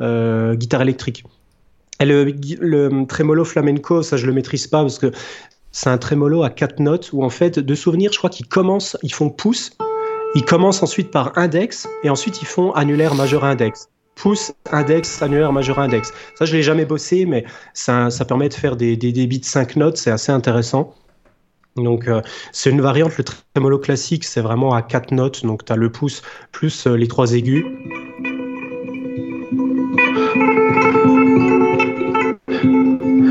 euh, 0.00 0.54
guitare 0.54 0.82
électrique. 0.82 1.24
Et 2.00 2.06
le, 2.06 2.34
le, 2.60 3.06
trémolo 3.06 3.44
flamenco, 3.44 4.02
ça 4.02 4.16
je 4.16 4.26
le 4.26 4.32
maîtrise 4.32 4.66
pas 4.66 4.80
parce 4.80 4.98
que 4.98 5.12
c'est 5.72 5.90
un 5.90 5.98
trémolo 5.98 6.42
à 6.42 6.50
quatre 6.50 6.80
notes 6.80 7.10
où 7.12 7.24
en 7.24 7.30
fait, 7.30 7.58
de 7.58 7.74
souvenirs, 7.74 8.12
je 8.12 8.18
crois 8.18 8.30
qu'ils 8.30 8.48
commencent, 8.48 8.96
ils 9.02 9.12
font 9.12 9.30
pouce, 9.30 9.76
ils 10.34 10.44
commencent 10.44 10.82
ensuite 10.82 11.10
par 11.10 11.36
index 11.36 11.88
et 12.02 12.10
ensuite 12.10 12.42
ils 12.42 12.46
font 12.46 12.72
annulaire 12.72 13.14
majeur 13.14 13.44
index. 13.44 13.88
Pouce, 14.16 14.52
index, 14.70 15.22
annulaire, 15.22 15.52
majeur, 15.52 15.78
index. 15.78 16.12
Ça, 16.34 16.44
je 16.44 16.54
l'ai 16.54 16.62
jamais 16.62 16.84
bossé, 16.84 17.24
mais 17.24 17.44
ça, 17.72 18.10
ça, 18.10 18.24
permet 18.24 18.48
de 18.48 18.54
faire 18.54 18.76
des, 18.76 18.96
des 18.96 19.12
débits 19.12 19.38
de 19.38 19.44
cinq 19.46 19.76
notes, 19.76 19.96
c'est 19.96 20.10
assez 20.10 20.30
intéressant. 20.30 20.94
Donc, 21.76 22.08
euh, 22.08 22.20
c'est 22.52 22.70
une 22.70 22.80
variante. 22.80 23.16
Le 23.16 23.24
trémolo 23.24 23.78
classique, 23.78 24.24
c'est 24.24 24.40
vraiment 24.40 24.74
à 24.74 24.82
quatre 24.82 25.12
notes. 25.12 25.44
Donc, 25.46 25.64
tu 25.64 25.72
as 25.72 25.76
le 25.76 25.90
pouce 25.90 26.22
plus 26.52 26.86
euh, 26.86 26.96
les 26.96 27.08
trois 27.08 27.32
aigus. 27.32 27.64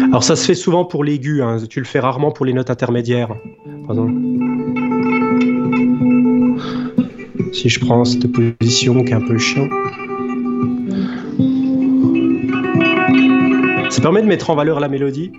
Alors 0.10 0.24
ça 0.24 0.36
se 0.36 0.44
fait 0.44 0.56
souvent 0.56 0.86
pour 0.86 1.04
l'aigu, 1.04 1.44
hein. 1.44 1.58
tu 1.70 1.80
le 1.80 1.86
fais 1.86 2.00
rarement 2.00 2.32
pour 2.32 2.44
les 2.44 2.54
notes 2.54 2.72
intermédiaires. 2.72 3.36
Si 7.54 7.70
je 7.70 7.80
prends 7.80 8.04
cette 8.06 8.32
position 8.32 9.04
qui 9.04 9.12
est 9.12 9.16
un 9.16 9.22
peu 9.22 9.38
chiant. 9.38 9.70
Ça 13.92 14.02
permet 14.02 14.24
de 14.24 14.28
mettre 14.28 14.50
en 14.50 14.56
valeur 14.56 14.80
la 14.80 14.90
mélodie. 14.90 15.32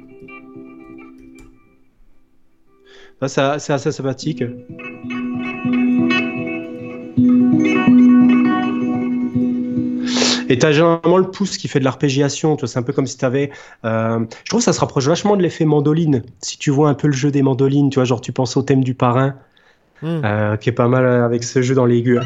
Ça, 3.27 3.59
c'est 3.59 3.73
assez 3.73 3.93
sympathique. 3.93 4.45
Et 10.51 10.59
tu 10.59 10.67
as 10.67 10.73
généralement 10.73 11.17
le 11.17 11.31
pouce 11.31 11.57
qui 11.57 11.69
fait 11.69 11.79
de 11.79 11.85
l'arpégiation. 11.85 12.59
C'est 12.67 12.79
un 12.79 12.83
peu 12.83 12.93
comme 12.93 13.07
si 13.07 13.17
tu 13.17 13.25
avais. 13.25 13.51
Euh, 13.85 14.19
je 14.45 14.51
trouve 14.51 14.61
que 14.61 14.65
ça 14.65 14.73
se 14.73 14.81
rapproche 14.81 15.07
vachement 15.07 15.37
de 15.37 15.43
l'effet 15.43 15.65
mandoline. 15.65 16.23
Si 16.43 16.59
tu 16.59 16.71
vois 16.71 16.89
un 16.89 16.95
peu 16.95 17.07
le 17.07 17.13
jeu 17.13 17.31
des 17.31 17.43
mandolines, 17.43 17.89
tu 17.89 17.95
vois, 17.95 18.05
genre 18.05 18.21
tu 18.21 18.33
penses 18.33 18.57
au 18.57 18.63
thème 18.63 18.83
du 18.83 18.95
parrain, 18.95 19.37
hmm. 20.03 20.21
euh, 20.25 20.57
qui 20.57 20.69
est 20.69 20.73
pas 20.73 20.89
mal 20.89 21.07
avec 21.07 21.45
ce 21.45 21.63
jeu 21.63 21.77
dans 21.77 21.87
l'aigu. 21.87 22.19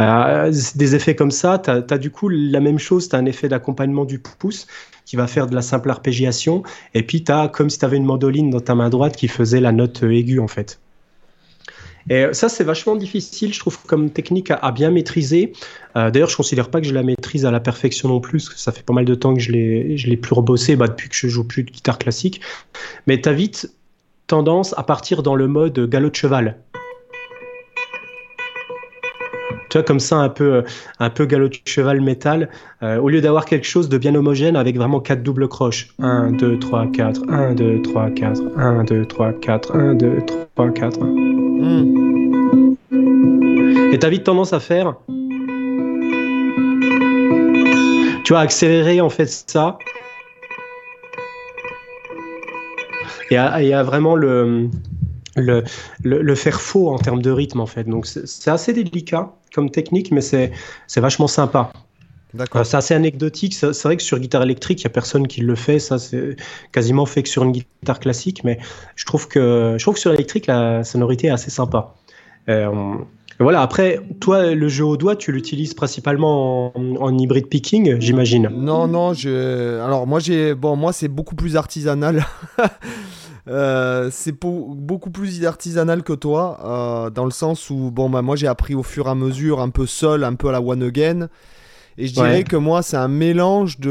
Euh, 0.00 0.52
des 0.74 0.94
effets 0.94 1.14
comme 1.14 1.30
ça, 1.30 1.58
tu 1.58 1.70
as, 1.70 1.98
du 1.98 2.10
coup 2.10 2.28
la 2.28 2.60
même 2.60 2.78
chose, 2.78 3.08
tu 3.08 3.16
as 3.16 3.18
un 3.18 3.24
effet 3.24 3.48
d'accompagnement 3.48 4.04
du 4.04 4.18
pouce 4.18 4.66
qui 5.06 5.16
va 5.16 5.26
faire 5.26 5.46
de 5.46 5.54
la 5.54 5.62
simple 5.62 5.88
arpégiation, 5.88 6.62
et 6.94 7.02
puis 7.02 7.24
tu 7.24 7.30
as 7.30 7.48
comme 7.48 7.70
si 7.70 7.78
tu 7.78 7.84
avais 7.84 7.96
une 7.96 8.04
mandoline 8.04 8.50
dans 8.50 8.60
ta 8.60 8.74
main 8.74 8.90
droite 8.90 9.16
qui 9.16 9.28
faisait 9.28 9.60
la 9.60 9.70
note 9.70 10.02
aiguë 10.02 10.40
en 10.40 10.48
fait. 10.48 10.80
Et 12.10 12.26
ça, 12.32 12.48
c'est 12.48 12.64
vachement 12.64 12.96
difficile, 12.96 13.54
je 13.54 13.58
trouve, 13.58 13.78
comme 13.86 14.10
technique 14.10 14.50
à, 14.50 14.72
bien 14.72 14.90
maîtriser. 14.90 15.52
Euh, 15.96 16.10
d'ailleurs, 16.10 16.28
je 16.28 16.36
considère 16.36 16.68
pas 16.68 16.80
que 16.80 16.86
je 16.86 16.92
la 16.92 17.02
maîtrise 17.02 17.46
à 17.46 17.50
la 17.50 17.60
perfection 17.60 18.08
non 18.08 18.20
plus, 18.20 18.44
parce 18.44 18.54
que 18.54 18.60
ça 18.60 18.72
fait 18.72 18.82
pas 18.82 18.92
mal 18.92 19.04
de 19.04 19.14
temps 19.14 19.34
que 19.34 19.40
je 19.40 19.52
je 19.52 20.06
l'ai 20.08 20.16
plus 20.16 20.34
rebossé, 20.34 20.76
bah, 20.76 20.88
depuis 20.88 21.08
que 21.08 21.14
je 21.14 21.28
joue 21.28 21.44
plus 21.44 21.62
de 21.62 21.70
guitare 21.70 21.98
classique. 21.98 22.40
Mais 23.06 23.20
tu 23.20 23.28
as 23.28 23.32
vite 23.32 23.70
tendance 24.26 24.74
à 24.76 24.82
partir 24.82 25.22
dans 25.22 25.34
le 25.34 25.46
mode 25.46 25.78
galop 25.88 26.10
de 26.10 26.14
cheval. 26.14 26.56
Tu 29.70 29.78
vois, 29.78 29.84
comme 29.84 30.00
ça, 30.00 30.16
un 30.16 30.28
peu, 30.28 30.62
un 31.00 31.10
peu 31.10 31.24
galop 31.26 31.48
de 31.48 31.56
cheval 31.64 32.00
métal, 32.00 32.48
euh, 32.82 32.98
au 32.98 33.08
lieu 33.08 33.20
d'avoir 33.20 33.44
quelque 33.44 33.66
chose 33.66 33.88
de 33.88 33.98
bien 33.98 34.14
homogène 34.14 34.56
avec 34.56 34.76
vraiment 34.76 35.00
quatre 35.00 35.22
doubles 35.22 35.48
croches. 35.48 35.88
1, 36.00 36.32
2, 36.32 36.58
3, 36.58 36.86
4, 36.92 37.22
1, 37.28 37.54
2, 37.54 37.82
3, 37.82 38.10
4, 38.10 38.42
1, 38.56 38.84
2, 38.84 39.06
3, 39.06 39.32
4, 39.32 39.76
1, 39.76 39.94
2, 39.94 40.18
3, 40.54 40.70
4. 40.70 41.00
Et 43.94 43.98
t'as 44.00 44.08
vite 44.08 44.24
tendance 44.24 44.52
à 44.52 44.58
faire. 44.58 44.96
Tu 48.24 48.32
vois, 48.32 48.40
accélérer 48.40 49.00
en 49.00 49.08
fait 49.08 49.28
ça. 49.28 49.78
Et 53.30 53.36
il 53.36 53.68
y 53.68 53.72
a 53.72 53.82
vraiment 53.84 54.16
le, 54.16 54.68
le, 55.36 55.62
le, 56.02 56.34
faire 56.34 56.60
faux 56.60 56.88
en 56.88 56.98
termes 56.98 57.22
de 57.22 57.30
rythme 57.30 57.60
en 57.60 57.66
fait. 57.66 57.84
Donc 57.84 58.06
c'est 58.06 58.50
assez 58.50 58.72
délicat 58.72 59.32
comme 59.54 59.70
technique, 59.70 60.10
mais 60.10 60.22
c'est 60.22 60.50
vachement 60.96 61.28
sympa. 61.28 61.70
D'accord. 62.34 62.62
Euh, 62.62 62.64
c'est 62.64 62.76
assez 62.76 62.94
anecdotique. 62.94 63.54
C'est 63.54 63.80
vrai 63.84 63.96
que 63.96 64.02
sur 64.02 64.18
guitare 64.18 64.42
électrique, 64.42 64.80
il 64.80 64.86
n'y 64.86 64.90
a 64.90 64.90
personne 64.90 65.28
qui 65.28 65.40
le 65.40 65.54
fait. 65.54 65.78
Ça, 65.78 66.00
c'est 66.00 66.34
quasiment 66.72 67.06
fait 67.06 67.22
que 67.22 67.28
sur 67.28 67.44
une 67.44 67.52
guitare 67.52 68.00
classique. 68.00 68.42
Mais 68.42 68.58
je 68.96 69.04
trouve 69.06 69.28
que, 69.28 69.76
je 69.78 69.84
trouve 69.84 69.94
que 69.94 70.00
sur 70.00 70.10
l'électrique, 70.10 70.48
la 70.48 70.82
sonorité 70.82 71.28
est 71.28 71.30
assez 71.30 71.52
sympa. 71.52 71.94
Euh, 72.48 72.96
voilà, 73.40 73.62
après, 73.62 74.00
toi, 74.20 74.54
le 74.54 74.68
jeu 74.68 74.84
au 74.84 74.96
doigt, 74.96 75.16
tu 75.16 75.32
l'utilises 75.32 75.74
principalement 75.74 76.76
en, 76.76 76.96
en 76.96 77.18
hybride 77.18 77.48
picking, 77.48 78.00
j'imagine 78.00 78.48
Non, 78.54 78.86
non, 78.86 79.12
je... 79.12 79.80
alors 79.80 80.06
moi, 80.06 80.20
j'ai... 80.20 80.54
bon, 80.54 80.76
moi 80.76 80.92
c'est 80.92 81.08
beaucoup 81.08 81.34
plus 81.34 81.56
artisanal. 81.56 82.24
Euh, 83.46 84.08
c'est 84.10 84.32
beaucoup 84.40 85.10
plus 85.10 85.44
artisanal 85.44 86.02
que 86.02 86.14
toi, 86.14 86.58
euh, 86.64 87.10
dans 87.10 87.26
le 87.26 87.30
sens 87.30 87.68
où, 87.68 87.90
bon, 87.90 88.08
bah, 88.08 88.22
moi 88.22 88.36
j'ai 88.36 88.46
appris 88.46 88.74
au 88.74 88.82
fur 88.82 89.06
et 89.06 89.10
à 89.10 89.14
mesure, 89.14 89.60
un 89.60 89.68
peu 89.68 89.84
seul, 89.84 90.24
un 90.24 90.34
peu 90.34 90.48
à 90.48 90.52
la 90.52 90.62
one 90.62 90.82
again. 90.82 91.28
Et 91.96 92.06
je 92.08 92.14
dirais 92.14 92.42
que 92.42 92.56
moi, 92.56 92.82
c'est 92.82 92.96
un 92.96 93.08
mélange 93.08 93.78
de. 93.78 93.90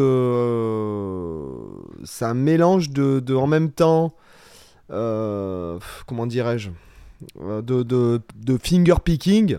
C'est 2.03 2.25
un 2.25 2.34
mélange 2.34 2.89
de, 2.89 3.19
de 3.21 3.34
en 3.34 3.47
même 3.47 3.71
temps. 3.71 4.13
Euh, 4.91 5.79
comment 6.06 6.27
dirais-je? 6.27 6.69
De, 7.39 7.83
de, 7.83 8.21
de, 8.36 8.57
finger 8.57 8.95
picking 9.03 9.57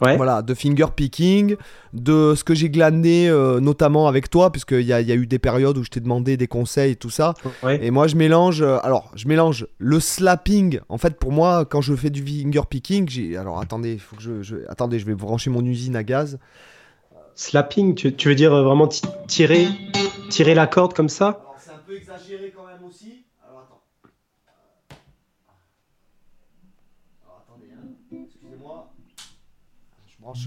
voilà, 0.00 0.42
de 0.42 0.54
finger 0.54 0.86
picking, 0.94 1.56
de 1.92 2.34
ce 2.34 2.44
que 2.44 2.54
j'ai 2.54 2.68
glané 2.68 3.28
euh, 3.28 3.60
notamment 3.60 4.08
avec 4.08 4.28
toi, 4.28 4.52
puisqu'il 4.52 4.82
y 4.82 4.92
a, 4.92 5.00
y 5.00 5.12
a 5.12 5.14
eu 5.14 5.26
des 5.26 5.38
périodes 5.38 5.78
où 5.78 5.84
je 5.84 5.90
t'ai 5.90 6.00
demandé 6.00 6.36
des 6.36 6.46
conseils 6.46 6.92
et 6.92 6.96
tout 6.96 7.10
ça. 7.10 7.34
Et 7.80 7.90
moi, 7.90 8.06
je 8.06 8.16
mélange, 8.16 8.62
euh, 8.62 8.78
alors, 8.82 9.10
je 9.14 9.26
mélange 9.26 9.66
le 9.78 10.00
slapping. 10.00 10.80
En 10.88 10.98
fait, 10.98 11.18
pour 11.18 11.32
moi, 11.32 11.64
quand 11.64 11.80
je 11.80 11.94
fais 11.94 12.10
du 12.10 12.22
finger 12.22 12.62
picking, 12.68 13.08
j'ai. 13.08 13.36
Alors, 13.36 13.60
attendez, 13.60 13.98
faut 13.98 14.16
que 14.16 14.22
je, 14.22 14.42
je, 14.42 14.56
attendez, 14.68 14.98
je 14.98 15.06
vais 15.06 15.14
brancher 15.14 15.50
mon 15.50 15.64
usine 15.64 15.96
à 15.96 16.02
gaz. 16.02 16.38
Slapping, 17.34 17.94
tu, 17.94 18.14
tu 18.14 18.28
veux 18.28 18.34
dire 18.34 18.52
euh, 18.54 18.62
vraiment 18.62 18.88
tirer, 19.26 19.68
tirer 20.30 20.54
la 20.54 20.66
corde 20.66 20.94
comme 20.94 21.08
ça? 21.08 21.42
C'est 21.58 21.70
un 21.70 21.80
peu 21.86 21.96
exagéré 21.96 22.52
quand 22.54 22.66
même 22.66 22.88
aussi. 22.88 23.15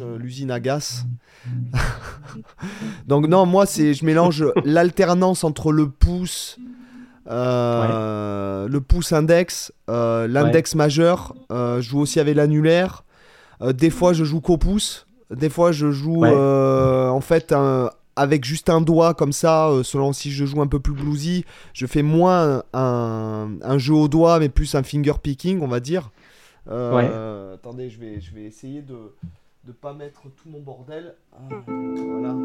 Euh, 0.02 0.18
l'usine 0.18 0.52
à 0.52 0.60
gaz. 0.60 1.06
Donc 3.08 3.28
non, 3.28 3.46
moi 3.46 3.66
c'est 3.66 3.94
je 3.94 4.06
mélange 4.06 4.46
l'alternance 4.66 5.44
entre 5.44 5.72
le 5.72 5.90
pouce, 5.90 6.60
euh, 7.30 8.68
le 8.68 8.82
pouce 8.82 9.14
index, 9.14 9.72
euh, 9.90 10.28
l'index 10.28 10.76
majeur. 10.76 11.36
je 11.50 11.82
joue 11.82 12.00
aussi 12.00 12.20
avec 12.20 12.36
l'annulaire. 12.36 13.04
des 13.62 13.90
fois 13.90 14.14
je 14.14 14.24
joue 14.24 14.42
qu'au 14.42 14.58
pouce. 14.58 15.08
Des 15.32 15.50
fois 15.50 15.72
je 15.72 15.92
joue 15.92 16.26
en 16.26 17.22
fait 17.22 17.56
avec 18.16 18.44
juste 18.44 18.70
un 18.70 18.82
doigt 18.82 19.14
comme 19.14 19.32
ça, 19.32 19.72
selon 19.84 20.12
si 20.12 20.32
je 20.32 20.44
joue 20.44 20.62
un 20.62 20.68
peu 20.68 20.80
plus 20.80 20.94
bluesy, 20.94 21.46
je 21.74 21.86
fais 21.86 22.04
moins 22.04 22.64
un, 22.74 23.50
un, 23.62 23.78
jeu 23.78 23.94
au 23.94 24.10
doigt, 24.10 24.40
mais 24.40 24.50
plus 24.50 24.76
un 24.76 24.84
finger 24.84 25.14
picking, 25.24 25.62
on 25.62 25.68
va 25.68 25.80
dire. 25.80 26.12
Attendez, 26.68 27.90
je 27.90 28.00
vais, 28.00 28.20
je 28.20 28.34
vais 28.34 28.44
essayer 28.44 28.82
de, 28.82 28.96
de 29.66 29.72
pas 29.72 29.94
mettre 29.94 30.24
tout 30.24 30.50
mon 30.50 30.62
bordel. 30.62 31.16
Ah, 31.34 31.48
voilà. 31.66 32.36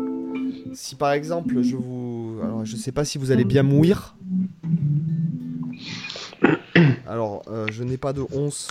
Si 0.75 0.97
par 0.97 1.13
exemple 1.13 1.63
je 1.63 1.77
vous, 1.77 2.39
alors 2.43 2.65
je 2.65 2.77
sais 2.77 2.93
pas 2.93 3.05
si 3.05 3.19
vous 3.19 3.31
allez 3.31 3.45
bien 3.45 3.63
mourir. 3.63 4.17
Alors 7.07 7.43
euh, 7.49 7.67
je 7.71 7.85
n'ai 7.85 7.97
pas 7.97 8.13
de 8.13 8.25
11. 8.33 8.69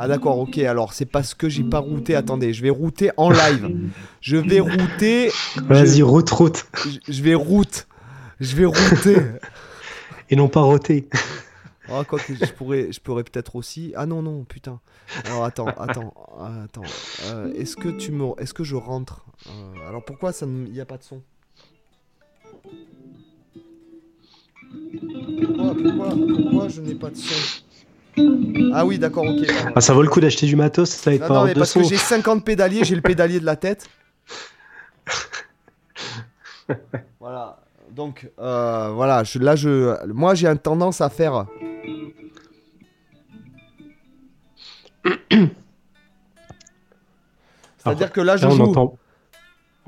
Ah 0.00 0.06
d'accord, 0.06 0.38
ok, 0.38 0.58
alors 0.58 0.92
c'est 0.92 1.06
parce 1.06 1.34
que 1.34 1.48
j'ai 1.48 1.64
pas 1.64 1.80
routé. 1.80 2.14
Attendez, 2.14 2.52
je 2.52 2.62
vais 2.62 2.70
router 2.70 3.10
en 3.16 3.30
live. 3.30 3.90
Je 4.20 4.36
vais 4.36 4.60
router. 4.60 5.32
Vas-y, 5.56 6.02
route, 6.02 6.30
route. 6.30 6.66
Je, 7.08 7.20
vais 7.20 7.34
route. 7.34 7.88
Je 8.38 8.54
vais 8.54 8.64
router. 8.64 9.16
Et 10.30 10.36
non 10.36 10.48
pas 10.48 10.60
roter. 10.60 11.08
Oh, 11.90 12.02
quoi 12.06 12.18
que 12.18 12.34
je 12.34 12.52
pourrais, 12.52 12.92
je 12.92 13.00
pourrais 13.00 13.24
peut-être 13.24 13.56
aussi. 13.56 13.92
Ah 13.96 14.04
non, 14.06 14.22
non, 14.22 14.44
putain. 14.44 14.80
Alors 15.24 15.44
attends, 15.44 15.68
attends, 15.68 16.12
attends. 16.62 16.82
Euh, 17.24 17.52
est-ce 17.54 17.76
que 17.76 17.88
tu 17.88 18.12
me, 18.12 18.26
est-ce 18.38 18.52
que 18.52 18.64
je 18.64 18.76
rentre? 18.76 19.24
Euh, 19.46 19.88
Alors 19.88 20.04
pourquoi 20.04 20.32
ça, 20.32 20.44
il 20.46 20.72
n'y 20.72 20.80
a 20.80 20.84
pas 20.84 20.98
de 20.98 21.02
son? 21.02 21.22
Pourquoi, 25.42 25.74
pourquoi, 25.74 26.10
pourquoi 26.10 26.68
je 26.68 26.80
n'ai 26.82 26.94
pas 26.94 27.10
de 27.10 27.16
son? 27.16 27.34
Ah 28.74 28.84
oui, 28.84 28.98
d'accord, 28.98 29.24
ok. 29.24 29.46
Ah, 29.74 29.80
ça 29.80 29.94
vaut 29.94 30.02
le 30.02 30.08
coup 30.08 30.20
d'acheter 30.20 30.46
du 30.46 30.56
matos, 30.56 30.90
ça 30.90 31.10
va 31.10 31.18
pas 31.18 31.34
non, 31.34 31.44
mais 31.44 31.54
parce 31.54 31.72
que 31.72 31.82
j'ai 31.84 31.96
50 31.96 32.44
pédaliers, 32.44 32.84
j'ai 32.84 32.96
le 32.96 33.00
pédalier 33.02 33.40
de 33.40 33.46
la 33.46 33.56
tête. 33.56 33.88
voilà. 37.20 37.60
Donc, 37.90 38.30
euh, 38.38 38.90
voilà, 38.94 39.24
je, 39.24 39.38
là, 39.38 39.56
je, 39.56 40.06
moi, 40.12 40.34
j'ai 40.34 40.46
une 40.48 40.58
tendance 40.58 41.00
à 41.00 41.08
faire 41.08 41.46
C'est-à-dire 47.78 48.12
que 48.12 48.20
là, 48.20 48.36
je 48.36 48.48
joue. 48.48 48.74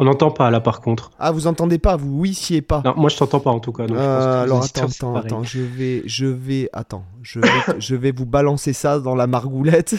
On 0.01 0.05
n'entend 0.05 0.31
pas 0.31 0.51
là 0.51 0.61
par 0.61 0.81
contre. 0.81 1.11
Ah, 1.19 1.31
vous 1.31 1.47
entendez 1.47 1.79
pas, 1.79 1.97
vous 1.97 2.21
oui, 2.21 2.33
si 2.33 2.55
et 2.57 2.63
pas. 2.63 2.81
Non, 2.87 2.95
moi 2.97 3.11
je 3.11 3.19
t'entends 3.19 3.39
pas 3.41 3.51
en 3.51 3.61
tout 3.61 3.71
cas. 3.71 3.83
Euh, 3.83 4.45
alors 4.45 4.65
attends, 4.65 4.87
attends, 4.87 5.15
attends, 5.15 5.43
je 5.43 5.61
vais, 5.61 6.03
je 6.07 6.25
vais, 6.25 6.71
attends, 6.73 7.05
je 7.23 7.39
vais, 7.39 7.49
je 7.79 7.95
vais 7.97 8.11
vous 8.11 8.25
balancer 8.25 8.73
ça 8.73 8.99
dans 8.99 9.15
la 9.15 9.27
margoulette. 9.27 9.97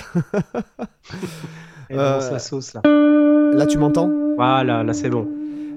euh, 1.91 2.39
sauce 2.39 2.73
là. 2.73 2.81
Là, 2.83 3.67
tu 3.67 3.77
m'entends? 3.77 4.09
Voilà, 4.37 4.81
là 4.81 4.93
c'est 4.93 5.11
bon. 5.11 5.27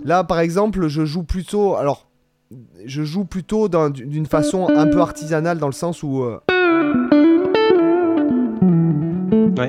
Là, 0.07 0.25
par 0.25 0.41
exemple, 0.41 0.89
je 0.89 1.05
joue 1.05 1.25
plutôt, 1.25 1.77
alors, 1.77 2.07
je 2.85 3.03
joue 3.03 3.25
plutôt 3.25 3.69
d'une 3.89 4.27
façon 4.27 4.69
un 4.69 4.87
peu 4.87 5.01
artisanale 5.01 5.59
dans 5.59 5.67
le 5.69 5.73
sens 5.73 6.03
où. 6.03 6.23
Euh, 6.23 6.41
Ouais. 9.57 9.69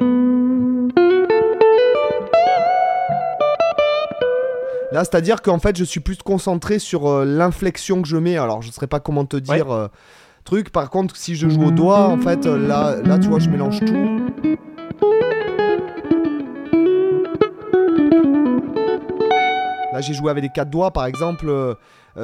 Là, 4.91 5.03
c'est-à-dire 5.03 5.41
qu'en 5.41 5.59
fait, 5.59 5.77
je 5.77 5.83
suis 5.83 5.99
plus 5.99 6.17
concentré 6.17 6.79
sur 6.79 7.07
euh, 7.07 7.25
l'inflexion 7.25 8.01
que 8.01 8.07
je 8.07 8.17
mets. 8.17 8.37
Alors, 8.37 8.61
je 8.61 8.69
ne 8.69 8.73
saurais 8.73 8.87
pas 8.87 8.99
comment 8.99 9.25
te 9.25 9.37
dire 9.37 9.71
euh, 9.71 9.87
truc. 10.43 10.71
Par 10.71 10.89
contre, 10.89 11.15
si 11.17 11.35
je 11.35 11.49
joue 11.49 11.65
au 11.65 11.71
doigt, 11.71 12.07
en 12.07 12.17
fait, 12.17 12.45
là, 12.45 12.95
là, 13.03 13.19
tu 13.19 13.27
vois, 13.27 13.39
je 13.39 13.49
mélange 13.49 13.79
tout. 13.81 13.93
Là, 19.93 20.01
j'ai 20.01 20.13
joué 20.13 20.31
avec 20.31 20.43
les 20.43 20.49
quatre 20.49 20.69
doigts, 20.69 20.91
par 20.91 21.05
exemple. 21.05 21.75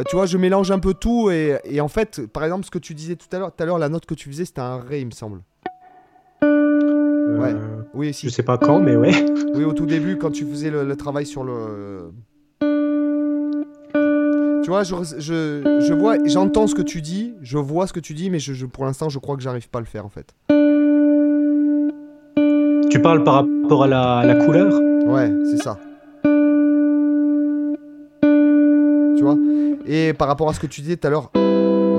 Tu 0.08 0.16
vois, 0.16 0.26
je 0.26 0.38
mélange 0.38 0.72
un 0.72 0.80
peu 0.80 0.94
tout. 0.94 1.30
Et, 1.32 1.58
et, 1.66 1.82
en 1.82 1.88
fait, 1.88 2.26
par 2.28 2.44
exemple, 2.44 2.66
ce 2.66 2.72
que 2.72 2.80
tu 2.80 2.94
disais 2.94 3.16
tout 3.16 3.28
à 3.32 3.40
l'heure, 3.40 3.56
tout 3.56 3.62
à 3.62 3.66
l'heure, 3.66 3.80
la 3.80 3.90
note 3.90 4.06
que 4.06 4.14
tu 4.14 4.30
faisais, 4.30 4.46
c'était 4.46 4.62
un 4.62 4.78
ré, 4.78 5.02
il 5.02 5.08
me 5.08 5.12
semble. 5.12 5.42
Ouais. 6.42 7.56
Oui, 7.94 8.14
si. 8.14 8.28
Je 8.28 8.32
sais 8.32 8.44
pas 8.44 8.58
quand, 8.58 8.80
mais 8.80 8.96
ouais. 8.96 9.26
Oui, 9.54 9.66
au 9.66 9.74
tout 9.74 9.86
début, 9.86 10.18
quand 10.18 10.32
tu 10.32 10.46
faisais 10.46 10.70
le, 10.70 10.96
travail 10.96 11.26
sur 11.26 11.44
le. 11.44 12.12
Tu 14.64 14.70
vois, 14.70 14.84
je, 14.84 14.96
je, 15.18 15.80
je 15.82 15.94
vois, 15.94 16.18
j'entends 16.26 16.68
ce 16.68 16.76
que 16.76 16.82
tu 16.82 17.02
dis, 17.02 17.34
je 17.42 17.58
vois 17.58 17.88
ce 17.88 17.94
que 17.94 18.00
tu 18.00 18.14
dis, 18.14 18.30
mais 18.30 18.40
je, 18.40 18.66
pour 18.66 18.86
l'instant, 18.86 19.10
je 19.10 19.20
crois 19.20 19.36
que 19.36 19.42
j'arrive 19.42 19.68
pas 19.70 19.80
à 19.80 19.82
le 19.82 19.88
faire 19.88 20.06
en 20.06 20.10
fait. 20.10 20.36
Tu 22.90 23.02
parles 23.02 23.24
par 23.24 23.46
rapport 23.46 23.84
à 23.84 23.88
la, 23.88 24.18
à 24.20 24.26
la 24.26 24.36
couleur? 24.36 24.72
Ouais, 25.06 25.32
c'est 25.46 25.64
ça. 25.64 25.78
Tu 29.18 29.24
vois? 29.24 29.36
Et 29.86 30.14
par 30.14 30.28
rapport 30.28 30.50
à 30.50 30.54
ce 30.54 30.60
que 30.60 30.68
tu 30.68 30.82
disais 30.82 30.96
tout 30.98 31.08
à 31.08 31.10
l'heure, 31.10 31.32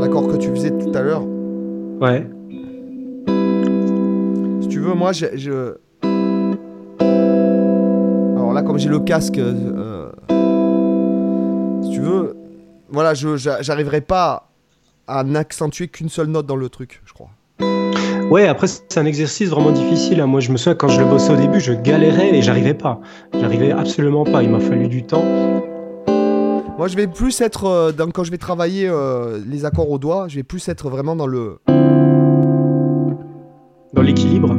l'accord 0.01 0.29
que 0.29 0.37
tu 0.37 0.49
faisais 0.51 0.71
tout 0.71 0.93
à 0.95 1.03
l'heure, 1.03 1.23
Ouais. 2.01 2.27
si 4.61 4.69
tu 4.69 4.79
veux, 4.81 4.95
moi, 4.95 5.13
je. 5.13 5.75
Alors 8.37 8.53
là, 8.53 8.63
comme 8.63 8.79
j'ai 8.79 8.89
le 8.89 9.01
casque, 9.01 9.39
euh, 9.39 10.11
si 11.83 11.91
tu 11.91 12.01
veux, 12.01 12.35
voilà, 12.91 13.15
je 13.15 13.37
j'a- 13.37 13.63
j'arriverai 13.63 14.01
pas 14.01 14.49
à 15.07 15.25
n'accentuer 15.25 15.89
qu'une 15.89 16.09
seule 16.09 16.29
note 16.29 16.47
dans 16.47 16.57
le 16.57 16.69
truc, 16.69 17.03
je 17.05 17.13
crois. 17.13 17.31
Ouais, 18.31 18.47
après, 18.49 18.67
c'est 18.67 18.99
un 18.99 19.05
exercice 19.05 19.51
vraiment 19.51 19.73
difficile. 19.73 20.21
hein. 20.21 20.27
Moi, 20.27 20.41
je 20.41 20.51
me 20.53 20.57
souviens, 20.57 20.75
quand 20.75 20.89
je 20.89 21.01
le 21.01 21.07
bossais 21.07 21.33
au 21.33 21.37
début, 21.37 21.61
je 21.61 21.73
galérais 21.75 22.35
et 22.35 22.41
j'arrivais 22.41 22.73
pas. 22.75 23.01
J'arrivais 23.39 23.73
absolument 23.73 24.25
pas. 24.25 24.43
Il 24.43 24.49
m'a 24.49 24.61
fallu 24.61 24.89
du 24.89 25.03
temps. 25.03 25.23
Moi, 26.79 26.89
je 26.89 26.97
vais 26.97 27.07
plus 27.07 27.41
être 27.41 27.65
euh, 27.67 27.93
dans, 27.93 28.11
quand 28.11 28.25
je 28.25 28.31
vais 28.31 28.39
travailler 28.39 28.89
euh, 28.89 29.39
les 29.47 29.65
accords 29.65 29.91
au 29.91 29.99
doigt, 29.99 30.27
je 30.29 30.37
vais 30.37 30.43
plus 30.43 30.69
être 30.69 30.89
vraiment 30.89 31.15
dans 31.15 31.27
le, 31.27 31.59
Dans 33.93 34.03
l'équilibre. 34.03 34.57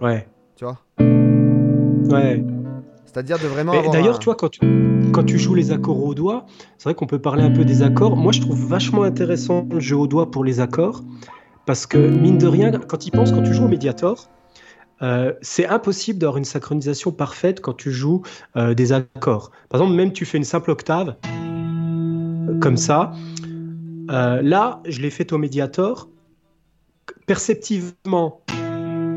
Ouais. 0.00 0.26
tu 0.56 0.64
vois? 0.64 0.78
Ouais. 2.10 2.44
C'est-à-dire 3.04 3.38
de 3.38 3.46
vraiment. 3.48 3.72
D'ailleurs, 3.90 4.16
un- 4.16 4.18
tu 4.18 4.26
vois, 4.26 4.34
quand 4.36 4.48
tu, 4.50 4.60
quand 5.12 5.24
tu 5.24 5.38
joues 5.38 5.54
les 5.54 5.72
accords 5.72 6.02
au 6.04 6.14
doigt, 6.14 6.46
c'est 6.78 6.84
vrai 6.84 6.94
qu'on 6.94 7.06
peut 7.06 7.18
parler 7.18 7.42
un 7.42 7.50
peu 7.50 7.64
des 7.64 7.82
accords. 7.82 8.16
Moi, 8.16 8.32
je 8.32 8.40
trouve 8.40 8.64
vachement 8.66 9.02
intéressant 9.02 9.66
le 9.70 9.80
jeu 9.80 9.96
au 9.96 10.06
doigt 10.06 10.30
pour 10.30 10.44
les 10.44 10.60
accords. 10.60 11.02
Parce 11.66 11.86
que, 11.86 11.98
mine 11.98 12.38
de 12.38 12.46
rien, 12.46 12.70
quand 12.70 13.04
il 13.06 13.10
pense, 13.10 13.32
quand 13.32 13.42
tu 13.42 13.52
joues 13.52 13.64
au 13.64 13.68
Mediator, 13.68 14.28
euh, 15.02 15.32
c'est 15.42 15.66
impossible 15.66 16.18
d'avoir 16.18 16.38
une 16.38 16.44
synchronisation 16.44 17.12
parfaite 17.12 17.60
quand 17.60 17.74
tu 17.74 17.92
joues 17.92 18.22
euh, 18.56 18.74
des 18.74 18.92
accords. 18.92 19.50
Par 19.68 19.80
exemple, 19.80 19.96
même 19.96 20.12
tu 20.12 20.24
fais 20.24 20.38
une 20.38 20.44
simple 20.44 20.70
octave, 20.70 21.16
comme 22.60 22.76
ça. 22.76 23.12
Euh, 24.10 24.40
là, 24.42 24.80
je 24.86 25.00
l'ai 25.00 25.10
fait 25.10 25.32
au 25.32 25.38
Mediator. 25.38 26.08
Perceptivement, 27.26 28.42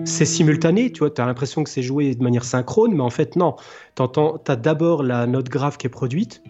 c'est 0.06 0.26
simultané, 0.26 0.92
tu 0.92 1.00
vois, 1.00 1.10
tu 1.10 1.22
as 1.22 1.26
l'impression 1.26 1.64
que 1.64 1.70
c'est 1.70 1.82
joué 1.82 2.14
de 2.16 2.24
manière 2.24 2.44
synchrone, 2.44 2.94
mais 2.94 3.02
en 3.02 3.10
fait, 3.10 3.36
non. 3.36 3.56
Tu 3.96 4.04
as 4.04 4.56
d'abord 4.56 5.04
la 5.04 5.28
note 5.28 5.50
grave 5.50 5.78
qui 5.78 5.88
est 5.88 5.92
produite, 5.92 6.42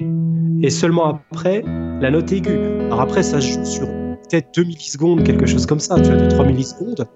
et 0.64 0.70
seulement 0.70 1.22
après, 1.32 1.64
la 2.02 2.10
note 2.10 2.32
aiguë. 2.32 2.82
Alors 2.86 3.02
après, 3.02 3.24
ça 3.24 3.40
joue 3.40 3.64
sur 3.66 3.88
peut-être 3.88 4.50
2 4.56 4.64
millisecondes, 4.64 5.24
quelque 5.24 5.46
chose 5.46 5.66
comme 5.66 5.80
ça, 5.80 5.96
tu 5.96 6.10
vois, 6.10 6.16
de 6.16 6.30
3 6.30 6.46
millisecondes. 6.46 7.08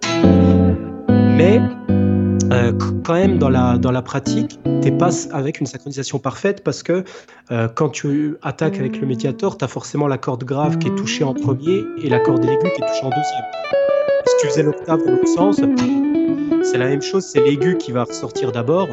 Mais 1.10 1.60
euh, 2.52 2.72
quand 3.04 3.14
même, 3.14 3.38
dans 3.38 3.50
la, 3.50 3.78
dans 3.78 3.92
la 3.92 4.02
pratique, 4.02 4.60
tu 4.82 4.92
pas 4.92 5.10
avec 5.32 5.60
une 5.60 5.66
synchronisation 5.66 6.20
parfaite 6.20 6.64
parce 6.64 6.84
que 6.84 7.04
euh, 7.52 7.68
quand 7.68 7.90
tu 7.90 8.38
attaques 8.42 8.78
avec 8.78 9.00
le 9.00 9.08
médiator, 9.08 9.58
tu 9.58 9.66
as 9.66 9.68
forcément 9.68 10.08
la 10.08 10.18
corde 10.18 10.44
grave 10.44 10.78
qui 10.78 10.88
est 10.88 10.96
touchée 10.96 11.24
en 11.24 11.34
premier 11.34 11.84
et 12.02 12.10
la 12.10 12.20
corde 12.20 12.44
aiguë 12.44 12.70
qui 12.76 12.82
est 12.82 12.88
touchée 12.88 13.04
en 13.04 13.10
deuxième. 13.10 13.46
Si 14.28 14.36
tu 14.42 14.48
faisais 14.48 14.64
l'octave 14.64 15.04
dans 15.06 15.12
l'autre 15.12 15.28
sens, 15.28 15.62
c'est 16.64 16.78
la 16.78 16.88
même 16.88 17.02
chose, 17.02 17.24
c'est 17.24 17.42
l'aigu 17.42 17.78
qui 17.78 17.92
va 17.92 18.04
ressortir 18.04 18.52
d'abord 18.52 18.88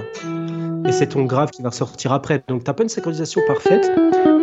et 0.87 0.93
c'est 0.93 1.09
ton 1.09 1.25
grave 1.25 1.51
qui 1.51 1.63
va 1.63 1.69
ressortir 1.69 2.13
après. 2.13 2.43
Donc 2.49 2.65
t'as 2.65 2.73
pas 2.73 2.83
une 2.83 2.89
synchronisation 2.89 3.41
parfaite 3.47 3.91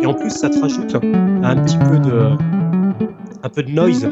et 0.02 0.06
en 0.06 0.14
plus 0.14 0.30
ça 0.30 0.50
te 0.50 0.58
rajoute 0.58 0.94
un 0.94 1.56
petit 1.56 1.78
peu 1.78 1.98
de 1.98 2.30
un 3.42 3.48
peu 3.48 3.62
de 3.62 3.70
noise 3.70 4.08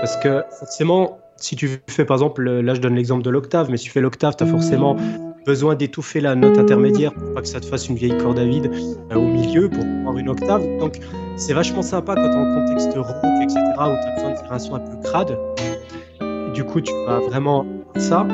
parce 0.00 0.16
que 0.16 0.42
forcément 0.58 1.18
si 1.42 1.56
tu 1.56 1.68
fais 1.88 2.04
par 2.04 2.16
exemple 2.16 2.42
là 2.42 2.74
je 2.74 2.80
donne 2.80 2.94
l'exemple 2.94 3.22
de 3.22 3.30
l'octave 3.30 3.70
mais 3.70 3.76
si 3.76 3.84
tu 3.84 3.90
fais 3.90 4.00
l'octave 4.00 4.36
tu 4.36 4.44
as 4.44 4.46
forcément 4.46 4.96
besoin 5.44 5.74
d'étouffer 5.74 6.20
la 6.20 6.34
note 6.34 6.58
intermédiaire 6.58 7.12
pour 7.12 7.34
pas 7.34 7.42
que 7.42 7.48
ça 7.48 7.60
te 7.60 7.66
fasse 7.66 7.88
une 7.88 7.96
vieille 7.96 8.16
corde 8.16 8.38
à 8.38 8.44
vide 8.44 8.70
euh, 9.10 9.16
au 9.16 9.26
milieu 9.26 9.68
pour 9.68 9.84
avoir 9.84 10.16
une 10.16 10.28
octave. 10.28 10.62
Donc 10.78 10.98
c'est 11.36 11.52
vachement 11.52 11.82
sympa 11.82 12.14
quand 12.14 12.30
en 12.30 12.54
contexte 12.54 12.92
rock 12.94 13.16
etc 13.42 13.56
où 13.58 13.96
tu 14.02 14.08
as 14.08 14.14
besoin 14.14 14.30
de 14.30 14.36
faire 14.36 14.52
un 14.52 14.58
son 14.58 14.74
un 14.76 14.80
peu 14.80 14.96
crade. 15.02 15.38
Du 16.54 16.64
coup 16.64 16.80
tu 16.80 16.92
vas 17.06 17.18
vraiment 17.20 17.66
ça. 17.96 18.26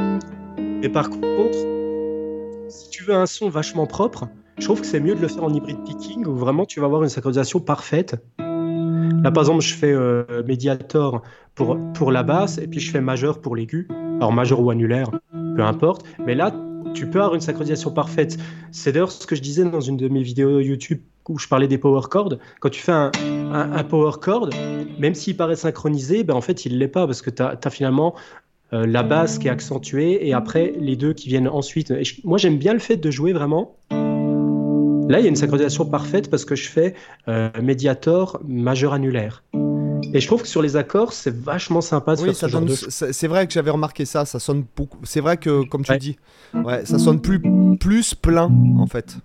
Mais 0.59 0.89
par 0.89 1.09
contre 1.09 1.59
si 2.69 2.91
tu 2.91 3.05
veux 3.05 3.15
un 3.15 3.27
son 3.27 3.49
vachement 3.49 3.87
propre, 3.87 4.29
je 4.59 4.65
trouve 4.65 4.81
que 4.81 4.87
c'est 4.87 5.01
mieux 5.01 5.15
de 5.15 5.21
le 5.21 5.29
faire 5.29 5.45
en 5.45 5.55
hybride 5.55 5.83
picking 5.85 6.27
où 6.27 6.37
vraiment 6.37 6.67
tu 6.67 6.81
vas 6.81 6.87
avoir 6.87 7.03
une 7.03 7.09
synchronisation 7.09 7.61
parfaite. 7.61 8.17
Là, 9.23 9.31
par 9.33 9.43
exemple, 9.43 9.63
je 9.63 9.75
fais 9.75 9.93
euh, 9.93 10.25
médiator 10.47 11.23
pour, 11.55 11.77
pour 11.95 12.13
la 12.13 12.23
basse 12.23 12.59
et 12.59 12.67
puis 12.67 12.81
je 12.81 12.91
fais 12.91 13.01
majeur 13.01 13.41
pour 13.41 13.57
l'aigu. 13.57 13.89
Alors, 14.17 14.33
majeur 14.33 14.61
ou 14.61 14.71
annulaire, 14.71 15.11
peu 15.57 15.63
importe. 15.63 16.05
Mais 16.25 16.35
là, 16.35 16.53
tu 16.95 17.09
peux 17.09 17.19
avoir 17.19 17.35
une 17.35 17.41
synchronisation 17.41 17.91
parfaite. 17.91 18.39
C'est 18.71 18.93
d'ailleurs 18.93 19.13
ce 19.13 19.27
que 19.27 19.37
je 19.37 19.43
disais 19.43 19.65
dans 19.65 19.81
une 19.81 19.97
de 19.97 20.09
mes 20.09 20.23
vidéos 20.23 20.61
YouTube 20.61 21.01
où 21.29 21.39
je 21.39 21.47
parlais 21.47 21.69
des 21.69 21.79
power 21.79 22.03
chords. 22.11 22.35
Quand 22.61 22.71
tu 22.71 22.81
fais 22.81 22.93
un, 22.93 23.85
power 23.85 24.13
chord, 24.21 24.51
même 24.99 25.15
s'il 25.15 25.37
paraît 25.37 25.57
synchronisé, 25.57 26.25
ben 26.25 26.35
en 26.35 26.41
fait, 26.41 26.65
il 26.65 26.75
ne 26.75 26.79
l'est 26.79 26.89
pas 26.89 27.07
parce 27.07 27.23
que 27.23 27.31
tu 27.31 27.43
as, 27.43 27.71
finalement 27.71 28.15
euh, 28.73 28.87
la 28.87 29.03
basse 29.03 29.39
qui 29.39 29.49
est 29.49 29.51
accentuée 29.51 30.27
et 30.27 30.33
après 30.33 30.73
les 30.79 30.97
deux 30.97 31.13
qui 31.13 31.29
viennent 31.29 31.49
ensuite. 31.49 31.93
Moi, 32.25 32.39
j'aime 32.39 32.57
bien 32.57 32.73
le 32.73 32.79
fait 32.79 32.97
de 32.97 33.11
jouer 33.11 33.33
vraiment. 33.33 33.77
Là, 35.09 35.21
il 35.21 35.23
y 35.23 35.27
a 35.27 35.29
une 35.31 35.37
synchronisation 35.37 35.87
parfaite 35.87 36.31
parce 36.31 36.45
que 36.45 36.55
je 36.55 36.69
fais 36.69 36.95
euh, 37.29 37.49
médiator 37.63 38.41
majeur 38.47 38.93
annulaire. 38.93 39.43
Et 40.13 40.21
je 40.21 40.27
trouve 40.27 40.43
que 40.43 40.49
sur 40.49 40.61
les 40.63 40.77
accords, 40.77 41.13
c'est 41.13 41.35
vachement 41.35 41.81
sympa 41.81 42.15
de 42.15 42.21
oui, 42.21 42.27
faire 42.27 42.37
ça 42.37 42.47
ce 42.47 42.53
genre 42.53 42.61
donne, 42.61 42.71
de 42.71 43.13
C'est 43.13 43.27
vrai 43.27 43.47
que 43.47 43.53
j'avais 43.53 43.71
remarqué 43.71 44.05
ça. 44.05 44.25
Ça 44.25 44.39
sonne 44.39 44.65
beaucoup. 44.77 44.99
C'est 45.05 45.21
vrai 45.21 45.39
que, 45.39 45.67
comme 45.67 45.83
tu 45.83 45.93
ouais. 45.93 45.99
dis, 45.99 46.19
ouais, 46.55 46.85
ça 46.85 46.99
sonne 46.99 47.21
plus, 47.21 47.41
plus 47.81 48.15
plein 48.15 48.51
en 48.79 48.87
fait. 48.87 49.17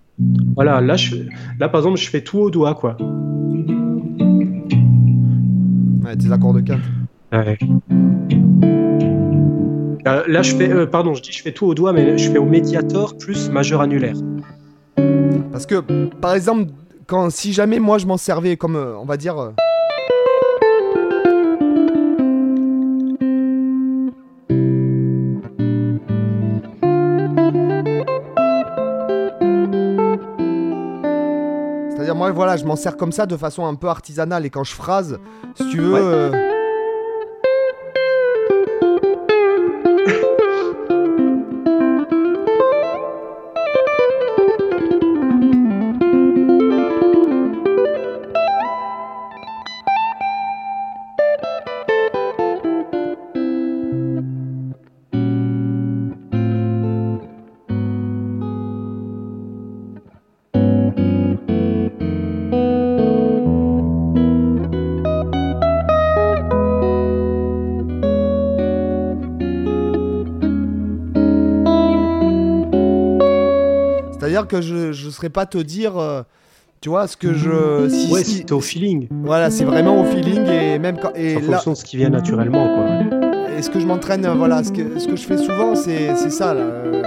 Voilà, 0.54 0.80
là, 0.80 0.96
je, 0.96 1.16
là 1.58 1.68
par 1.68 1.80
exemple, 1.80 1.98
je 1.98 2.08
fais 2.08 2.22
tout 2.22 2.38
au 2.38 2.50
doigt, 2.50 2.74
quoi. 2.74 2.96
Ouais, 6.04 6.16
tes 6.16 6.32
accords 6.32 6.54
de 6.54 6.60
quinte. 6.60 6.80
Ouais. 7.32 7.58
Euh, 10.06 10.22
là, 10.28 10.42
je 10.42 10.54
fais, 10.54 10.70
euh, 10.70 10.86
pardon, 10.86 11.14
je 11.14 11.22
dis 11.22 11.32
je 11.32 11.42
fais 11.42 11.52
tout 11.52 11.66
au 11.66 11.74
doigt, 11.74 11.92
mais 11.92 12.18
je 12.18 12.30
fais 12.30 12.38
au 12.38 12.44
médiator 12.44 13.16
plus 13.16 13.50
majeur 13.50 13.80
annulaire. 13.80 14.16
Parce 15.54 15.66
que, 15.66 15.76
par 16.20 16.34
exemple, 16.34 16.72
quand 17.06 17.30
si 17.30 17.52
jamais 17.52 17.78
moi 17.78 17.98
je 17.98 18.06
m'en 18.06 18.16
servais 18.16 18.56
comme, 18.56 18.74
euh, 18.74 18.96
on 18.98 19.04
va 19.04 19.16
dire. 19.16 19.38
euh, 19.38 19.50
C'est-à-dire, 31.90 32.14
moi, 32.16 32.30
voilà, 32.32 32.56
je 32.56 32.64
m'en 32.64 32.76
sers 32.76 32.96
comme 32.96 33.12
ça 33.12 33.26
de 33.26 33.36
façon 33.36 33.64
un 33.64 33.74
peu 33.74 33.88
artisanale. 33.88 34.44
Et 34.44 34.50
quand 34.50 34.64
je 34.64 34.74
phrase, 34.74 35.18
si 35.54 35.68
tu 35.70 35.78
veux. 35.78 35.92
Ouais. 35.92 36.00
euh, 36.02 36.63
Que 74.46 74.60
je 74.60 74.88
ne 75.06 75.10
saurais 75.10 75.30
pas 75.30 75.46
te 75.46 75.58
dire, 75.58 75.96
euh, 75.98 76.22
tu 76.80 76.88
vois, 76.90 77.06
ce 77.06 77.16
que 77.16 77.32
je. 77.32 77.88
Si, 77.88 78.12
ouais, 78.12 78.22
si- 78.24 78.36
c'est 78.38 78.52
au 78.52 78.60
feeling, 78.60 79.08
Voilà, 79.22 79.50
c'est 79.50 79.64
vraiment 79.64 80.00
au 80.00 80.04
feeling 80.04 80.46
et 80.46 80.78
même 80.78 80.98
quand. 81.00 81.12
Et 81.14 81.36
en 81.36 81.40
là, 81.40 81.46
fonction 81.58 81.72
de 81.72 81.76
ce 81.76 81.84
qui 81.84 81.96
vient 81.96 82.10
naturellement, 82.10 82.66
quoi. 82.68 83.18
et 83.56 83.62
ce 83.62 83.70
que 83.70 83.80
je 83.80 83.86
m'entraîne, 83.86 84.24
euh, 84.26 84.34
voilà, 84.34 84.62
ce 84.64 84.72
que, 84.72 84.98
ce 84.98 85.06
que 85.08 85.16
je 85.16 85.22
fais 85.24 85.38
souvent, 85.38 85.74
c'est 85.74 86.14
c'est 86.16 86.30
ça, 86.30 86.52
là. 86.54 86.60
euh. 86.60 87.02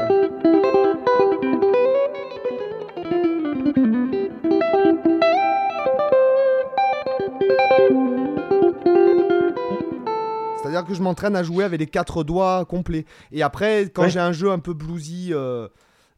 C'est-à-dire 10.62 10.86
que 10.86 10.94
je 10.94 11.02
m'entraîne 11.02 11.36
à 11.36 11.44
jouer 11.44 11.64
avec 11.64 11.80
les 11.80 11.86
quatre 11.88 12.24
doigts 12.24 12.66
complets. 12.66 13.06
Et 13.32 13.42
après, 13.42 13.90
quand 13.94 14.04
Ouais. 14.04 14.10
j'ai 14.10 14.20
un 14.20 14.32
jeu 14.32 14.52
un 14.52 14.60
peu 14.60 14.74
bluesy, 14.74 15.30
euh, 15.32 15.68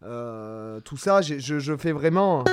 euh, 0.03 0.79
tout 0.81 0.97
ça, 0.97 1.21
je, 1.21 1.37
je 1.59 1.77
fais 1.77 1.91
vraiment. 1.91 2.43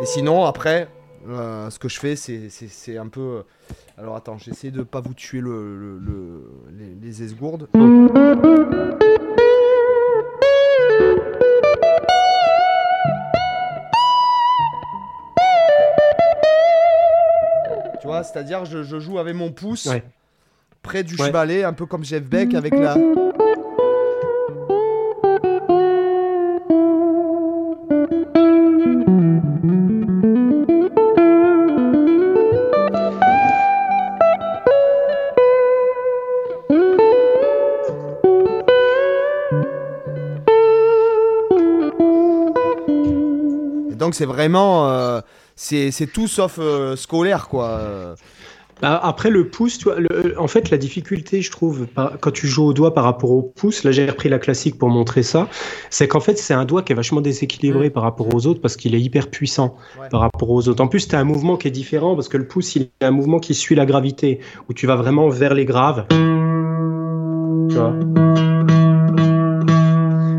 Et 0.00 0.06
sinon, 0.06 0.44
après, 0.44 0.88
Euh, 1.28 1.70
ce 1.70 1.80
que 1.80 1.88
je 1.88 1.98
fais, 1.98 2.14
c'est 2.14 2.96
un 2.98 3.08
peu. 3.08 3.20
euh, 3.20 3.42
Alors 3.98 4.14
attends, 4.14 4.38
j'essaie 4.38 4.70
de 4.70 4.84
pas 4.84 5.00
vous 5.00 5.12
tuer 5.12 5.40
le, 5.40 5.76
le- 5.76 5.98
le- 5.98 6.50
les, 6.78 6.94
les 7.02 7.22
esgourdes. 7.24 7.66
Vois, 18.16 18.24
c'est-à-dire 18.24 18.64
je, 18.64 18.82
je 18.82 18.98
joue 18.98 19.18
avec 19.18 19.34
mon 19.34 19.50
pouce 19.52 19.86
Ouais. 19.86 20.02
près 20.82 21.02
du 21.04 21.14
Ouais. 21.16 21.26
chevalet, 21.26 21.64
un 21.64 21.72
peu 21.72 21.86
comme 21.86 22.04
Jeff 22.04 22.22
Beck 22.24 22.54
avec 22.54 22.74
la. 22.74 22.96
Donc 43.98 44.14
c'est 44.14 44.26
vraiment, 44.26 44.88
euh, 44.90 45.20
c'est 45.56 46.12
tout 46.12 46.28
sauf 46.28 46.58
euh, 46.58 46.94
scolaire 46.96 47.48
quoi. 47.48 47.68
Euh, 47.68 48.14
Bah, 48.82 49.00
Après 49.02 49.30
le 49.30 49.48
pouce, 49.48 49.78
tu 49.78 49.84
vois, 49.84 49.96
le- 49.98 50.34
en 50.38 50.48
fait 50.48 50.68
la 50.68 50.76
difficulté, 50.76 51.40
je 51.40 51.50
trouve, 51.50 51.86
par- 51.86 52.12
quand 52.20 52.30
tu 52.30 52.46
joues 52.46 52.62
au 52.66 52.72
doigt 52.74 52.92
par 52.92 53.04
rapport 53.04 53.30
au 53.30 53.40
pouce, 53.40 53.84
là 53.84 53.90
j'ai 53.90 54.04
repris 54.06 54.28
la 54.28 54.38
classique 54.38 54.76
pour 54.78 54.90
montrer 54.90 55.22
ça, 55.22 55.48
c'est 55.88 56.06
qu'en 56.08 56.20
fait 56.20 56.36
c'est 56.36 56.52
un 56.52 56.66
doigt 56.66 56.82
qui 56.82 56.92
est 56.92 56.94
vachement 56.94 57.22
déséquilibré 57.22 57.88
par 57.88 58.02
rapport 58.02 58.28
aux 58.34 58.46
autres 58.46 58.60
parce 58.60 58.76
qu'il 58.76 58.94
est 58.94 59.00
hyper 59.00 59.28
puissant 59.30 59.76
Ouais. 59.98 60.10
par 60.10 60.20
rapport 60.20 60.50
aux 60.50 60.68
autres. 60.68 60.82
En 60.84 60.88
plus, 60.88 61.08
tu 61.08 61.14
as 61.16 61.18
un 61.18 61.24
mouvement 61.24 61.56
qui 61.56 61.68
est 61.68 61.70
différent 61.70 62.14
parce 62.16 62.28
que 62.28 62.36
le 62.36 62.46
pouce, 62.46 62.76
il 62.76 62.82
est 63.00 63.04
un 63.06 63.10
mouvement 63.12 63.38
qui 63.38 63.54
suit 63.54 63.74
la 63.76 63.86
gravité, 63.86 64.40
où 64.68 64.74
tu 64.74 64.86
vas 64.86 64.96
vraiment 64.96 65.30
vers 65.30 65.54
les 65.54 65.64
graves. 65.64 66.04
Tu 66.10 67.76
vois 67.76 67.94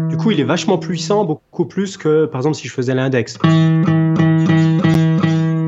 du 0.10 0.16
coup, 0.18 0.30
il 0.32 0.40
est 0.40 0.44
vachement 0.44 0.78
puissant, 0.78 1.26
beaucoup 1.26 1.66
plus 1.66 1.98
que 1.98 2.26
par 2.28 2.42
exemple 2.42 2.58
si 2.58 2.68
je 2.68 2.74
faisais 2.74 2.94
l'index. 2.94 3.38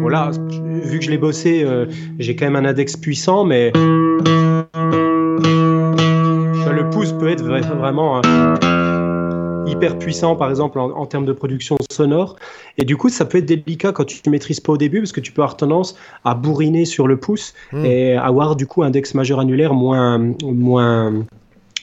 Voilà, 0.10 0.32
vu 0.64 0.98
que 0.98 1.06
je 1.06 1.12
l'ai 1.12 1.20
bossé, 1.20 1.64
euh, 1.64 1.86
j'ai 2.18 2.36
quand 2.36 2.46
même 2.50 2.56
un 2.56 2.66
index 2.68 2.98
puissant, 2.98 3.46
mais 3.46 3.72
vois, 6.64 6.74
le 6.74 6.90
pouce 6.92 7.12
peut 7.12 7.30
être 7.30 7.44
vra- 7.44 7.62
vraiment 7.78 8.22
euh, 8.26 9.66
hyper 9.68 10.00
puissant, 10.00 10.36
par 10.36 10.50
exemple, 10.50 10.80
en, 10.80 10.90
en 10.92 11.06
termes 11.06 11.26
de 11.26 11.32
production 11.34 11.78
sonore. 11.92 12.38
Et 12.80 12.86
du 12.86 12.98
coup, 12.98 13.10
ça 13.10 13.26
peut 13.26 13.38
être 13.38 13.46
délicat 13.46 13.92
quand 13.92 14.06
tu 14.06 14.20
ne 14.26 14.32
maîtrises 14.32 14.60
pas 14.60 14.74
au 14.74 14.78
début, 14.78 15.00
parce 15.00 15.12
que 15.12 15.22
tu 15.22 15.32
peux 15.32 15.42
avoir 15.44 15.58
tendance 15.58 15.96
à 16.26 16.34
bourriner 16.34 16.86
sur 16.86 17.08
le 17.08 17.18
pouce 17.18 17.54
Hmm. 17.72 17.86
et 17.86 18.16
avoir 18.16 18.56
du 18.56 18.66
coup 18.66 18.82
un 18.82 18.88
index 18.88 19.14
majeur 19.14 19.40
annulaire 19.40 19.76
moins, 19.76 20.18
moins, 20.44 21.14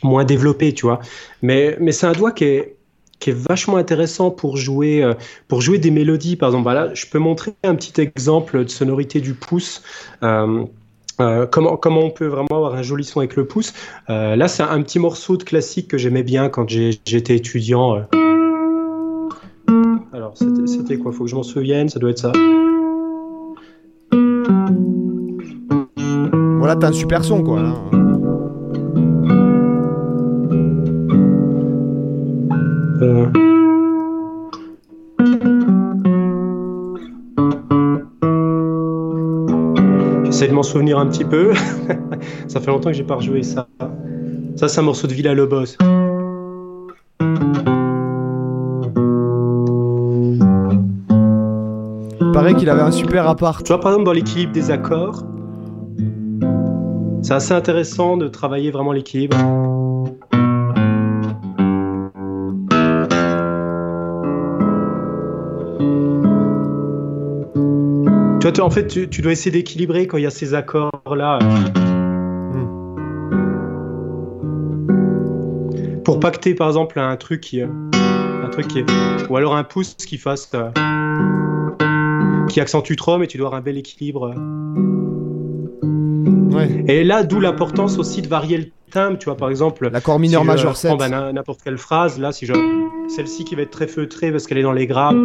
moins 0.02 0.24
développé, 0.24 0.72
tu 0.72 0.86
vois. 0.86 0.98
Mais, 1.42 1.76
mais 1.80 1.92
c'est 1.92 2.06
un 2.06 2.12
doigt 2.12 2.32
qui 2.32 2.44
est 2.44 2.75
qui 3.18 3.30
est 3.30 3.36
vachement 3.36 3.76
intéressant 3.76 4.30
pour 4.30 4.56
jouer, 4.56 5.02
euh, 5.02 5.14
pour 5.48 5.60
jouer 5.60 5.78
des 5.78 5.90
mélodies. 5.90 6.36
Par 6.36 6.50
exemple, 6.50 6.64
voilà, 6.64 6.92
je 6.94 7.06
peux 7.06 7.18
montrer 7.18 7.54
un 7.64 7.74
petit 7.74 8.00
exemple 8.00 8.64
de 8.64 8.68
sonorité 8.70 9.20
du 9.20 9.34
pouce. 9.34 9.82
Euh, 10.22 10.64
euh, 11.20 11.46
comment, 11.46 11.76
comment 11.76 12.00
on 12.00 12.10
peut 12.10 12.26
vraiment 12.26 12.48
avoir 12.56 12.74
un 12.74 12.82
joli 12.82 13.04
son 13.04 13.20
avec 13.20 13.36
le 13.36 13.46
pouce. 13.46 13.72
Là, 14.08 14.48
c'est 14.48 14.62
un 14.62 14.82
petit 14.82 14.98
morceau 14.98 15.36
de 15.38 15.44
classique 15.44 15.88
que 15.88 15.96
j'aimais 15.96 16.22
bien 16.22 16.50
quand 16.50 16.68
j'étais 16.68 17.36
étudiant. 17.36 18.04
Alors, 20.12 20.34
c'était- 20.36 20.98
quoi? 20.98 21.12
Faut 21.12 21.24
que 21.24 21.30
je 21.30 21.36
m'en 21.36 21.42
souvienne, 21.42 21.88
ça 21.88 21.98
doit 21.98 22.10
être 22.10 22.18
ça. 22.18 22.32
Voilà, 26.58 26.76
t'as 26.76 26.88
un 26.88 26.92
super 26.92 27.24
son 27.24 27.42
quoi. 27.42 27.62
là. 27.62 28.05
Euh. 33.06 33.26
J'essaie 40.24 40.48
de 40.48 40.52
m'en 40.52 40.62
souvenir 40.62 40.98
un 40.98 41.06
petit 41.06 41.24
peu. 41.24 41.52
ça 42.48 42.60
fait 42.60 42.70
longtemps 42.70 42.90
que 42.90 42.96
j'ai 42.96 43.04
pas 43.04 43.14
rejoué 43.16 43.42
ça. 43.42 43.68
Ça, 44.56 44.68
c'est 44.68 44.80
un 44.80 44.84
morceau 44.84 45.06
de 45.06 45.12
Villa 45.12 45.34
Lobos. 45.34 45.76
Il 52.20 52.32
paraît 52.32 52.54
qu'il 52.54 52.68
avait 52.68 52.82
un 52.82 52.90
super 52.90 53.28
appart. 53.28 53.64
Tu 53.64 53.72
vois, 53.72 53.80
par 53.80 53.92
exemple, 53.92 54.06
dans 54.06 54.12
l'équilibre 54.12 54.52
des 54.52 54.70
accords, 54.70 55.24
c'est 57.22 57.34
assez 57.34 57.52
intéressant 57.52 58.16
de 58.16 58.28
travailler 58.28 58.70
vraiment 58.70 58.92
l'équilibre. 58.92 59.36
En 68.58 68.70
fait, 68.70 68.86
tu, 68.86 69.08
tu 69.08 69.22
dois 69.22 69.32
essayer 69.32 69.50
d'équilibrer 69.50 70.06
quand 70.06 70.16
il 70.16 70.22
y 70.24 70.26
a 70.26 70.30
ces 70.30 70.54
accords-là. 70.54 71.38
Pour 76.04 76.20
pacter, 76.20 76.54
par 76.54 76.68
exemple, 76.68 76.98
un 77.00 77.16
truc 77.16 77.40
qui, 77.40 77.60
euh, 77.62 77.66
un 78.44 78.48
truc 78.48 78.68
qui 78.68 78.78
est, 78.80 78.86
ou 79.28 79.36
alors 79.36 79.56
un 79.56 79.64
pouce 79.64 79.94
qui 79.96 80.18
fasse, 80.18 80.50
euh, 80.54 80.70
qui 82.48 82.60
accentue 82.60 82.94
trop, 82.96 83.18
mais 83.18 83.26
tu 83.26 83.38
dois 83.38 83.48
avoir 83.48 83.60
un 83.60 83.64
bel 83.64 83.76
équilibre. 83.76 84.32
Ouais. 86.54 86.84
Et 86.86 87.02
là, 87.04 87.24
d'où 87.24 87.40
l'importance 87.40 87.98
aussi 87.98 88.22
de 88.22 88.28
varier 88.28 88.56
le 88.58 88.66
timbre. 88.90 89.18
Tu 89.18 89.24
vois, 89.26 89.36
par 89.36 89.50
exemple, 89.50 89.88
L'accord 89.92 90.20
mineur 90.20 90.42
si 90.42 90.46
majeur 90.46 90.76
7. 90.76 90.90
prends, 90.90 90.96
bah, 90.98 91.08
n'im- 91.08 91.32
n'importe 91.32 91.60
quelle 91.62 91.76
phrase, 91.78 92.18
là, 92.20 92.30
si 92.32 92.46
je 92.46 92.52
celle-ci 93.08 93.44
qui 93.44 93.54
va 93.56 93.62
être 93.62 93.70
très 93.70 93.86
feutrée 93.88 94.30
parce 94.30 94.46
qu'elle 94.46 94.58
est 94.58 94.62
dans 94.62 94.72
les 94.72 94.86
graves. 94.86 95.16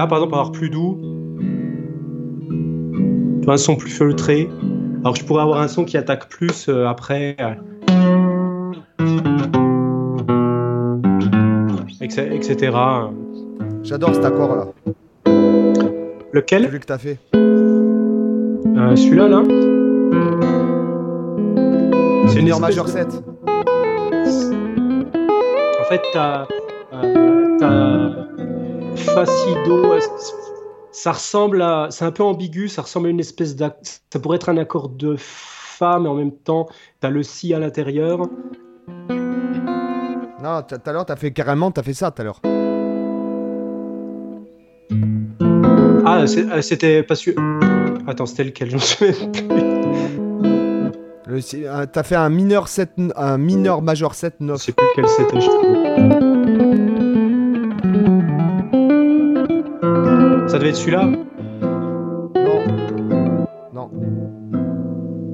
Là, 0.00 0.06
par 0.06 0.16
exemple, 0.16 0.32
avoir 0.34 0.50
plus 0.50 0.70
doux. 0.70 0.98
Un 3.46 3.56
son 3.58 3.76
plus 3.76 3.90
feutré. 3.90 4.48
Alors 5.00 5.14
je 5.14 5.22
pourrais 5.26 5.42
avoir 5.42 5.60
un 5.60 5.68
son 5.68 5.84
qui 5.84 5.98
attaque 5.98 6.26
plus 6.30 6.68
euh, 6.70 6.86
après. 6.86 7.36
euh, 7.38 7.52
etc. 12.00 12.28
etc. 12.32 12.72
J'adore 13.82 14.14
cet 14.14 14.24
accord 14.24 14.56
là. 14.56 14.68
Lequel? 16.32 16.64
Celui 16.64 16.80
que 16.80 16.86
t'as 16.86 16.96
fait. 16.96 17.18
Euh, 17.34 18.96
Celui-là, 18.96 19.28
là? 19.28 19.42
C'est 22.28 22.38
une 22.38 22.44
Mineur 22.44 22.60
majeur 22.60 22.86
de- 22.86 22.90
7. 22.90 23.22
En 25.78 25.84
fait, 25.90 26.00
t'as. 26.14 26.46
Euh. 26.94 27.39
Euh, 29.28 30.00
c- 30.00 30.10
Ça 30.92 31.12
ressemble 31.12 31.62
à. 31.62 31.88
C'est 31.90 32.04
un 32.04 32.12
peu 32.12 32.22
ambigu, 32.22 32.68
ça 32.68 32.82
ressemble 32.82 33.08
à 33.08 33.10
une 33.10 33.20
espèce 33.20 33.54
d'ac... 33.56 33.76
Ça 34.12 34.18
pourrait 34.18 34.36
être 34.36 34.48
un 34.48 34.56
accord 34.56 34.88
de 34.88 35.14
Fa, 35.18 35.98
mais 36.00 36.08
en 36.08 36.14
même 36.14 36.32
temps, 36.32 36.68
t'as 37.00 37.10
le 37.10 37.22
Si 37.22 37.52
à 37.54 37.58
l'intérieur. 37.58 38.20
Non, 40.42 40.62
tout 40.66 40.76
à 40.84 40.92
l'heure, 40.92 41.04
t'as 41.06 41.16
fait 41.16 41.32
carrément, 41.32 41.70
t'as 41.70 41.82
fait 41.82 41.92
ça 41.94 42.10
tout 42.10 42.22
à 42.22 42.24
l'heure. 42.24 42.40
Ah, 46.06 46.22
euh, 46.22 46.26
c'était 46.62 47.02
pas 47.02 47.14
sûr. 47.14 47.34
Attends, 48.06 48.26
c'était 48.26 48.44
lequel? 48.44 48.70
Je 48.70 48.74
me 48.76 48.80
souviens 48.80 49.28
plus. 49.30 49.44
Euh, 51.54 51.86
T'as 51.92 52.02
fait 52.02 52.16
un 52.16 52.28
mineur 52.28 52.66
7, 52.68 52.90
un 53.14 53.38
mineur 53.38 53.82
majeur 53.82 54.14
7 54.14 54.34
Je 54.40 54.44
9. 54.46 54.60
sais 54.60 54.72
plus 54.72 54.84
lequel 54.96 55.08
c'était, 55.08 55.40
je 55.40 55.46
trouve. 55.46 55.89
Ça 60.50 60.58
devait 60.58 60.70
être 60.70 60.76
celui-là 60.76 61.06
Non. 62.34 62.64
Non. 63.72 63.88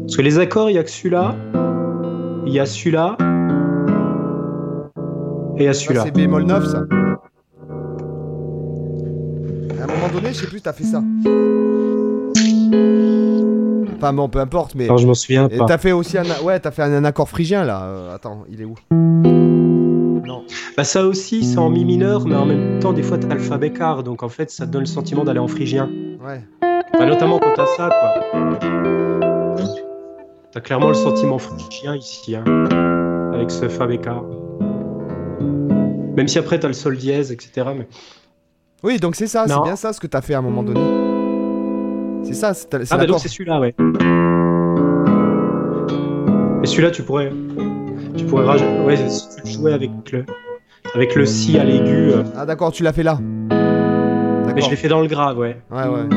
Parce 0.03 0.15
que 0.15 0.21
les 0.21 0.39
accords, 0.39 0.69
il 0.69 0.75
y 0.75 0.79
a 0.79 0.85
que 0.85 0.91
celui-là. 0.91 1.35
Il 2.45 2.53
y 2.53 2.61
a 2.61 2.67
celui-là. 2.67 3.17
Et 5.57 5.63
il 5.63 5.65
y 5.65 5.69
a 5.69 5.73
celui-là. 5.73 6.03
c'est 6.05 6.11
bémol 6.11 6.43
9 6.43 6.67
ça. 6.67 6.77
À 6.77 6.81
un 9.85 9.87
moment 9.87 10.09
donné, 10.13 10.35
je 10.35 10.41
sais 10.41 10.49
plus, 10.49 10.61
t'as 10.61 10.75
fait 10.75 10.85
ça. 10.85 11.03
Enfin 13.97 14.13
bon, 14.13 14.29
peu 14.29 14.41
importe, 14.41 14.75
mais. 14.75 14.85
Alors, 14.85 14.99
je 14.99 15.07
m'en 15.07 15.15
souviens 15.15 15.49
pas. 15.49 15.65
t'as 15.65 15.79
fait 15.79 15.93
aussi 15.93 16.19
un, 16.19 16.25
ouais, 16.45 16.61
t'as 16.61 16.71
fait 16.71 16.83
un, 16.83 16.93
un 16.93 17.05
accord 17.07 17.31
phrygien 17.31 17.65
là. 17.65 17.85
Euh, 17.85 18.15
attends, 18.15 18.45
il 18.51 18.61
est 18.61 18.67
où? 18.67 18.75
Non. 20.37 20.45
Bah, 20.77 20.85
ça 20.85 21.07
aussi, 21.07 21.45
c'est 21.45 21.59
en 21.59 21.71
mi 21.71 21.85
mineur, 21.85 22.27
mais 22.27 22.35
en 22.35 22.47
même 22.47 22.79
temps, 22.81 22.93
des 22.93 23.03
fois, 23.03 23.19
t'as 23.19 23.39
fa 23.39 23.59
bécard. 23.59 24.03
Donc, 24.03 24.23
en 24.23 24.29
fait, 24.29 24.51
ça 24.51 24.67
te 24.67 24.71
donne 24.71 24.83
le 24.83 24.87
sentiment 24.87 25.25
d'aller 25.25 25.39
en 25.39 25.49
phrygien. 25.49 25.91
Ouais. 26.25 26.43
Bah, 26.99 27.07
notamment 27.07 27.39
quand 27.39 27.53
t'as 27.55 27.67
ça, 27.67 27.89
quoi. 27.89 28.59
T'as 30.53 30.61
clairement 30.61 30.89
le 30.89 30.95
sentiment 30.95 31.39
phrygien 31.39 31.97
ici, 31.97 32.35
hein, 32.35 32.45
avec 33.35 33.51
ce 33.51 33.69
fa 33.69 33.87
bécard. 33.87 34.25
Même 36.17 36.29
si 36.29 36.39
après, 36.39 36.59
tu 36.59 36.65
as 36.65 36.69
le 36.69 36.75
sol 36.75 36.97
dièse, 36.97 37.31
etc. 37.31 37.69
Mais... 37.77 37.87
Oui, 38.83 38.99
donc 38.99 39.17
c'est 39.17 39.27
ça, 39.27 39.47
c'est 39.47 39.63
bien 39.63 39.77
ça 39.77 39.93
ce 39.93 40.01
que 40.01 40.07
tu 40.07 40.17
as 40.17 40.23
fait 40.23 40.35
à 40.35 40.39
un 40.39 40.43
moment 40.43 40.63
donné. 40.63 40.81
C'est 42.25 42.35
ça, 42.35 42.55
c'est 42.55 42.75
Ah, 42.91 42.97
bah 42.97 43.07
donc 43.07 43.19
c'est 43.21 43.29
celui-là, 43.29 43.61
ouais. 43.61 43.75
Et 46.63 46.67
celui-là, 46.67 46.91
tu 46.91 47.03
pourrais. 47.03 47.31
Pourrais. 48.29 48.45
Ouais, 48.85 48.97
le 48.97 49.51
jouais 49.51 49.73
avec 49.73 49.91
le. 50.13 50.25
Avec 50.95 51.15
le 51.15 51.27
si 51.27 51.59
à 51.59 51.65
l'aigu. 51.65 52.11
euh, 52.13 52.23
Ah 52.37 52.47
d'accord, 52.47 52.73
tu 52.73 52.83
l'as 52.83 52.93
fait 52.93 53.03
là. 53.03 53.19
Mais 53.21 54.63
je 54.63 54.71
l'ai 54.71 54.77
fait 54.77 54.89
dans 54.89 55.01
le 55.03 55.07
grave, 55.09 55.37
ouais. 55.39 55.61
Ouais, 55.71 55.87
ouais. 55.87 56.09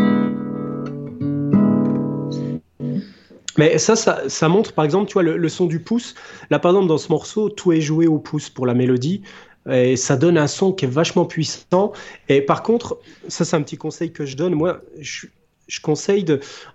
Mais 3.57 3.77
ça, 3.77 3.95
ça, 3.97 4.21
ça 4.29 4.47
montre, 4.47 4.73
par 4.73 4.85
exemple, 4.85 5.07
tu 5.07 5.13
vois, 5.13 5.23
le, 5.23 5.35
le 5.35 5.49
son 5.49 5.65
du 5.65 5.79
pouce. 5.81 6.15
Là, 6.49 6.59
par 6.59 6.71
exemple, 6.71 6.87
dans 6.87 6.97
ce 6.97 7.09
morceau, 7.11 7.49
tout 7.49 7.73
est 7.73 7.81
joué 7.81 8.07
au 8.07 8.17
pouce 8.17 8.49
pour 8.49 8.65
la 8.65 8.73
mélodie. 8.73 9.21
Et 9.69 9.97
ça 9.97 10.15
donne 10.15 10.37
un 10.37 10.47
son 10.47 10.71
qui 10.71 10.85
est 10.85 10.89
vachement 10.89 11.25
puissant. 11.25 11.91
Et 12.29 12.41
par 12.41 12.63
contre, 12.63 12.99
ça, 13.27 13.43
c'est 13.43 13.57
un 13.57 13.61
petit 13.61 13.75
conseil 13.77 14.13
que 14.13 14.25
je 14.25 14.37
donne. 14.37 14.53
Moi, 14.55 14.79
je, 14.99 15.27
je 15.69 15.79
conseille 15.81 16.25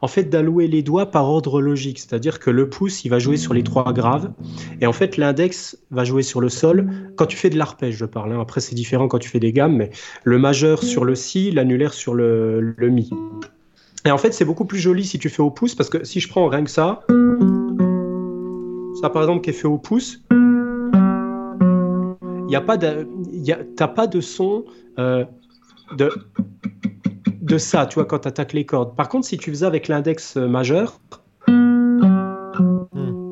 en 0.00 0.08
fait, 0.08 0.24
d'allouer 0.24 0.68
les 0.68 0.82
doigts 0.82 1.10
par 1.10 1.28
ordre 1.28 1.60
logique. 1.60 1.98
C'est-à-dire 1.98 2.38
que 2.38 2.48
le 2.50 2.70
pouce, 2.70 3.04
il 3.04 3.08
va 3.08 3.18
jouer 3.18 3.36
sur 3.36 3.52
les 3.52 3.64
trois 3.64 3.92
graves. 3.92 4.32
Et 4.80 4.86
en 4.86 4.92
fait, 4.92 5.16
l'index 5.16 5.76
va 5.90 6.04
jouer 6.04 6.22
sur 6.22 6.40
le 6.40 6.48
sol. 6.48 6.88
Quand 7.16 7.26
tu 7.26 7.36
fais 7.36 7.50
de 7.50 7.58
l'arpège, 7.58 7.96
je 7.96 8.04
parle. 8.04 8.32
hein. 8.32 8.40
Après, 8.40 8.60
c'est 8.60 8.76
différent 8.76 9.08
quand 9.08 9.18
tu 9.18 9.28
fais 9.28 9.40
des 9.40 9.52
gammes. 9.52 9.76
Mais 9.76 9.90
le 10.22 10.38
majeur 10.38 10.82
sur 10.82 11.04
le 11.04 11.16
si, 11.16 11.50
l'annulaire 11.50 11.92
sur 11.92 12.14
le, 12.14 12.74
mi. 12.78 13.10
Et 14.06 14.10
en 14.12 14.18
fait, 14.18 14.32
c'est 14.32 14.44
beaucoup 14.44 14.64
plus 14.64 14.78
joli 14.78 15.04
si 15.04 15.18
tu 15.18 15.28
fais 15.28 15.42
au 15.42 15.50
pouce, 15.50 15.74
parce 15.74 15.90
que 15.90 16.04
si 16.04 16.20
je 16.20 16.28
prends 16.28 16.46
rien 16.46 16.62
que 16.62 16.70
ça, 16.70 17.00
ça 19.00 19.10
par 19.10 19.22
exemple 19.22 19.42
qui 19.42 19.50
est 19.50 19.54
fait 19.54 19.66
au 19.66 19.78
pouce, 19.78 20.22
il 22.46 22.50
y 22.50 22.56
a 22.56 22.60
pas 22.60 22.76
de, 22.76 23.08
t'as 23.74 23.88
pas 23.88 24.06
de 24.06 24.20
son 24.20 24.66
euh, 24.98 25.24
de 25.96 26.10
de 27.44 27.58
ça, 27.58 27.86
tu 27.86 27.94
vois, 27.94 28.06
quand 28.06 28.20
tu 28.20 28.28
attaques 28.28 28.54
les 28.54 28.64
cordes. 28.64 28.96
Par 28.96 29.08
contre, 29.08 29.26
si 29.26 29.36
tu 29.36 29.50
faisais 29.50 29.66
avec 29.66 29.88
l'index 29.88 30.36
euh, 30.36 30.48
majeur, 30.48 30.98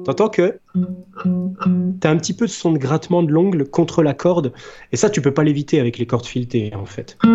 t'entends 0.04 0.28
que 0.28 0.58
t'as 2.00 2.10
un 2.10 2.16
petit 2.16 2.34
peu 2.34 2.46
de 2.46 2.50
son 2.50 2.72
de 2.72 2.78
grattement 2.78 3.22
de 3.22 3.32
l'ongle 3.32 3.64
contre 3.68 4.02
la 4.02 4.12
corde, 4.12 4.52
et 4.92 4.96
ça, 4.96 5.08
tu 5.08 5.22
peux 5.22 5.32
pas 5.32 5.44
l'éviter 5.44 5.80
avec 5.80 5.96
les 5.98 6.04
cordes 6.06 6.26
filetées, 6.26 6.72
en 6.74 6.84
fait. 6.84 7.16
Tu 7.22 7.28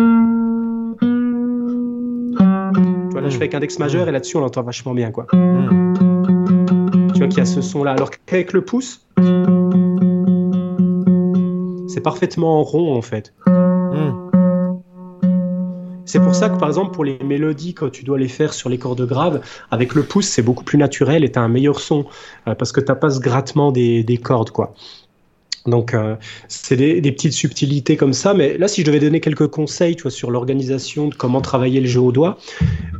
vois, 3.10 3.22
là, 3.22 3.28
je 3.28 3.36
fais 3.36 3.42
avec 3.42 3.54
index 3.54 3.78
majeur, 3.80 4.08
et 4.08 4.12
là-dessus, 4.12 4.36
on 4.36 4.40
l'entend 4.40 4.62
vachement 4.62 4.94
bien, 4.94 5.10
quoi. 5.10 5.26
Hmm. 5.32 5.94
Tu 7.12 7.18
vois 7.18 7.28
qu'il 7.28 7.38
y 7.38 7.42
a 7.42 7.46
ce 7.46 7.60
son-là. 7.60 7.92
Alors 7.92 8.10
qu'avec 8.26 8.52
le 8.52 8.64
pouce, 8.64 9.04
c'est 11.88 12.00
parfaitement 12.00 12.62
rond 12.62 12.94
en 12.94 13.02
fait. 13.02 13.34
Hmm. 13.46 14.27
C'est 16.08 16.20
pour 16.20 16.34
ça 16.34 16.48
que 16.48 16.56
par 16.56 16.68
exemple 16.68 16.92
pour 16.92 17.04
les 17.04 17.18
mélodies, 17.22 17.74
quand 17.74 17.90
tu 17.90 18.02
dois 18.02 18.18
les 18.18 18.28
faire 18.28 18.54
sur 18.54 18.70
les 18.70 18.78
cordes 18.78 19.06
graves, 19.06 19.42
avec 19.70 19.94
le 19.94 20.02
pouce 20.02 20.26
c'est 20.26 20.40
beaucoup 20.42 20.64
plus 20.64 20.78
naturel 20.78 21.22
et 21.22 21.30
tu 21.30 21.38
as 21.38 21.42
un 21.42 21.48
meilleur 21.48 21.80
son 21.80 22.06
euh, 22.46 22.54
parce 22.54 22.72
que 22.72 22.80
t'as 22.80 22.94
pas 22.94 23.10
ce 23.10 23.20
grattement 23.20 23.72
des, 23.72 24.02
des 24.04 24.16
cordes 24.16 24.50
quoi. 24.50 24.74
Donc 25.66 25.92
euh, 25.92 26.16
c'est 26.48 26.76
des, 26.76 27.12
petites 27.12 27.32
subtilités 27.32 27.96
comme 27.96 28.12
ça. 28.12 28.34
Mais 28.34 28.56
là 28.58 28.68
si 28.68 28.82
je 28.82 28.86
devais 28.86 29.00
donner 29.00 29.20
quelques 29.20 29.48
conseils 29.48 29.96
sur 30.08 30.30
l'organisation 30.30 31.08
de 31.08 31.14
comment 31.14 31.40
travailler 31.40 31.80
le 31.80 31.86
jeu 31.86 32.00
au 32.00 32.12
doigt, 32.12 32.38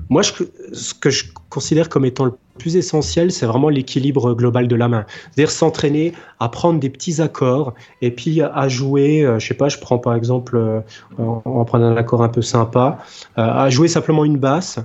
moi 0.09 0.23
ce 0.23 0.95
que 0.95 1.11
je 1.11 1.25
considère 1.49 1.89
comme 1.89 2.05
étant 2.05 2.27
le 2.27 2.33
plus 2.59 2.77
essentiel, 2.77 3.33
c'est 3.33 3.47
vraiment 3.47 3.69
l'équilibre 3.69 4.35
global 4.35 4.69
de 4.69 4.77
la 4.77 4.89
main. 4.89 5.07
C'est-à-dire 5.09 5.51
s'entraîner 5.51 6.13
à 6.41 6.49
prendre 6.49 6.79
des 6.79 6.91
petits 6.91 7.23
accords 7.23 7.73
et 8.03 8.11
puis 8.11 8.43
à 8.43 8.69
jouer, 8.69 9.25
euh, 9.25 9.39
je 9.39 9.47
sais 9.47 9.55
pas, 9.55 9.69
je 9.69 9.79
prends 9.79 9.99
par 9.99 10.15
exemple, 10.15 10.57
euh, 10.57 10.81
on 11.19 11.59
va 11.59 11.65
prendre 11.65 11.85
un 11.85 11.97
accord 11.97 12.23
un 12.23 12.29
peu 12.29 12.43
sympa, 12.43 12.99
euh, 13.39 13.43
à 13.43 13.71
jouer 13.71 13.89
simplement 13.89 14.25
une 14.25 14.37
basse. 14.37 14.79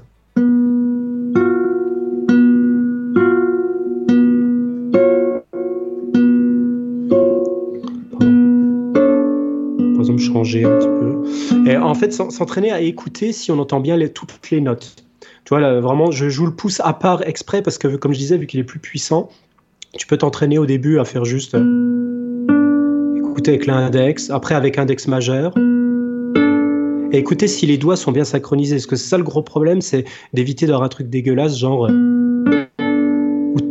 Un 10.43 10.77
petit 10.77 10.87
peu. 10.87 11.69
Et 11.69 11.77
en 11.77 11.93
fait, 11.95 12.13
s'en- 12.13 12.29
s'entraîner 12.29 12.71
à 12.71 12.81
écouter 12.81 13.31
si 13.31 13.51
on 13.51 13.59
entend 13.59 13.79
bien 13.79 13.97
les, 13.97 14.09
toutes 14.09 14.49
les 14.51 14.61
notes. 14.61 14.95
Tu 15.45 15.49
vois, 15.49 15.59
là, 15.59 15.79
vraiment, 15.79 16.11
je 16.11 16.29
joue 16.29 16.45
le 16.45 16.53
pouce 16.53 16.81
à 16.83 16.93
part 16.93 17.27
exprès 17.27 17.61
parce 17.61 17.77
que, 17.77 17.95
comme 17.95 18.13
je 18.13 18.19
disais, 18.19 18.37
vu 18.37 18.47
qu'il 18.47 18.59
est 18.59 18.65
plus 18.65 18.79
puissant, 18.79 19.29
tu 19.97 20.07
peux 20.07 20.17
t'entraîner 20.17 20.57
au 20.57 20.65
début 20.65 20.99
à 20.99 21.05
faire 21.05 21.25
juste 21.25 21.55
euh, 21.55 23.17
écouter 23.17 23.51
avec 23.51 23.65
l'index, 23.65 24.29
après 24.29 24.55
avec 24.55 24.77
index 24.77 25.07
majeur. 25.07 25.53
Et 27.11 27.17
écouter 27.17 27.47
si 27.47 27.65
les 27.67 27.77
doigts 27.77 27.95
sont 27.95 28.11
bien 28.11 28.23
synchronisés. 28.23 28.75
Parce 28.77 28.87
que 28.87 28.95
c'est 28.95 29.09
ça 29.09 29.17
le 29.17 29.23
gros 29.23 29.43
problème, 29.43 29.81
c'est 29.81 30.03
d'éviter 30.33 30.65
d'avoir 30.65 30.83
un 30.83 30.89
truc 30.89 31.09
dégueulasse, 31.09 31.59
genre 31.59 31.87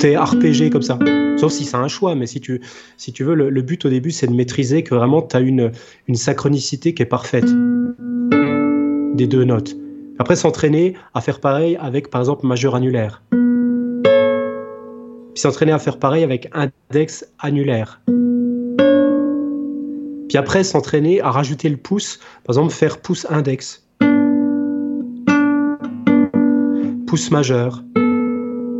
t'es 0.03 0.17
arpégé 0.17 0.69
comme 0.69 0.83
ça. 0.83 0.99
Sauf 1.37 1.53
si 1.53 1.65
c'est 1.65 1.77
un 1.77 1.87
choix, 1.87 2.17
mais 2.17 2.27
si 2.27 2.41
tu, 2.41 2.61
si 2.97 3.13
tu 3.13 3.23
veux, 3.23 3.37
le, 3.37 3.51
le 3.51 3.63
but 3.63 3.85
au 3.85 3.89
début, 3.89 4.11
c'est 4.11 4.27
de 4.27 4.33
maîtriser 4.33 4.83
que 4.83 4.97
vraiment 4.97 5.23
tu 5.23 5.37
as 5.37 5.41
une, 5.41 5.71
une 6.09 6.17
synchronicité 6.17 6.93
qui 6.93 7.03
est 7.03 7.07
parfaite 7.07 7.47
des 9.15 9.29
deux 9.29 9.45
notes. 9.45 9.77
Après, 10.19 10.35
s'entraîner 10.35 10.95
à 11.15 11.21
faire 11.21 11.39
pareil 11.39 11.79
avec, 11.81 12.11
par 12.11 12.21
exemple, 12.21 12.45
majeur 12.49 12.75
annulaire. 12.75 13.23
Puis 15.35 15.41
s'entraîner 15.41 15.71
à 15.71 15.79
faire 15.79 16.01
pareil 16.01 16.25
avec 16.25 16.51
index 16.53 17.25
annulaire. 17.39 18.01
Puis 20.29 20.37
après, 20.37 20.65
s'entraîner 20.65 21.21
à 21.21 21.31
rajouter 21.31 21.69
le 21.69 21.77
pouce, 21.77 22.19
par 22.43 22.55
exemple, 22.57 22.73
faire 22.73 22.99
pouce 22.99 23.25
index. 23.31 23.87
Pouce 27.07 27.31
majeur. 27.31 27.85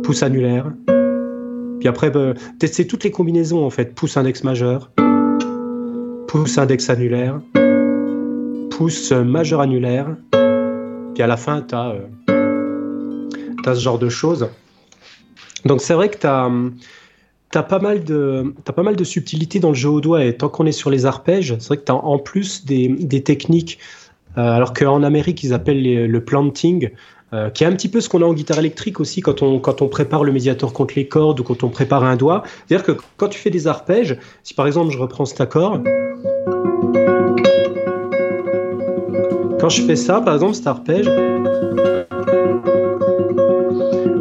Pouce 0.03 0.21
annulaire. 0.21 0.73
Puis 1.83 1.89
après, 1.89 2.09
bah, 2.09 2.33
toutes 2.87 3.03
les 3.03 3.11
combinaisons, 3.11 3.65
en 3.65 3.69
fait. 3.69 3.93
Pouce 3.93 4.15
index 4.15 4.45
majeur. 4.45 4.89
Pouce 6.29 6.57
index 6.57 6.89
annulaire. 6.89 7.41
Pouce 8.69 9.11
euh, 9.11 9.25
majeur 9.25 9.59
annulaire. 9.59 10.15
Puis 11.13 11.21
à 11.21 11.27
la 11.27 11.35
fin, 11.35 11.61
tu 11.61 11.75
as, 11.75 11.97
ce 13.65 13.79
genre 13.81 13.99
de 13.99 14.07
choses. 14.07 14.47
Donc 15.65 15.81
c'est 15.81 15.93
vrai 15.93 16.09
que 16.09 16.19
tu 16.19 16.25
as, 16.25 17.63
pas 17.63 17.79
mal 17.79 18.05
de 18.05 18.53
t'as 18.63 18.71
pas 18.71 18.83
mal 18.83 18.95
de 18.95 19.03
subtilité 19.03 19.59
dans 19.59 19.71
le 19.71 19.75
jeu 19.75 19.89
au 19.89 19.99
doigt. 19.99 20.23
Et 20.23 20.37
tant 20.37 20.47
qu'on 20.47 20.65
est 20.65 20.71
sur 20.71 20.89
les 20.89 21.05
arpèges, 21.05 21.53
c'est 21.59 21.67
vrai 21.67 21.75
que 21.75 21.83
tu 21.83 21.91
as 21.91 21.95
en 21.95 22.17
plus 22.17 22.63
des, 22.63 23.23
techniques, 23.23 23.77
euh, 24.37 24.55
alors 24.55 24.71
qu'en 24.71 25.03
Amérique, 25.03 25.43
ils 25.43 25.51
appellent 25.51 25.83
le 25.83 26.23
planting, 26.23 26.91
euh, 27.33 27.49
qui 27.49 27.63
est 27.63 27.67
un 27.67 27.71
petit 27.71 27.89
peu 27.89 27.99
ce 27.99 28.09
qu'on 28.09 28.21
a 28.21 28.25
en 28.25 28.33
guitare 28.33 28.59
électrique 28.59 28.99
aussi 28.99 29.21
quand 29.21 29.41
on, 29.41 29.59
prépare 29.89 30.23
le 30.23 30.31
médiator 30.31 30.71
contre 30.71 30.93
les 30.95 31.07
cordes 31.07 31.39
ou 31.39 31.43
quand 31.43 31.63
on 31.63 31.69
prépare 31.69 32.03
un 32.03 32.15
doigt. 32.15 32.43
C'est-à-dire 32.67 32.85
que 32.85 32.91
quand 33.17 33.27
tu 33.27 33.39
fais 33.39 33.49
des 33.49 33.65
arpèges, 33.65 34.19
si 34.43 34.53
par 34.53 34.67
exemple 34.67 34.91
je 34.91 34.99
reprends 34.99 35.25
cet 35.25 35.41
accord, 35.41 35.81
quand 39.59 39.69
je 39.69 39.81
fais 39.81 39.95
ça, 39.95 40.21
par 40.21 40.35
exemple, 40.35 40.53
cet 40.53 40.67
arpège, 40.67 41.07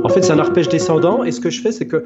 en 0.04 0.08
fait, 0.08 0.22
c'est 0.22 0.32
un 0.32 0.38
arpège 0.38 0.70
descendant. 0.70 1.22
Et 1.22 1.32
ce 1.32 1.40
que 1.40 1.50
je 1.50 1.60
fais, 1.60 1.72
c'est 1.72 1.86
que 1.86 2.04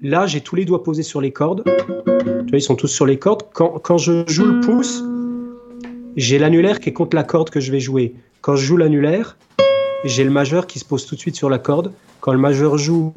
là, 0.00 0.26
j'ai 0.26 0.40
tous 0.40 0.56
les 0.56 0.64
doigts 0.64 0.82
posés 0.82 1.02
sur 1.02 1.20
les 1.20 1.32
cordes. 1.32 1.64
Tu 1.66 2.12
vois, 2.12 2.58
ils 2.58 2.62
sont 2.62 2.76
tous 2.76 2.88
sur 2.88 3.04
les 3.04 3.18
cordes. 3.18 3.42
Quand 3.52 3.98
je 3.98 4.24
joue 4.26 4.46
le 4.46 4.60
pouce, 4.60 5.04
j'ai 6.16 6.38
l'annulaire 6.38 6.80
qui 6.80 6.88
est 6.88 6.92
contre 6.94 7.14
la 7.14 7.24
corde 7.24 7.50
que 7.50 7.60
je 7.60 7.70
vais 7.72 7.80
jouer. 7.80 8.14
Quand 8.40 8.56
je 8.56 8.64
joue 8.64 8.76
l'annulaire, 8.78 9.36
j'ai 10.04 10.24
le 10.24 10.30
majeur 10.30 10.66
qui 10.66 10.78
se 10.78 10.84
pose 10.84 11.06
tout 11.06 11.14
de 11.14 11.20
suite 11.20 11.36
sur 11.36 11.50
la 11.50 11.58
corde. 11.58 11.92
Quand 12.20 12.32
le 12.32 12.38
majeur 12.38 12.78
joue, 12.78 13.12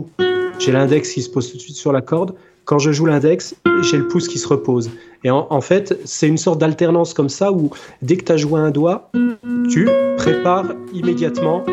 j'ai 0.59 0.71
l'index 0.71 1.13
qui 1.13 1.21
se 1.21 1.29
pose 1.29 1.51
tout 1.51 1.57
de 1.57 1.61
suite 1.61 1.75
sur 1.75 1.91
la 1.91 2.01
corde. 2.01 2.35
Quand 2.65 2.79
je 2.79 2.91
joue 2.91 3.05
l'index, 3.05 3.55
j'ai 3.81 3.97
le 3.97 4.07
pouce 4.07 4.27
qui 4.27 4.37
se 4.37 4.47
repose. 4.47 4.91
Et 5.23 5.31
en, 5.31 5.61
fait, 5.61 5.99
c'est 6.05 6.27
une 6.27 6.37
sorte 6.37 6.59
d'alternance 6.59 7.13
comme 7.13 7.29
ça 7.29 7.51
où 7.51 7.71
dès 8.01 8.15
que 8.17 8.25
tu 8.25 8.31
as 8.31 8.37
joué 8.37 8.59
un 8.59 8.71
doigt, 8.71 9.11
tu 9.69 9.89
prépares 10.17 10.65
immédiatement 10.93 11.63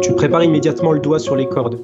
tu 0.00 0.14
prépares 0.14 0.44
immédiatement 0.44 0.92
le 0.92 1.00
doigt 1.00 1.18
sur 1.18 1.36
les 1.36 1.48
cordes. 1.48 1.78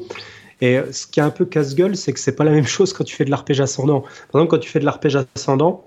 Et 0.60 0.80
ce 0.90 1.06
qui 1.06 1.20
est 1.20 1.22
un 1.22 1.30
peu 1.30 1.44
casse-gueule, 1.44 1.96
c'est 1.96 2.12
que 2.12 2.20
c'est 2.20 2.34
pas 2.34 2.44
la 2.44 2.50
même 2.50 2.66
chose 2.66 2.92
quand 2.92 3.04
tu 3.04 3.14
fais 3.14 3.24
de 3.24 3.30
l'arpège 3.30 3.60
ascendant. 3.60 4.00
Par 4.32 4.40
exemple, 4.40 4.50
quand 4.50 4.58
tu 4.58 4.68
fais 4.68 4.80
de 4.80 4.84
l'arpège 4.84 5.16
ascendant, 5.36 5.84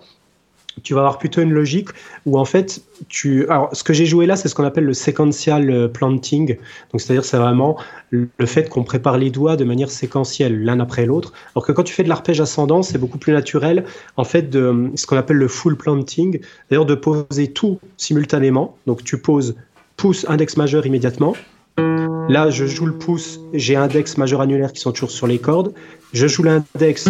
tu 0.83 0.93
vas 0.93 1.01
avoir 1.01 1.17
plutôt 1.17 1.41
une 1.41 1.51
logique 1.51 1.89
où 2.25 2.39
en 2.39 2.45
fait, 2.45 2.81
tu. 3.09 3.47
Alors, 3.49 3.69
ce 3.73 3.83
que 3.83 3.93
j'ai 3.93 4.05
joué 4.05 4.25
là, 4.25 4.35
c'est 4.35 4.47
ce 4.47 4.55
qu'on 4.55 4.63
appelle 4.63 4.85
le 4.85 4.93
sequential 4.93 5.69
euh, 5.69 5.87
planting. 5.87 6.55
Donc, 6.91 7.01
c'est-à-dire, 7.01 7.25
c'est 7.25 7.37
vraiment 7.37 7.77
le 8.11 8.45
fait 8.45 8.69
qu'on 8.69 8.83
prépare 8.83 9.17
les 9.17 9.29
doigts 9.29 9.55
de 9.55 9.63
manière 9.63 9.89
séquentielle, 9.89 10.63
l'un 10.63 10.79
après 10.79 11.05
l'autre. 11.05 11.33
Alors 11.55 11.65
que 11.65 11.71
quand 11.71 11.83
tu 11.83 11.93
fais 11.93 12.03
de 12.03 12.09
l'arpège 12.09 12.41
ascendant, 12.41 12.83
c'est 12.83 12.97
beaucoup 12.97 13.17
plus 13.17 13.33
naturel, 13.33 13.85
en 14.17 14.23
fait, 14.23 14.49
de 14.49 14.91
ce 14.95 15.05
qu'on 15.05 15.17
appelle 15.17 15.37
le 15.37 15.47
full 15.47 15.77
planting, 15.77 16.39
d'ailleurs, 16.69 16.85
de 16.85 16.95
poser 16.95 17.51
tout 17.51 17.79
simultanément. 17.97 18.77
Donc, 18.87 19.03
tu 19.03 19.17
poses 19.17 19.55
pouce 19.97 20.25
index 20.29 20.57
majeur 20.57 20.85
immédiatement. 20.85 21.35
Là, 22.29 22.49
je 22.49 22.65
joue 22.65 22.85
le 22.85 22.93
pouce, 22.93 23.39
j'ai 23.53 23.75
index, 23.75 24.17
majeur, 24.17 24.41
annulaire 24.41 24.73
qui 24.73 24.81
sont 24.81 24.91
toujours 24.91 25.11
sur 25.11 25.27
les 25.27 25.39
cordes. 25.39 25.73
Je 26.13 26.27
joue 26.27 26.43
l'index, 26.43 27.09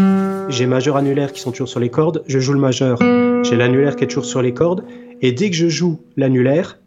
j'ai 0.49 0.65
majeur, 0.65 0.97
annulaire 0.97 1.31
qui 1.31 1.41
sont 1.41 1.51
toujours 1.51 1.69
sur 1.69 1.79
les 1.79 1.89
cordes. 1.89 2.23
Je 2.27 2.39
joue 2.39 2.53
le 2.53 2.59
majeur, 2.59 2.97
j'ai 3.43 3.55
l'annulaire 3.55 3.95
qui 3.95 4.03
est 4.03 4.07
toujours 4.07 4.25
sur 4.25 4.41
les 4.41 4.53
cordes. 4.53 4.83
Et 5.21 5.31
dès 5.31 5.49
que 5.49 5.55
je 5.55 5.67
joue 5.67 6.01
l'annulaire, 6.17 6.79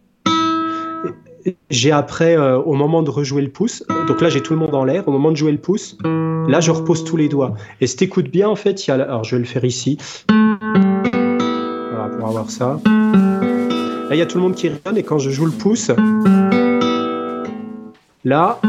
j'ai 1.69 1.91
après, 1.91 2.37
euh, 2.37 2.57
au 2.57 2.73
moment 2.73 3.03
de 3.03 3.09
rejouer 3.09 3.41
le 3.41 3.49
pouce, 3.49 3.83
donc 4.07 4.21
là 4.21 4.29
j'ai 4.29 4.41
tout 4.41 4.53
le 4.53 4.59
monde 4.59 4.73
en 4.73 4.83
l'air, 4.83 5.07
au 5.07 5.11
moment 5.11 5.31
de 5.31 5.37
jouer 5.37 5.51
le 5.51 5.57
pouce, 5.57 5.97
là 6.03 6.59
je 6.59 6.71
repose 6.71 7.03
tous 7.03 7.17
les 7.17 7.29
doigts. 7.29 7.53
Et 7.81 7.87
si 7.87 7.95
t'écoutes 7.97 8.29
bien, 8.29 8.49
en 8.49 8.55
fait, 8.55 8.85
il 8.85 8.89
y 8.89 8.93
a, 8.93 8.95
alors 8.95 9.23
je 9.23 9.35
vais 9.35 9.39
le 9.39 9.47
faire 9.47 9.63
ici. 9.63 9.97
Voilà, 10.29 12.09
pour 12.17 12.27
avoir 12.27 12.49
ça. 12.49 12.79
Là, 12.85 14.11
il 14.11 14.17
y 14.17 14.21
a 14.21 14.25
tout 14.25 14.37
le 14.37 14.43
monde 14.43 14.55
qui 14.55 14.69
résonne 14.69 14.97
et 14.97 15.03
quand 15.03 15.17
je 15.17 15.29
joue 15.29 15.45
le 15.45 15.51
pouce, 15.51 15.91
Là, 18.25 18.59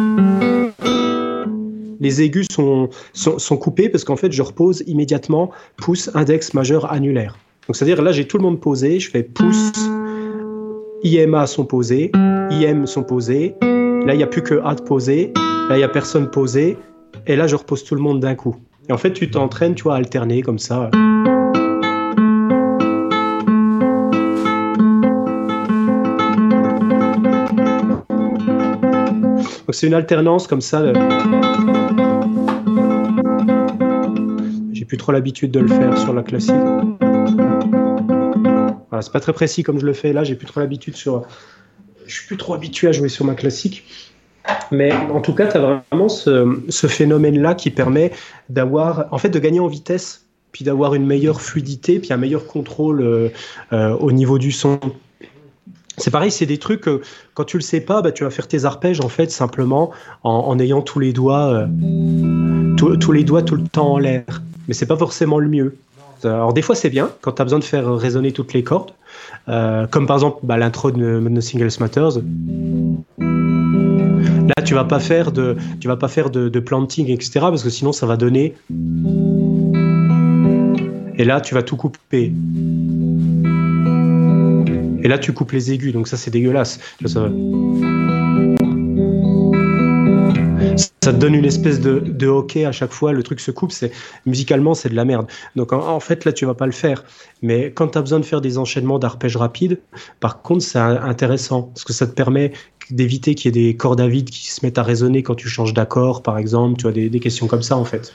les 1.98 2.20
aigus 2.20 2.46
sont, 2.52 3.56
coupés 3.58 3.88
parce 3.88 4.04
qu'en 4.04 4.16
fait, 4.16 4.30
je 4.30 4.42
repose 4.42 4.84
immédiatement 4.86 5.50
pouce, 5.78 6.10
index, 6.14 6.52
majeur, 6.52 6.92
annulaire. 6.92 7.38
Donc, 7.66 7.74
c'est-à-dire 7.74 8.02
là, 8.02 8.12
j'ai 8.12 8.26
tout 8.26 8.36
le 8.36 8.42
monde 8.42 8.60
posé, 8.60 9.00
je 9.00 9.10
fais 9.10 9.22
pouce, 9.22 9.72
IMA 11.02 11.46
sont 11.46 11.64
posés, 11.64 12.12
IM 12.50 12.86
sont 12.86 13.02
posés. 13.02 13.54
Là, 13.62 14.12
il 14.12 14.18
n'y 14.18 14.22
a 14.22 14.26
plus 14.26 14.42
que 14.42 14.60
A 14.62 14.74
de 14.74 14.82
poser. 14.82 15.32
Là, 15.34 15.70
il 15.76 15.78
n'y 15.78 15.84
a 15.84 15.88
personne 15.88 16.30
posé. 16.30 16.76
Et 17.26 17.34
là, 17.34 17.46
je 17.46 17.56
repose 17.56 17.82
tout 17.82 17.94
le 17.94 18.02
monde 18.02 18.20
d'un 18.20 18.34
coup. 18.34 18.56
Et 18.90 18.92
en 18.92 18.98
fait, 18.98 19.14
tu 19.14 19.30
t'entraînes, 19.30 19.74
tu 19.74 19.84
vois, 19.84 19.94
à 19.94 19.96
alterner 19.96 20.42
comme 20.42 20.58
ça. 20.58 20.90
Donc 29.66 29.74
c'est 29.74 29.88
une 29.88 29.94
alternance 29.94 30.46
comme 30.46 30.60
ça. 30.60 30.92
J'ai 34.72 34.84
plus 34.84 34.96
trop 34.96 35.10
l'habitude 35.10 35.50
de 35.50 35.58
le 35.58 35.66
faire 35.66 35.98
sur 35.98 36.14
la 36.14 36.22
classique. 36.22 36.54
Voilà, 38.90 39.02
c'est 39.02 39.12
pas 39.12 39.18
très 39.18 39.32
précis 39.32 39.64
comme 39.64 39.80
je 39.80 39.86
le 39.86 39.92
fais 39.92 40.12
là. 40.12 40.22
J'ai 40.22 40.36
plus 40.36 40.46
trop 40.46 40.60
l'habitude 40.60 40.94
sur. 40.94 41.26
Je 42.06 42.14
suis 42.14 42.26
plus 42.28 42.36
trop 42.36 42.54
habitué 42.54 42.86
à 42.86 42.92
jouer 42.92 43.08
sur 43.08 43.24
ma 43.24 43.34
classique. 43.34 43.82
Mais 44.70 44.92
en 44.92 45.20
tout 45.20 45.34
cas, 45.34 45.48
tu 45.48 45.56
as 45.56 45.82
vraiment 45.90 46.08
ce, 46.08 46.86
phénomène-là 46.86 47.56
qui 47.56 47.70
permet 47.70 48.12
d'avoir, 48.48 49.06
en 49.10 49.18
fait, 49.18 49.30
de 49.30 49.40
gagner 49.40 49.58
en 49.58 49.66
vitesse, 49.66 50.26
puis 50.52 50.64
d'avoir 50.64 50.94
une 50.94 51.04
meilleure 51.04 51.40
fluidité, 51.40 51.98
puis 51.98 52.12
un 52.12 52.16
meilleur 52.16 52.46
contrôle 52.46 53.02
euh, 53.02 53.30
euh, 53.72 53.96
au 53.96 54.12
niveau 54.12 54.38
du 54.38 54.52
son. 54.52 54.78
C'est 55.98 56.10
pareil, 56.10 56.30
c'est 56.30 56.46
des 56.46 56.58
trucs 56.58 56.82
que 56.82 57.00
quand 57.34 57.44
tu 57.44 57.56
le 57.56 57.62
sais 57.62 57.80
pas, 57.80 58.02
bah, 58.02 58.12
tu 58.12 58.24
vas 58.24 58.30
faire 58.30 58.48
tes 58.48 58.64
arpèges 58.64 59.00
en 59.00 59.08
fait 59.08 59.30
simplement 59.30 59.90
en, 60.24 60.58
ayant 60.58 60.82
tous 60.82 60.98
les 60.98 61.12
doigts, 61.12 61.66
euh, 61.66 62.74
tous 62.76 63.12
les 63.12 63.24
doigts 63.24 63.42
tout 63.42 63.56
le 63.56 63.64
temps 63.64 63.94
en 63.94 63.98
l'air. 63.98 64.24
Mais 64.68 64.74
c'est 64.74 64.86
pas 64.86 64.96
forcément 64.96 65.38
le 65.38 65.48
mieux. 65.48 65.76
Alors 66.24 66.52
des 66.52 66.62
fois 66.62 66.74
c'est 66.74 66.90
bien 66.90 67.10
quand 67.20 67.32
tu 67.32 67.42
as 67.42 67.44
besoin 67.44 67.58
de 67.58 67.64
faire 67.64 67.94
résonner 67.94 68.32
toutes 68.32 68.52
les 68.52 68.64
cordes, 68.64 68.92
euh, 69.48 69.86
comme 69.86 70.06
par 70.06 70.16
exemple 70.16 70.38
bah, 70.42 70.56
l'intro 70.56 70.90
de 70.90 71.20
Nothing 71.20 71.62
Else 71.62 71.78
Matters. 71.80 72.18
Là 73.18 74.62
tu 74.64 74.74
vas 74.74 74.84
pas 74.84 74.98
faire 74.98 75.30
de, 75.30 75.56
tu 75.80 75.88
vas 75.88 75.96
pas 75.96 76.08
faire 76.08 76.30
de, 76.30 76.48
de 76.48 76.60
planting 76.60 77.10
etc 77.10 77.30
parce 77.40 77.62
que 77.62 77.70
sinon 77.70 77.92
ça 77.92 78.06
va 78.06 78.16
donner. 78.16 78.54
Et 81.18 81.24
là 81.24 81.40
tu 81.40 81.54
vas 81.54 81.62
tout 81.62 81.76
couper. 81.76 82.32
Et 85.06 85.08
là, 85.08 85.18
tu 85.20 85.32
coupes 85.32 85.52
les 85.52 85.70
aigus, 85.70 85.92
donc 85.92 86.08
ça, 86.08 86.16
c'est 86.16 86.32
dégueulasse. 86.32 86.80
Ça, 87.04 87.30
ça 91.04 91.12
te 91.12 91.16
donne 91.16 91.36
une 91.36 91.44
espèce 91.44 91.80
de, 91.80 92.26
hockey 92.26 92.64
à 92.64 92.72
chaque 92.72 92.90
fois, 92.90 93.12
le 93.12 93.22
truc 93.22 93.38
se 93.38 93.52
coupe, 93.52 93.70
c'est 93.70 93.92
musicalement 94.26 94.74
c'est 94.74 94.88
de 94.88 94.96
la 94.96 95.04
merde. 95.04 95.28
Donc 95.54 95.72
en, 95.72 96.00
fait 96.00 96.24
là 96.24 96.32
tu 96.32 96.44
vas 96.44 96.54
pas 96.54 96.66
le 96.66 96.72
faire. 96.72 97.04
Mais 97.40 97.70
quand 97.70 97.86
tu 97.86 97.98
as 97.98 98.00
besoin 98.00 98.18
de 98.18 98.24
faire 98.24 98.40
des 98.40 98.58
enchaînements 98.58 98.98
d'arpèges 98.98 99.36
rapides, 99.36 99.78
par 100.18 100.42
contre 100.42 100.64
c'est 100.64 100.80
intéressant 100.80 101.62
parce 101.62 101.84
que 101.84 101.92
ça 101.92 102.08
te 102.08 102.12
permet 102.12 102.50
d'éviter 102.90 103.36
qu'il 103.36 103.54
y 103.54 103.60
ait 103.60 103.66
des 103.68 103.76
cordes 103.76 104.00
à 104.00 104.08
vide 104.08 104.28
qui 104.30 104.50
se 104.50 104.66
mettent 104.66 104.78
à 104.78 104.82
résonner 104.82 105.22
quand 105.22 105.36
tu 105.36 105.48
changes 105.48 105.72
d'accord 105.72 106.24
par 106.24 106.36
exemple, 106.36 106.78
tu 106.78 106.82
vois 106.82 106.92
des 106.92 107.20
questions 107.20 107.46
comme 107.46 107.62
ça 107.62 107.76
en 107.76 107.84
fait. 107.84 108.12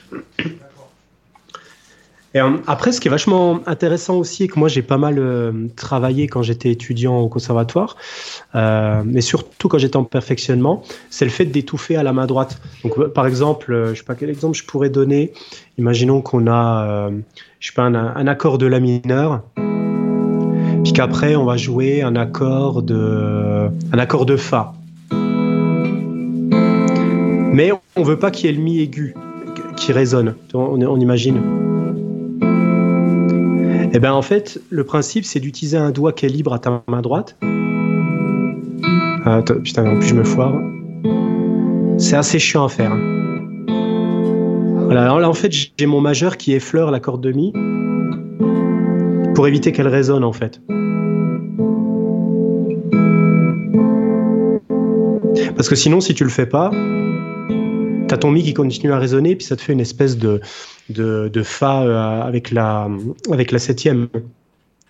Euh, 2.36 2.56
après, 2.66 2.92
ce 2.92 3.00
qui 3.00 3.08
est 3.08 3.10
vachement 3.10 3.60
intéressant 3.66 4.16
aussi, 4.16 4.44
et 4.44 4.48
que 4.48 4.58
moi 4.58 4.68
j'ai 4.68 4.82
pas 4.82 4.96
mal 4.96 5.18
euh, 5.18 5.52
travaillé 5.76 6.28
quand 6.28 6.42
j'étais 6.42 6.70
étudiant 6.70 7.18
au 7.18 7.28
conservatoire, 7.28 7.96
euh, 8.54 9.02
mais 9.04 9.20
surtout 9.20 9.68
quand 9.68 9.78
j'étais 9.78 9.96
en 9.96 10.04
perfectionnement, 10.04 10.82
c'est 11.10 11.24
le 11.24 11.30
fait 11.30 11.44
d'étouffer 11.44 11.96
à 11.96 12.02
la 12.02 12.12
main 12.12 12.26
droite. 12.26 12.60
Donc, 12.84 13.12
par 13.12 13.26
exemple, 13.26 13.90
je 13.90 13.98
sais 13.98 14.04
pas 14.04 14.14
quel 14.14 14.30
exemple 14.30 14.56
je 14.56 14.64
pourrais 14.64 14.90
donner. 14.90 15.32
Imaginons 15.78 16.20
qu'on 16.22 16.46
a, 16.50 17.10
je 17.60 17.66
sais 17.66 17.74
pas, 17.74 17.82
un, 17.82 18.26
accord 18.26 18.58
de 18.58 18.66
la 18.66 18.80
mineur, 18.80 19.42
puis 20.84 20.92
qu'après 20.92 21.36
on 21.36 21.44
va 21.44 21.56
jouer 21.56 22.02
un 22.02 22.16
accord 22.16 22.82
de, 22.82 23.68
un 23.92 23.98
accord 23.98 24.26
de 24.26 24.36
fa. 24.36 24.74
Mais 27.54 27.70
on 27.96 28.02
veut 28.02 28.18
pas 28.18 28.30
qu'il 28.30 28.46
y 28.46 28.48
ait 28.48 28.56
le 28.56 28.62
mi 28.62 28.80
aigu 28.80 29.14
qui 29.76 29.92
résonne. 29.92 30.34
On, 30.54 30.80
on 30.80 31.00
imagine. 31.00 31.61
Eh 33.94 34.00
bien, 34.00 34.14
en 34.14 34.22
fait, 34.22 34.58
le 34.70 34.84
principe, 34.84 35.26
c'est 35.26 35.38
d'utiliser 35.38 35.76
un 35.76 35.90
doigt 35.90 36.12
qui 36.12 36.24
est 36.24 36.30
libre 36.30 36.54
à 36.54 36.58
ta 36.58 36.82
main 36.88 37.02
droite. 37.02 37.36
Ah, 39.24 39.42
putain, 39.62 39.84
en 39.86 39.98
plus, 39.98 40.08
je 40.08 40.14
me 40.14 40.24
foire. 40.24 40.54
C'est 41.98 42.16
assez 42.16 42.38
chiant 42.38 42.64
à 42.64 42.68
faire. 42.70 42.96
Voilà, 44.86 45.04
là, 45.04 45.28
en 45.28 45.34
fait, 45.34 45.52
j'ai 45.52 45.86
mon 45.86 46.00
majeur 46.00 46.38
qui 46.38 46.54
effleure 46.54 46.90
la 46.90 47.00
corde 47.00 47.22
de 47.22 47.32
mi 47.32 47.52
pour 49.34 49.46
éviter 49.46 49.72
qu'elle 49.72 49.88
résonne, 49.88 50.24
en 50.24 50.32
fait. 50.32 50.62
Parce 55.54 55.68
que 55.68 55.74
sinon, 55.74 56.00
si 56.00 56.14
tu 56.14 56.24
le 56.24 56.30
fais 56.30 56.46
pas, 56.46 56.70
t'as 58.12 58.18
ton 58.18 58.30
mi 58.30 58.42
qui 58.42 58.52
continue 58.52 58.92
à 58.92 58.98
résonner, 58.98 59.36
puis 59.36 59.46
ça 59.46 59.56
te 59.56 59.62
fait 59.62 59.72
une 59.72 59.80
espèce 59.80 60.18
de, 60.18 60.42
de, 60.90 61.42
Fa 61.42 61.82
euh, 61.82 62.20
avec, 62.20 62.50
la, 62.50 62.86
avec 63.30 63.52
la 63.52 63.58
septième. 63.58 64.08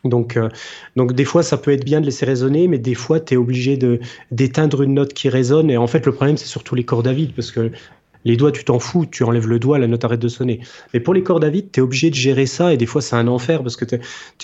Donc, 0.02 0.36
euh, 0.36 0.48
donc 0.96 1.12
des 1.12 1.24
fois, 1.24 1.44
ça 1.44 1.56
peut 1.56 1.70
être 1.70 1.84
bien 1.84 2.00
de 2.00 2.06
laisser 2.06 2.26
résonner, 2.26 2.66
mais 2.66 2.78
des 2.78 2.96
fois, 2.96 3.20
tu 3.20 3.34
es 3.34 3.36
obligé 3.36 3.78
d'éteindre 4.32 4.82
une 4.82 4.94
note 4.94 5.14
qui 5.14 5.28
résonne. 5.28 5.70
Et 5.70 5.76
en 5.76 5.86
fait, 5.86 6.04
le 6.04 6.10
problème, 6.10 6.36
c'est 6.36 6.48
surtout 6.48 6.74
les 6.74 6.82
cordes 6.82 7.06
à 7.06 7.12
vide, 7.12 7.32
parce 7.36 7.52
que 7.52 7.70
les 8.24 8.36
doigts, 8.36 8.50
tu 8.50 8.64
t'en 8.64 8.80
fous, 8.80 9.06
tu 9.06 9.22
enlèves 9.22 9.46
le 9.46 9.60
doigt, 9.60 9.78
la 9.78 9.86
note 9.86 10.04
arrête 10.04 10.18
de 10.18 10.26
sonner. 10.26 10.58
Mais 10.92 10.98
pour 10.98 11.14
les 11.14 11.22
cordes 11.22 11.44
à 11.44 11.48
vide, 11.48 11.68
tu 11.70 11.78
es 11.78 11.82
obligé 11.84 12.10
de 12.10 12.16
gérer 12.16 12.46
ça, 12.46 12.74
et 12.74 12.76
des 12.76 12.86
fois, 12.86 13.02
c'est 13.02 13.14
un 13.14 13.28
enfer, 13.28 13.62
parce 13.62 13.76
que 13.76 13.84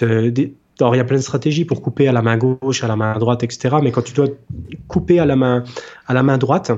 il 0.00 0.52
y 0.80 1.00
a 1.00 1.04
plein 1.04 1.16
de 1.16 1.22
stratégies 1.22 1.64
pour 1.64 1.82
couper 1.82 2.06
à 2.06 2.12
la 2.12 2.22
main 2.22 2.36
gauche, 2.36 2.84
à 2.84 2.86
la 2.86 2.94
main 2.94 3.18
droite, 3.18 3.42
etc. 3.42 3.78
Mais 3.82 3.90
quand 3.90 4.02
tu 4.02 4.12
dois 4.12 4.28
couper 4.86 5.18
à 5.18 5.26
la 5.26 5.34
main, 5.34 5.64
à 6.06 6.14
la 6.14 6.22
main 6.22 6.38
droite, 6.38 6.70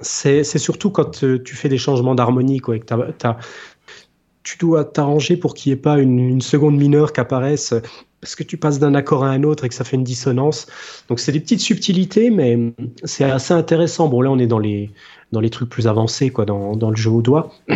c'est 0.00 0.44
surtout 0.44 0.90
quand 0.90 1.24
euh, 1.24 1.42
tu 1.42 1.54
fais 1.54 1.68
des 1.68 1.78
changements 1.78 2.14
d'harmonie, 2.14 2.60
quoi, 2.60 2.76
et 2.76 2.80
que 2.80 2.86
tu 4.42 4.58
dois 4.58 4.84
t'arranger 4.84 5.36
pour 5.36 5.54
qu'il 5.54 5.70
n'y 5.70 5.78
ait 5.78 5.82
pas 5.82 5.98
une, 5.98 6.40
seconde 6.40 6.76
mineure 6.76 7.12
qui 7.12 7.20
apparaisse 7.20 7.74
parce 8.20 8.36
que 8.36 8.44
tu 8.44 8.56
passes 8.56 8.78
d'un 8.78 8.94
accord 8.94 9.24
à 9.24 9.30
un 9.30 9.42
autre 9.42 9.64
et 9.64 9.68
que 9.68 9.74
ça 9.74 9.84
fait 9.84 9.96
une 9.96 10.04
dissonance. 10.04 10.66
Donc 11.08 11.18
c'est 11.18 11.32
des 11.32 11.40
petites 11.40 11.60
subtilités, 11.60 12.30
mais 12.30 12.56
c'est 13.04 13.24
assez 13.24 13.52
intéressant. 13.52 14.08
Bon 14.08 14.20
là 14.20 14.30
on 14.30 14.38
est 14.38 14.46
dans 14.46 14.60
les, 14.60 14.90
dans 15.32 15.40
les 15.40 15.50
trucs 15.50 15.68
plus 15.68 15.86
avancés, 15.86 16.30
quoi, 16.30 16.44
dans, 16.44 16.76
dans 16.76 16.90
le 16.90 16.96
jeu 16.96 17.10
au 17.10 17.22
doigt. 17.22 17.52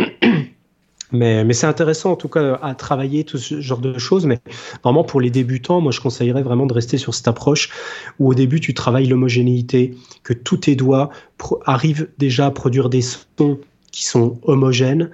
Mais, 1.12 1.44
mais 1.44 1.52
c'est 1.52 1.66
intéressant 1.66 2.12
en 2.12 2.16
tout 2.16 2.28
cas 2.28 2.58
à 2.62 2.74
travailler 2.74 3.24
tout 3.24 3.38
ce 3.38 3.60
genre 3.60 3.78
de 3.78 3.98
choses. 3.98 4.26
Mais 4.26 4.40
vraiment 4.82 5.04
pour 5.04 5.20
les 5.20 5.30
débutants, 5.30 5.80
moi 5.80 5.92
je 5.92 6.00
conseillerais 6.00 6.42
vraiment 6.42 6.66
de 6.66 6.72
rester 6.72 6.98
sur 6.98 7.14
cette 7.14 7.28
approche 7.28 7.70
où 8.18 8.28
au 8.28 8.34
début 8.34 8.60
tu 8.60 8.74
travailles 8.74 9.06
l'homogénéité, 9.06 9.94
que 10.22 10.32
tous 10.32 10.58
tes 10.58 10.76
doigts 10.76 11.10
arrivent 11.64 12.08
déjà 12.18 12.46
à 12.46 12.50
produire 12.50 12.88
des 12.88 13.02
sons 13.02 13.58
qui 13.92 14.04
sont 14.04 14.38
homogènes, 14.42 15.10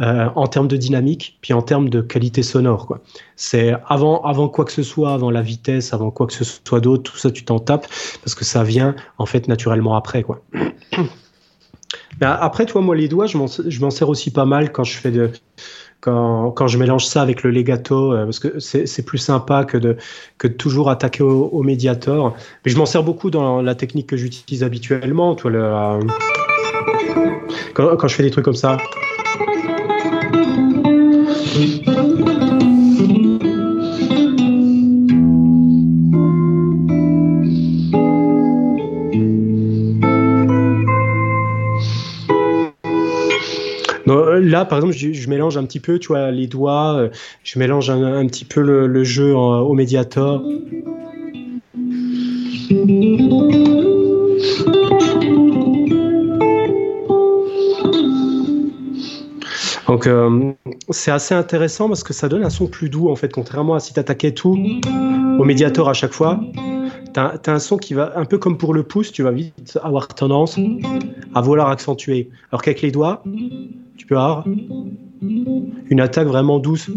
euh, 0.00 0.28
en 0.34 0.48
termes 0.48 0.66
de 0.66 0.76
dynamique, 0.76 1.38
puis 1.40 1.52
en 1.52 1.62
termes 1.62 1.88
de 1.88 2.00
qualité 2.00 2.42
sonore. 2.42 2.86
Quoi. 2.86 3.00
C'est 3.36 3.74
avant, 3.86 4.22
avant 4.22 4.48
quoi 4.48 4.64
que 4.64 4.72
ce 4.72 4.82
soit, 4.82 5.12
avant 5.12 5.30
la 5.30 5.40
vitesse, 5.40 5.92
avant 5.92 6.10
quoi 6.10 6.26
que 6.26 6.32
ce 6.32 6.42
soit 6.42 6.80
d'autre, 6.80 7.12
tout 7.12 7.16
ça 7.16 7.30
tu 7.30 7.44
t'en 7.44 7.60
tapes 7.60 7.86
parce 8.22 8.34
que 8.34 8.44
ça 8.44 8.64
vient 8.64 8.96
en 9.18 9.26
fait 9.26 9.46
naturellement 9.46 9.94
après. 9.94 10.24
Quoi. 10.24 10.42
Mais 12.20 12.26
après, 12.26 12.66
toi, 12.66 12.80
moi, 12.80 12.94
les 12.96 13.08
doigts, 13.08 13.26
je 13.26 13.36
m'en 13.36 13.90
sers 13.90 14.08
aussi 14.08 14.30
pas 14.30 14.44
mal 14.44 14.72
quand 14.72 14.84
je 14.84 14.96
fais 14.96 15.10
de, 15.10 15.30
quand, 16.00 16.50
quand, 16.50 16.66
je 16.66 16.76
mélange 16.76 17.06
ça 17.06 17.22
avec 17.22 17.42
le 17.42 17.50
legato, 17.50 18.12
euh, 18.12 18.24
parce 18.24 18.38
que 18.38 18.58
c'est 18.58 19.04
plus 19.04 19.18
sympa 19.18 19.64
que 19.64 19.78
de, 19.78 19.96
que 20.36 20.48
de 20.48 20.52
toujours 20.52 20.90
attaquer 20.90 21.22
au, 21.22 21.46
au 21.46 21.62
médiator. 21.62 22.36
Mais 22.64 22.70
je 22.70 22.76
m'en 22.76 22.86
sers 22.86 23.02
beaucoup 23.02 23.30
dans 23.30 23.62
la 23.62 23.74
technique 23.74 24.08
que 24.08 24.16
j'utilise 24.16 24.62
habituellement. 24.62 25.34
Toi, 25.34 25.50
le, 25.50 25.64
euh, 25.64 26.00
quand, 27.72 27.96
quand, 27.96 28.08
je 28.08 28.14
fais 28.14 28.22
des 28.22 28.30
trucs 28.30 28.44
comme 28.44 28.54
ça. 28.54 28.76
Là, 44.54 44.64
par 44.64 44.78
exemple, 44.78 44.94
je, 44.94 45.28
mélange 45.28 45.56
un 45.56 45.64
petit 45.64 45.80
peu, 45.80 45.98
tu 45.98 46.08
vois, 46.08 46.30
les 46.30 46.46
doigts, 46.46 47.08
je 47.42 47.58
mélange 47.58 47.90
un, 47.90 48.26
petit 48.26 48.44
peu 48.44 48.60
le, 48.60 49.04
jeu 49.04 49.34
au 49.34 49.74
Mediator. 49.74 50.42
Donc 59.88 60.06
euh, 60.06 60.52
c'est 60.90 61.10
assez 61.10 61.34
intéressant 61.34 61.88
parce 61.88 62.02
que 62.02 62.12
ça 62.12 62.28
donne 62.28 62.44
un 62.44 62.50
son 62.50 62.66
plus 62.66 62.88
doux 62.88 63.10
en 63.10 63.16
fait, 63.16 63.32
contrairement 63.32 63.74
à 63.74 63.80
si 63.80 63.92
tu 63.92 64.00
attaquais 64.00 64.32
tout 64.32 64.56
au 65.38 65.44
médiateur 65.44 65.88
à 65.88 65.94
chaque 65.94 66.12
fois. 66.12 66.40
Tu 67.12 67.20
as, 67.20 67.40
un 67.46 67.58
son 67.58 67.76
qui 67.76 67.94
va 67.94 68.12
un 68.16 68.24
peu 68.24 68.38
comme 68.38 68.56
pour 68.56 68.72
le 68.72 68.82
pouce, 68.84 69.12
tu 69.12 69.22
vas 69.22 69.30
vite 69.30 69.78
avoir 69.82 70.08
tendance 70.08 70.58
à 71.34 71.40
vouloir 71.40 71.68
accentuer. 71.68 72.30
Alors 72.50 72.62
qu'avec 72.62 72.82
les 72.82 72.90
doigts, 72.90 73.22
tu 73.96 74.06
peux 74.06 74.16
avoir 74.16 74.44
une 75.90 76.00
attaque 76.00 76.28
vraiment 76.28 76.58
douce. 76.58 76.90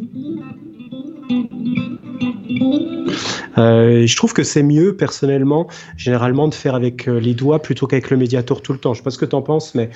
Euh, 3.58 4.06
je 4.06 4.16
trouve 4.16 4.34
que 4.34 4.44
c'est 4.44 4.64
mieux 4.64 4.96
personnellement, 4.96 5.68
généralement, 5.98 6.48
de 6.48 6.54
faire 6.54 6.76
avec 6.76 7.08
euh, 7.08 7.20
les 7.20 7.34
doigts 7.34 7.62
plutôt 7.62 7.88
qu'avec 7.88 8.12
le 8.12 8.18
médiateur 8.18 8.62
tout 8.62 8.74
le 8.74 8.80
temps. 8.80 8.94
Je 8.94 9.00
sais 9.00 9.04
pas 9.04 9.10
ce 9.10 9.18
que 9.18 9.26
tu 9.26 9.36
en 9.36 9.42
penses, 9.42 9.74
mais 9.74 9.90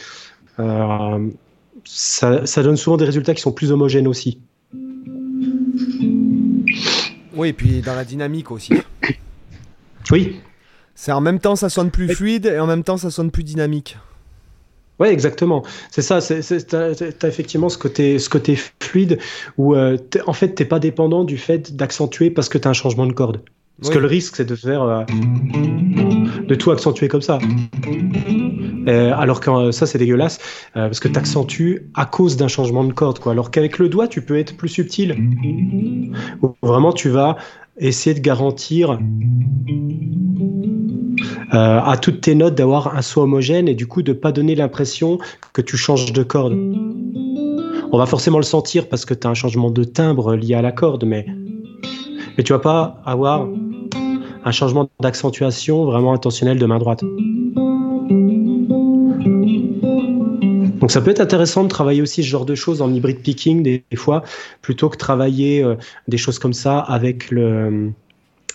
ça, 1.84 2.64
donne 2.64 2.78
souvent 2.78 2.98
des 2.98 3.06
résultats 3.06 3.34
qui 3.34 3.42
sont 3.42 3.52
plus 3.52 3.72
homogènes 3.72 4.08
aussi. 4.08 4.40
Oui, 7.36 7.50
et 7.50 7.54
puis 7.54 7.82
dans 7.82 7.96
la 7.96 8.06
dynamique 8.06 8.52
aussi. 8.52 8.74
Oui. 10.12 10.42
C'est 10.96 11.12
en 11.12 11.22
même 11.22 11.40
temps 11.40 11.56
ça 11.56 11.70
sonne 11.70 11.90
plus 11.90 12.14
fluide 12.14 12.46
et 12.46 12.60
en 12.60 12.68
même 12.68 12.84
temps 12.84 12.98
ça 12.98 13.10
sonne 13.10 13.32
plus 13.32 13.44
dynamique. 13.44 13.98
Oui, 15.02 15.08
exactement. 15.08 15.64
C'est 15.90 16.04
ça. 16.04 16.22
Tu 16.22 16.76
as, 16.76 17.28
effectivement 17.28 17.70
ce 17.70 17.78
côté, 17.80 18.20
ce 18.20 18.30
côté 18.30 18.56
fluide 18.80 19.18
où, 19.58 19.74
euh, 19.74 19.98
en 20.28 20.34
fait, 20.34 20.54
tu 20.54 20.62
n'es 20.62 20.70
pas 20.70 20.78
dépendant 20.78 21.24
du 21.24 21.40
fait 21.40 21.76
d'accentuer 21.76 22.30
parce 22.30 22.50
que 22.50 22.60
tu 22.60 22.68
as 22.68 22.72
un 22.72 22.76
changement 22.76 23.08
de 23.08 23.14
corde. 23.14 23.42
Parce 23.82 23.92
que 23.92 23.98
le 23.98 24.06
risque, 24.06 24.36
c'est 24.36 24.46
de 24.46 24.54
faire. 24.54 24.84
Euh, 24.84 25.04
de 26.48 26.54
tout 26.54 26.70
accentuer 26.70 27.08
comme 27.08 27.24
ça. 27.24 27.40
Euh, 28.88 29.12
alors 29.16 29.40
que 29.40 29.72
ça, 29.72 29.88
c'est 29.88 29.98
dégueulasse, 29.98 30.38
parce 30.76 31.00
que 31.00 31.08
tu 31.08 31.18
accentues 31.18 31.90
à 31.96 32.06
cause 32.06 32.38
d'un 32.38 32.48
changement 32.48 32.84
de 32.84 32.94
corde. 32.94 33.18
Quoi. 33.18 33.32
Alors 33.32 33.50
qu'avec 33.50 33.80
le 33.80 33.90
doigt, 33.90 34.08
tu 34.08 34.22
peux 34.22 34.38
être 34.38 34.56
plus 34.56 34.70
subtil. 34.70 35.18
Vraiment, 36.62 36.94
tu 36.94 37.10
vas 37.10 37.38
essayer 37.80 38.14
de 38.14 38.20
garantir 38.20 39.00
à 41.52 41.98
toutes 42.02 42.22
tes 42.22 42.36
notes 42.36 42.56
d'avoir 42.56 42.96
un 42.96 43.02
son 43.02 43.22
homogène 43.22 43.68
et 43.68 43.76
du 43.76 43.88
coup 43.88 44.02
de 44.02 44.14
pas 44.14 44.32
donner 44.32 44.56
l'impression 44.56 45.20
que 45.54 45.62
tu 45.62 45.78
changes 45.78 46.14
de 46.14 46.24
corde. 46.24 46.54
On 47.92 47.98
va 47.98 48.06
forcément 48.06 48.38
le 48.38 48.44
sentir 48.44 48.88
parce 48.88 49.04
que 49.04 49.14
tu 49.14 49.28
as 49.28 49.30
un 49.30 49.34
changement 49.34 49.70
de 49.70 49.84
timbre 49.84 50.36
lié 50.36 50.56
à 50.56 50.62
la 50.62 50.72
corde, 50.72 51.04
mais, 51.04 51.26
mais 52.38 52.44
tu 52.44 52.54
vas 52.54 52.60
pas 52.60 53.02
avoir 53.06 53.48
un 54.46 54.52
changement 54.52 54.90
d'accentuation 55.02 55.86
vraiment 55.86 56.14
intentionnel 56.14 56.58
de 56.58 56.66
main 56.66 56.80
droite. 56.80 57.04
Donc 60.80 60.90
ça 60.90 61.02
peut 61.02 61.12
être 61.12 61.20
intéressant 61.20 61.64
de 61.64 61.68
travailler 61.68 62.02
aussi 62.02 62.24
ce 62.24 62.28
genre 62.28 62.46
de 62.46 62.56
choses 62.56 62.82
en 62.82 62.92
hybride 62.92 63.22
picking 63.22 63.62
des, 63.62 63.84
fois, 63.96 64.24
plutôt 64.62 64.90
que 64.90 64.98
travailler 64.98 65.64
euh, 65.64 65.76
des 66.08 66.18
choses 66.18 66.40
comme 66.40 66.54
ça 66.54 66.80
avec 66.80 67.30
le, 67.30 67.92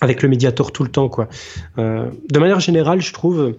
avec 0.01 0.23
le 0.23 0.29
médiator 0.29 0.73
tout 0.73 0.83
le 0.83 0.91
temps. 0.91 1.09
Quoi. 1.09 1.29
Euh, 1.79 2.11
de 2.31 2.39
manière 2.39 2.61
générale, 2.61 3.01
je 3.01 3.13
trouve, 3.13 3.55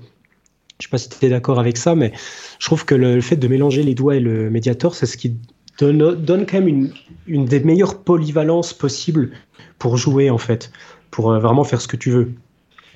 je 0.80 0.86
sais 0.86 0.90
pas 0.90 0.98
si 0.98 1.10
tu 1.10 1.26
es 1.26 1.30
d'accord 1.30 1.60
avec 1.60 1.78
ça, 1.78 1.96
mais 1.96 2.12
je 2.60 2.66
trouve 2.66 2.86
que 2.86 2.96
le, 2.96 3.22
fait 3.22 3.36
de 3.36 3.48
mélanger 3.48 3.84
les 3.84 3.96
doigts 3.96 4.16
et 4.16 4.20
le 4.20 4.50
médiator, 4.50 4.96
c'est 4.96 5.06
ce 5.06 5.18
qui 5.18 5.36
donne, 5.80 6.46
quand 6.46 6.54
même 6.54 6.68
une, 6.68 6.94
une 7.28 7.46
des 7.46 7.60
meilleures 7.60 8.00
polyvalences 8.00 8.74
possibles 8.74 9.32
pour 9.78 9.98
jouer 9.98 10.30
en 10.30 10.40
fait 10.40 10.72
pour 11.12 11.32
euh, 11.32 11.40
vraiment 11.40 11.64
faire 11.64 11.82
ce 11.82 11.88
que 11.88 11.98
tu 11.98 12.12
veux. 12.12 12.34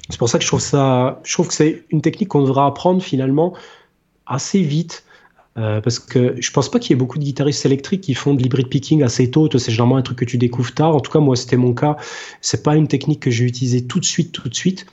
C'est 0.10 0.18
pour 0.18 0.30
ça 0.30 0.38
que 0.38 0.44
je 0.44 0.50
trouve 0.50 0.62
ça, 0.62 1.22
je 1.24 1.34
trouve 1.34 1.48
que 1.48 1.54
c'est 1.54 1.86
une 1.90 2.02
technique 2.02 2.30
qu'on 2.30 2.42
devra 2.42 2.66
apprendre 2.66 3.02
finalement 3.02 3.54
assez 4.26 4.62
vite. 4.62 5.06
Euh, 5.58 5.82
parce 5.82 6.00
que 6.00 6.36
je 6.40 6.52
pense 6.52 6.72
pas 6.72 6.80
qu'il 6.80 6.92
y 6.92 6.94
ait 6.94 7.00
beaucoup 7.00 7.20
de 7.20 7.24
guitaristes 7.24 7.66
électriques 7.66 8.02
qui 8.02 8.14
font 8.14 8.34
de 8.34 8.42
l'hybrid 8.42 8.68
picking 8.68 9.04
assez 9.04 9.30
tôt. 9.30 9.50
C'est 9.52 9.72
généralement 9.72 9.98
un 9.98 10.02
truc 10.02 10.18
que 10.18 10.26
tu 10.26 10.38
découvres 10.38 10.74
tard. 10.74 10.96
En 10.96 11.00
tout 11.00 11.12
cas, 11.12 11.20
moi, 11.20 11.36
c'était 11.36 11.58
mon 11.58 11.74
cas. 11.74 11.98
C'est 12.40 12.64
pas 12.64 12.76
une 12.76 12.88
technique 12.88 13.20
que 13.20 13.32
j'ai 13.32 13.46
utilisée 13.46 13.86
tout 13.86 14.00
de 14.00 14.06
suite, 14.06 14.32
tout 14.32 14.48
de 14.48 14.56
suite. 14.56 14.86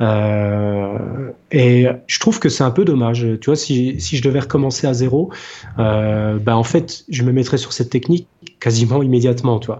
Euh, 0.00 1.30
et 1.52 1.86
je 2.06 2.18
trouve 2.18 2.40
que 2.40 2.48
c'est 2.48 2.64
un 2.64 2.70
peu 2.70 2.84
dommage. 2.84 3.26
Tu 3.40 3.46
vois, 3.46 3.56
si, 3.56 3.98
si 4.00 4.16
je 4.16 4.22
devais 4.22 4.40
recommencer 4.40 4.86
à 4.86 4.92
zéro, 4.92 5.30
ben 5.78 6.42
en 6.48 6.64
fait, 6.64 7.04
je 7.08 7.22
me 7.22 7.32
mettrais 7.32 7.58
sur 7.58 7.72
cette 7.72 7.90
technique 7.90 8.26
quasiment 8.60 9.02
immédiatement, 9.02 9.58
tu 9.58 9.70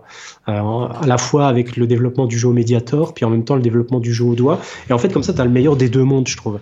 à 0.46 1.06
la 1.06 1.18
fois 1.18 1.48
avec 1.48 1.76
le 1.76 1.86
développement 1.86 2.26
du 2.26 2.38
jeu 2.38 2.48
au 2.48 2.52
médiator, 2.52 3.14
puis 3.14 3.24
en 3.24 3.30
même 3.30 3.44
temps 3.44 3.56
le 3.56 3.62
développement 3.62 3.98
du 3.98 4.12
jeu 4.12 4.24
au 4.24 4.34
doigt. 4.34 4.60
Et 4.88 4.92
en 4.92 4.98
fait, 4.98 5.12
comme 5.12 5.22
ça, 5.22 5.32
tu 5.32 5.40
as 5.40 5.44
le 5.44 5.50
meilleur 5.50 5.76
des 5.76 5.88
deux 5.88 6.04
mondes, 6.04 6.28
je 6.28 6.36
trouve. 6.36 6.60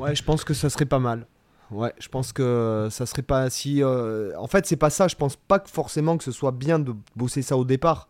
Ouais, 0.00 0.14
je 0.14 0.22
pense 0.22 0.44
que 0.44 0.54
ça 0.54 0.70
serait 0.70 0.86
pas 0.86 0.98
mal. 0.98 1.26
Ouais, 1.70 1.92
je 1.98 2.08
pense 2.08 2.32
que 2.32 2.88
ça 2.90 3.06
serait 3.06 3.22
pas 3.22 3.48
si. 3.50 3.82
En 3.84 4.46
fait, 4.46 4.66
c'est 4.66 4.76
pas 4.76 4.90
ça. 4.90 5.08
Je 5.08 5.16
pense 5.16 5.36
pas 5.36 5.58
que 5.58 5.70
forcément 5.70 6.16
que 6.16 6.24
ce 6.24 6.32
soit 6.32 6.52
bien 6.52 6.78
de 6.78 6.94
bosser 7.16 7.42
ça 7.42 7.56
au 7.56 7.64
départ. 7.64 8.08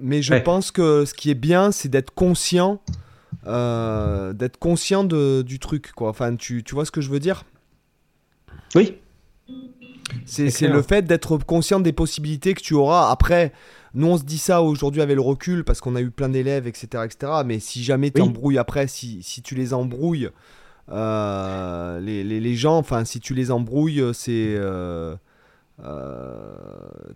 Mais 0.00 0.22
je 0.22 0.34
pense 0.34 0.70
que 0.70 1.04
ce 1.04 1.14
qui 1.14 1.30
est 1.30 1.34
bien, 1.34 1.70
c'est 1.70 1.88
d'être 1.88 2.12
conscient, 2.12 2.80
euh, 3.46 4.32
d'être 4.32 4.58
conscient 4.58 5.04
de, 5.04 5.42
du 5.42 5.58
truc, 5.58 5.92
quoi. 5.92 6.08
Enfin, 6.08 6.34
tu, 6.36 6.64
tu 6.64 6.74
vois 6.74 6.84
ce 6.84 6.90
que 6.90 7.00
je 7.00 7.10
veux 7.10 7.20
dire? 7.20 7.44
Oui. 8.74 8.98
C'est 10.24 10.68
le 10.68 10.82
fait 10.82 11.02
d'être 11.02 11.36
conscient 11.38 11.80
des 11.80 11.92
possibilités 11.92 12.54
que 12.54 12.62
tu 12.62 12.74
auras. 12.74 13.10
Après, 13.10 13.52
nous, 13.94 14.06
on 14.06 14.18
se 14.18 14.24
dit 14.24 14.38
ça 14.38 14.62
aujourd'hui 14.62 15.02
avec 15.02 15.16
le 15.16 15.22
recul 15.22 15.64
parce 15.64 15.80
qu'on 15.80 15.96
a 15.96 16.00
eu 16.00 16.10
plein 16.10 16.28
d'élèves, 16.28 16.66
etc., 16.66 17.04
etc. 17.04 17.32
Mais 17.44 17.58
si 17.58 17.82
jamais 17.82 18.10
tu 18.10 18.20
embrouilles 18.20 18.58
après, 18.58 18.86
si, 18.86 19.22
si, 19.22 19.42
tu 19.42 19.54
les 19.54 19.74
embrouilles, 19.74 20.30
euh, 20.90 22.00
les, 22.00 22.54
gens, 22.54 22.78
enfin, 22.78 23.04
si 23.04 23.20
tu 23.20 23.34
les 23.34 23.50
embrouilles, 23.50 24.02
c'est. 24.12 24.54
Euh, 24.56 25.16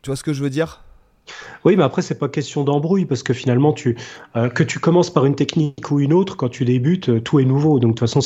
tu 0.03 0.09
vois 0.09 0.17
ce 0.17 0.23
que 0.23 0.33
je 0.33 0.43
veux 0.43 0.51
dire? 0.51 0.83
Oui, 1.65 1.77
mais 1.77 1.83
après, 1.83 2.03
c'est 2.03 2.19
pas 2.19 2.29
question 2.29 2.65
d'embrouille 2.65 3.05
parce 3.05 3.23
que 3.23 3.33
finalement, 3.33 3.73
tu, 3.73 3.97
euh, 4.37 4.49
que 4.49 4.63
tu 4.63 4.79
commences 4.79 5.11
par 5.11 5.27
une 5.27 5.35
technique 5.35 5.91
ou 5.91 6.01
une 6.01 6.13
autre, 6.13 6.37
quand 6.37 6.49
tu 6.49 6.65
débutes, 6.65 7.09
euh, 7.09 7.21
tout 7.21 7.39
est 7.41 7.45
nouveau. 7.45 7.79
Donc, 7.79 7.95
de 7.95 7.99
toute 7.99 8.09
façon, 8.09 8.21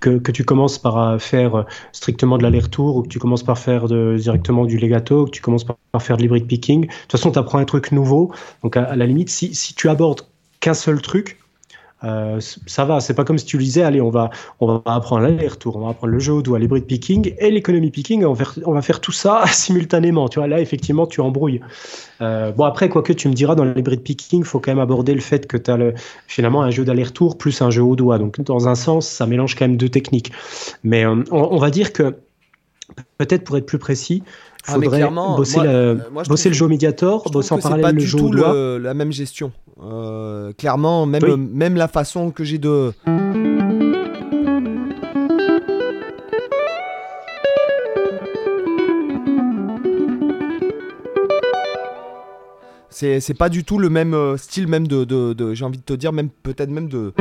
que, 0.00 0.18
que 0.18 0.32
tu 0.32 0.44
commences 0.44 0.78
par 0.78 0.98
euh, 0.98 1.18
faire 1.18 1.64
strictement 1.92 2.38
de 2.38 2.42
l'aller-retour 2.42 2.96
ou 2.96 3.02
que 3.02 3.08
tu 3.08 3.18
commences 3.18 3.42
par 3.42 3.58
faire 3.58 3.86
directement 3.88 4.64
du 4.66 4.78
legato, 4.78 5.26
que 5.26 5.30
tu 5.30 5.42
commences 5.42 5.64
par, 5.64 5.76
faire 6.00 6.16
de 6.16 6.22
l'hybrid 6.22 6.46
picking, 6.46 6.82
de 6.82 6.86
toute 6.86 7.12
façon, 7.12 7.30
tu 7.30 7.38
apprends 7.38 7.58
un 7.58 7.64
truc 7.64 7.92
nouveau. 7.92 8.32
Donc, 8.62 8.76
à, 8.76 8.84
à 8.84 8.96
la 8.96 9.06
limite, 9.06 9.30
si, 9.30 9.54
si 9.54 9.74
tu 9.74 9.88
abordes 9.88 10.22
qu'un 10.60 10.74
seul 10.74 11.00
truc, 11.00 11.38
euh, 12.04 12.38
ça 12.40 12.84
va, 12.84 13.00
c'est 13.00 13.14
pas 13.14 13.24
comme 13.24 13.38
si 13.38 13.46
tu 13.46 13.56
disais, 13.56 13.82
allez, 13.82 14.00
on 14.00 14.10
va, 14.10 14.30
on 14.60 14.66
va 14.66 14.82
apprendre 14.86 15.22
l'aller-retour, 15.22 15.76
on 15.76 15.80
va 15.80 15.90
apprendre 15.90 16.12
le 16.12 16.18
jeu 16.18 16.32
au 16.32 16.42
doigt, 16.42 16.58
les 16.58 16.68
picking 16.68 17.34
et 17.38 17.50
l'économie 17.50 17.90
picking, 17.90 18.24
on 18.24 18.32
va, 18.32 18.44
faire, 18.44 18.58
on 18.66 18.72
va 18.72 18.82
faire 18.82 19.00
tout 19.00 19.12
ça 19.12 19.44
simultanément. 19.52 20.28
Tu 20.28 20.38
vois, 20.38 20.48
là, 20.48 20.60
effectivement, 20.60 21.06
tu 21.06 21.20
embrouilles. 21.20 21.60
Euh, 22.20 22.52
bon, 22.52 22.64
après, 22.64 22.88
quoi 22.88 23.02
que 23.02 23.12
tu 23.12 23.28
me 23.28 23.34
diras, 23.34 23.54
dans 23.54 23.64
les 23.64 23.82
picking, 23.82 24.40
il 24.40 24.44
faut 24.44 24.60
quand 24.60 24.70
même 24.70 24.80
aborder 24.80 25.14
le 25.14 25.20
fait 25.20 25.46
que 25.46 25.56
tu 25.56 25.70
as 25.70 25.76
le, 25.76 25.94
finalement 26.26 26.62
un 26.62 26.70
jeu 26.70 26.84
d'aller-retour 26.84 27.38
plus 27.38 27.62
un 27.62 27.70
jeu 27.70 27.82
au 27.82 27.96
doigt. 27.96 28.18
Donc, 28.18 28.40
dans 28.40 28.68
un 28.68 28.74
sens, 28.74 29.08
ça 29.08 29.26
mélange 29.26 29.54
quand 29.54 29.66
même 29.66 29.76
deux 29.76 29.88
techniques. 29.88 30.32
Mais 30.82 31.06
euh, 31.06 31.22
on, 31.30 31.58
va 31.58 31.70
dire 31.70 31.92
que, 31.92 32.16
peut-être 33.18 33.44
pour 33.44 33.56
être 33.56 33.66
plus 33.66 33.78
précis, 33.78 34.22
il 34.66 34.70
ah, 34.70 34.72
faudrait 34.74 35.10
bosser, 35.36 35.60
bosser 36.26 36.48
le 36.48 36.54
jeu 36.54 36.64
au 36.66 36.68
médiator, 36.68 37.30
bosser 37.30 37.54
en 37.54 37.58
parallèle 37.58 37.94
le 37.94 38.00
jeu 38.00 38.18
au 38.18 38.28
doigt. 38.28 38.78
la 38.78 38.94
même 38.94 39.12
gestion. 39.12 39.52
Euh, 39.82 40.52
clairement, 40.52 41.04
même, 41.04 41.48
même 41.52 41.74
la 41.76 41.88
façon 41.88 42.30
que 42.30 42.44
j'ai 42.44 42.58
de. 42.58 42.92
C'est 52.90 53.36
pas 53.36 53.48
du 53.48 53.64
tout 53.64 53.78
le 53.78 53.90
même 53.90 54.14
euh, 54.14 54.36
style, 54.36 54.68
même 54.68 54.86
de. 54.86 55.04
de, 55.04 55.54
j'ai 55.54 55.64
envie 55.64 55.78
de 55.78 55.82
te 55.82 55.92
dire, 55.92 56.12
même 56.12 56.28
peut-être 56.30 56.70
même 56.70 56.88
de. 56.88 57.12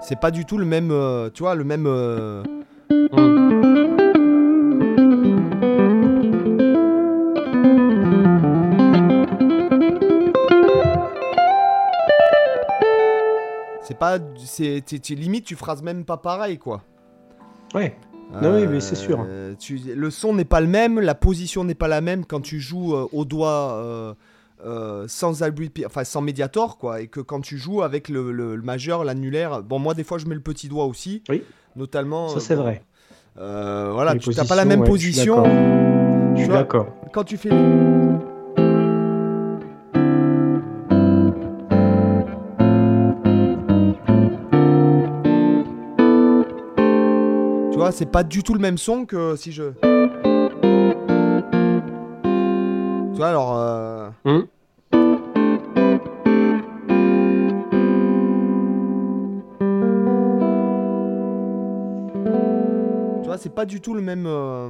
C'est 0.00 0.18
pas 0.18 0.30
du 0.30 0.46
tout 0.46 0.56
le 0.56 0.64
même. 0.64 0.90
Euh, 0.90 1.28
tu 1.32 1.42
vois, 1.42 1.54
le 1.54 1.64
même. 1.64 1.86
C'est 2.88 3.41
pas. 14.02 14.18
C'est, 14.44 14.82
limite, 15.10 15.44
tu 15.44 15.54
phrases 15.56 15.82
même 15.82 16.04
pas 16.04 16.16
pareil, 16.16 16.58
quoi. 16.58 16.82
Ouais. 17.74 17.96
non, 18.42 18.54
oui, 18.56 18.66
mais 18.66 18.80
c'est 18.80 18.96
sûr. 18.96 19.24
Euh, 19.26 19.54
tu, 19.58 19.76
le 19.76 20.10
son 20.10 20.34
n'est 20.34 20.44
pas 20.44 20.60
le 20.60 20.66
même, 20.66 20.98
la 21.00 21.14
position 21.14 21.64
n'est 21.64 21.74
pas 21.76 21.88
la 21.88 22.00
même 22.00 22.24
quand 22.26 22.40
tu 22.40 22.58
joues 22.60 22.94
euh, 22.94 23.06
au 23.12 23.24
doigt. 23.24 23.74
euh, 24.64 25.04
sans 25.08 25.42
albuit, 25.42 25.72
enfin 25.86 26.04
sans 26.04 26.20
médiator, 26.20 26.78
quoi, 26.78 27.00
et 27.00 27.08
que 27.08 27.18
quand 27.20 27.40
tu 27.40 27.58
joues 27.58 27.82
avec 27.82 28.08
le, 28.08 28.30
le- 28.30 28.54
le 28.54 28.62
majeur, 28.62 29.02
l'annulaire, 29.02 29.60
bon, 29.60 29.80
moi 29.80 29.92
des 29.94 30.04
fois 30.04 30.18
je 30.18 30.26
mets 30.26 30.36
le 30.36 30.40
petit 30.40 30.68
doigt 30.68 30.84
aussi, 30.84 31.20
Oui. 31.28 31.42
notamment. 31.74 32.28
Ça, 32.28 32.38
c'est 32.38 32.54
bon, 32.54 32.62
vrai. 32.62 32.82
voilà, 33.34 34.14
Les 34.14 34.20
tu 34.20 34.30
n'as 34.30 34.44
pas 34.44 34.54
la 34.54 34.64
même 34.64 34.82
ouais, 34.82 34.86
position. 34.88 35.42
Je 36.36 36.42
suis 36.42 36.48
d'accord. 36.48 36.86
Quand 37.12 37.24
tu 37.24 37.36
fais. 37.36 37.50
Vois, 47.92 47.98
c'est 47.98 48.06
pas 48.10 48.24
du 48.24 48.42
tout 48.42 48.54
le 48.54 48.60
même 48.60 48.78
son 48.78 49.04
que 49.06 49.36
si 49.36 49.52
je. 49.52 49.72
Tu 53.12 53.16
vois, 53.18 53.28
alors. 53.28 53.56
euh, 53.58 54.08
Hum. 54.24 54.46
Tu 63.22 63.26
vois, 63.28 63.38
c'est 63.38 63.54
pas 63.54 63.66
du 63.66 63.80
tout 63.80 63.94
le 63.94 64.00
même. 64.02 64.24
euh, 64.26 64.68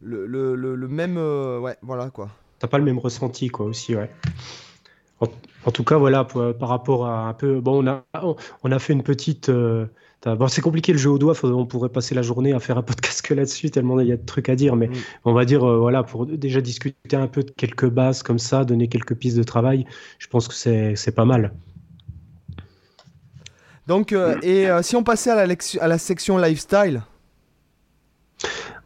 Le, 0.00 0.26
le, 0.26 0.54
le, 0.54 0.74
le 0.74 0.88
même. 0.88 1.16
euh, 1.18 1.58
Ouais, 1.58 1.76
voilà 1.82 2.10
quoi. 2.10 2.28
T'as 2.58 2.68
pas 2.68 2.78
le 2.78 2.84
même 2.84 2.98
ressenti, 2.98 3.48
quoi, 3.48 3.66
aussi, 3.66 3.96
ouais. 3.96 4.10
En, 5.22 5.28
en 5.64 5.70
tout 5.70 5.84
cas, 5.84 5.96
voilà, 5.96 6.24
pour- 6.24 6.54
par 6.56 6.68
rapport 6.68 7.06
à 7.06 7.28
un 7.28 7.32
peu. 7.34 7.60
Bon, 7.60 7.82
on 7.82 7.86
a, 7.86 8.04
on, 8.22 8.36
on 8.64 8.72
a 8.72 8.78
fait 8.78 8.92
une 8.92 9.02
petite. 9.02 9.48
euh, 9.48 9.86
bon, 10.24 10.48
c'est 10.48 10.60
compliqué 10.60 10.92
le 10.92 10.98
jeu 10.98 11.10
au 11.10 11.18
doigt, 11.18 11.34
on 11.44 11.64
pourrait 11.66 11.88
passer 11.88 12.14
la 12.14 12.22
journée 12.22 12.52
à 12.52 12.60
faire 12.60 12.76
un 12.78 12.82
podcast 12.90 13.22
que 13.22 13.32
là-dessus, 13.34 13.70
tellement 13.70 13.98
il 14.00 14.08
y 14.08 14.12
a 14.12 14.16
de 14.16 14.26
trucs 14.26 14.48
à 14.48 14.56
dire, 14.56 14.76
mais 14.76 14.88
Mm. 14.88 14.92
on 15.24 15.32
va 15.32 15.44
dire, 15.44 15.62
euh, 15.64 15.78
voilà, 15.78 16.02
pour 16.02 16.26
déjà 16.26 16.60
discuter 16.60 17.16
un 17.16 17.26
peu 17.28 17.42
de 17.42 17.50
quelques 17.50 17.88
bases 17.88 18.22
comme 18.22 18.38
ça, 18.38 18.64
donner 18.64 18.88
quelques 18.88 19.14
pistes 19.14 19.36
de 19.36 19.42
travail, 19.44 19.86
je 20.18 20.26
pense 20.26 20.48
que 20.48 20.54
c'est 20.54 21.14
pas 21.14 21.24
mal. 21.24 21.52
Donc, 23.86 24.12
euh, 24.12 24.36
et 24.42 24.68
si 24.82 24.94
on 24.96 25.02
passait 25.02 25.30
à 25.30 25.34
la, 25.34 25.46
lec- 25.46 25.78
à 25.80 25.88
la 25.88 25.98
section 25.98 26.38
lifestyle? 26.38 27.02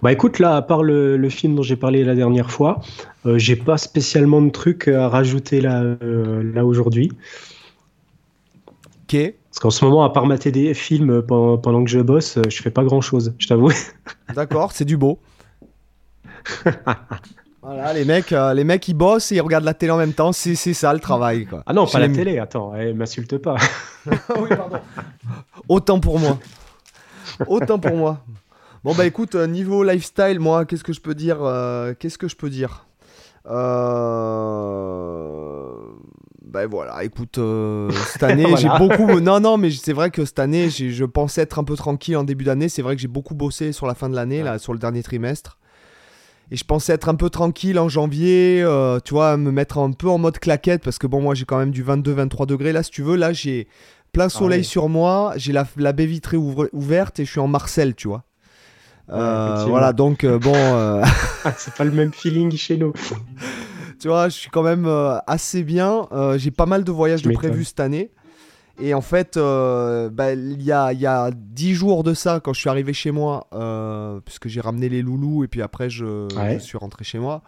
Bah 0.03 0.13
écoute, 0.13 0.39
là, 0.39 0.57
à 0.57 0.63
part 0.63 0.83
le, 0.83 1.17
le 1.17 1.29
film 1.31 1.55
dont 1.55 1.63
j'ai 1.63 1.77
parlé 1.77 2.05
la 2.05 2.15
dernière 2.15 2.51
fois, 2.51 2.81
euh, 3.27 3.39
j'ai 3.39 3.57
pas 3.57 3.77
spécialement 3.77 4.41
de 4.41 4.51
trucs 4.51 4.89
à 4.89 5.09
rajouter 5.09 5.61
là, 5.61 5.83
euh, 5.83 6.43
là 6.55 6.65
aujourd'hui. 6.65 7.11
Ok. 9.03 9.35
Parce 9.57 9.61
qu'en 9.61 9.71
ce 9.71 9.85
moment, 9.85 10.05
à 10.05 10.11
part 10.11 10.27
mater 10.27 10.53
des 10.53 10.75
films 10.75 11.11
euh, 11.11 11.23
pendant, 11.23 11.59
pendant 11.59 11.85
que 11.85 11.91
je 11.91 12.01
bosse, 12.01 12.39
je 12.49 12.63
fais 12.63 12.71
pas 12.71 12.85
grand 12.85 13.01
chose, 13.01 13.35
je 13.39 13.47
t'avoue. 13.47 13.73
D'accord, 14.35 14.73
c'est 14.73 14.85
du 14.85 14.97
beau. 14.97 15.19
voilà, 17.63 17.93
les 17.93 18.05
mecs, 18.05 18.33
euh, 18.33 18.53
les 18.55 18.65
mecs 18.65 18.87
ils 18.87 18.95
bossent 18.95 19.33
et 19.33 19.37
ils 19.37 19.41
regardent 19.41 19.65
la 19.65 19.75
télé 19.75 19.93
en 19.93 19.97
même 19.97 20.13
temps, 20.13 20.33
c'est 20.33 20.55
ça 20.55 20.93
le 20.93 21.01
travail 21.01 21.47
quoi. 21.47 21.63
Ah 21.67 21.73
non, 21.73 21.87
pas 21.87 21.99
la 21.99 22.09
télé, 22.09 22.39
attends, 22.39 22.75
eh, 22.77 22.93
m'insulte 22.93 23.39
pas. 23.39 23.57
oui, 24.07 24.49
pardon. 24.51 24.79
Autant 25.69 26.01
pour 26.01 26.19
moi. 26.19 26.39
Autant 27.47 27.79
pour 27.79 27.97
moi. 27.97 28.21
Bon 28.85 28.95
bah 28.95 29.07
écoute, 29.07 29.35
niveau 29.35 29.83
lifestyle, 29.83 30.39
moi, 30.39 30.65
qu'est-ce 30.65 30.85
que 30.85 30.93
je 30.93 31.01
peux 31.01 31.15
dire 31.15 31.39
euh, 31.41 31.95
Qu'est-ce 31.99 32.19
que 32.19 32.29
je 32.29 32.37
peux 32.37 32.51
dire? 32.51 32.87
Ben 36.45 36.67
voilà, 36.71 37.05
écoute, 37.05 37.39
euh, 37.39 37.91
cette 38.13 38.23
année 38.23 38.45
Voilà. 38.45 38.57
j'ai 38.57 38.69
beaucoup. 38.79 39.21
Non, 39.21 39.41
non, 39.41 39.57
mais 39.57 39.71
c'est 39.71 39.93
vrai 39.93 40.11
que 40.11 40.25
cette 40.25 40.39
année, 40.39 40.71
j'ai- 40.71 40.91
je 40.91 41.05
pensais 41.05 41.43
être 41.43 41.59
un 41.59 41.65
peu 41.65 41.75
tranquille 41.77 42.17
en 42.17 42.25
début 42.25 42.45
d'année. 42.45 42.69
C'est 42.69 42.83
vrai 42.83 42.95
que 42.97 43.03
j'ai 43.03 43.09
beaucoup 43.09 43.35
bossé 43.35 43.73
sur 43.73 43.87
la 43.87 43.95
fin 43.95 44.09
de 44.09 44.15
l'année, 44.15 44.43
là, 44.43 44.59
sur 44.59 44.73
le 44.73 44.79
dernier 44.79 45.03
trimestre. 45.03 45.59
Et 46.53 46.57
je 46.57 46.65
pensais 46.65 46.93
être 46.93 47.09
un 47.09 47.17
peu 47.17 47.29
tranquille 47.29 47.77
en 47.79 47.89
janvier, 47.89 48.63
euh, 48.63 49.01
tu 49.05 49.15
vois, 49.15 49.37
me 49.37 49.51
mettre 49.51 49.79
un 49.79 49.91
peu 49.91 50.09
en 50.09 50.17
mode 50.19 50.39
claquette, 50.39 50.83
parce 50.85 50.97
que 50.99 51.09
bon, 51.09 51.21
moi 51.21 51.35
j'ai 51.35 51.45
quand 51.45 51.59
même 51.59 51.73
du 51.73 51.83
22-23 51.83 52.47
degrés. 52.47 52.73
Là, 52.73 52.85
si 52.85 52.91
tu 52.93 53.03
veux, 53.03 53.17
là 53.17 53.33
j'ai 53.33 53.67
plein 54.13 54.29
soleil 54.29 54.61
ouais. 54.61 54.65
sur 54.65 54.89
moi, 54.89 55.33
j'ai 55.37 55.53
la, 55.53 55.67
la 55.77 55.93
baie 55.93 56.07
vitrée 56.07 56.37
ouvre- 56.37 56.69
ouverte 56.73 57.19
et 57.19 57.25
je 57.25 57.31
suis 57.33 57.41
en 57.41 57.49
Marcel, 57.49 57.97
tu 57.97 58.07
vois. 58.07 58.23
Euh, 59.09 59.65
voilà, 59.69 59.93
donc 59.93 60.25
euh, 60.25 60.39
bon, 60.39 60.55
euh, 60.55 61.03
Ah, 61.45 61.53
c'est 61.57 61.75
pas 61.75 61.85
le 61.85 61.93
même 61.93 62.13
feeling 62.13 62.51
chez 62.57 62.77
nous. 62.77 62.93
tu 64.01 64.09
vois, 64.09 64.29
je 64.29 64.35
suis 64.35 64.51
quand 64.51 64.63
même 64.63 64.87
assez 65.27 65.63
bien. 65.63 66.09
J'ai 66.37 66.51
pas 66.51 66.67
mal 66.67 66.85
de 66.85 66.91
voyages 66.93 67.23
de 67.23 67.33
prévus 67.33 67.65
cette 67.65 67.81
année. 67.81 68.11
Et 68.79 68.93
en 68.95 69.01
fait, 69.01 69.37
bah, 69.39 70.33
il 70.35 70.63
y, 70.63 70.73
a, 70.73 70.93
y 70.93 71.07
a 71.07 71.31
10 71.33 71.75
jours 71.75 72.05
de 72.05 72.15
ça, 72.15 72.41
quand 72.41 72.53
je 72.53 72.61
suis 72.61 72.69
arrivé 72.69 72.93
chez 72.93 73.11
moi, 73.11 73.47
puisque 74.25 74.49
j'ai 74.49 74.61
ramené 74.61 74.89
les 74.89 75.03
loulous 75.03 75.45
et 75.45 75.49
puis 75.49 75.63
après 75.63 75.89
je, 75.89 76.27
Ouais. 76.37 76.55
je 76.55 76.65
suis 76.65 76.77
rentré 76.79 77.05
chez 77.05 77.19
moi, 77.19 77.43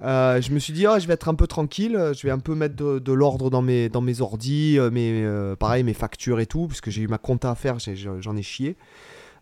je 0.00 0.52
me 0.52 0.58
suis 0.58 0.72
dit, 0.72 0.86
ah, 0.86 0.98
je 0.98 1.06
vais 1.06 1.14
être 1.14 1.28
un 1.28 1.34
peu 1.34 1.46
tranquille, 1.46 1.98
je 2.14 2.26
vais 2.26 2.32
un 2.32 2.40
peu 2.40 2.54
mettre 2.54 2.74
de, 2.76 2.98
de 2.98 3.12
l'ordre 3.12 3.48
dans 3.48 3.62
mes, 3.62 3.88
dans 3.88 4.00
mes 4.02 4.20
ordis, 4.20 4.78
mes, 4.92 5.24
pareil, 5.58 5.84
mes 5.84 5.94
factures 5.94 6.40
et 6.40 6.46
tout, 6.46 6.66
puisque 6.66 6.90
j'ai 6.90 7.02
eu 7.02 7.08
ma 7.08 7.18
compta 7.18 7.50
à 7.52 7.54
faire, 7.54 7.76
j'en 8.18 8.36
ai 8.36 8.42
chié. 8.42 8.76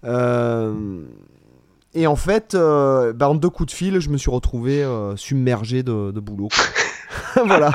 Euh, 0.05 1.05
et 1.95 2.07
en 2.07 2.17
fait, 2.17 2.55
euh, 2.55 3.13
bah, 3.13 3.29
en 3.29 3.35
deux 3.35 3.51
coups 3.51 3.73
de 3.73 3.77
fil, 3.77 4.01
je 4.01 4.09
me 4.11 4.17
suis 4.17 4.31
retrouvé 4.31 4.83
euh, 4.83 5.15
submergé 5.17 5.83
de, 5.83 6.11
de 6.11 6.21
boulot. 6.21 6.49
voilà. 7.47 7.71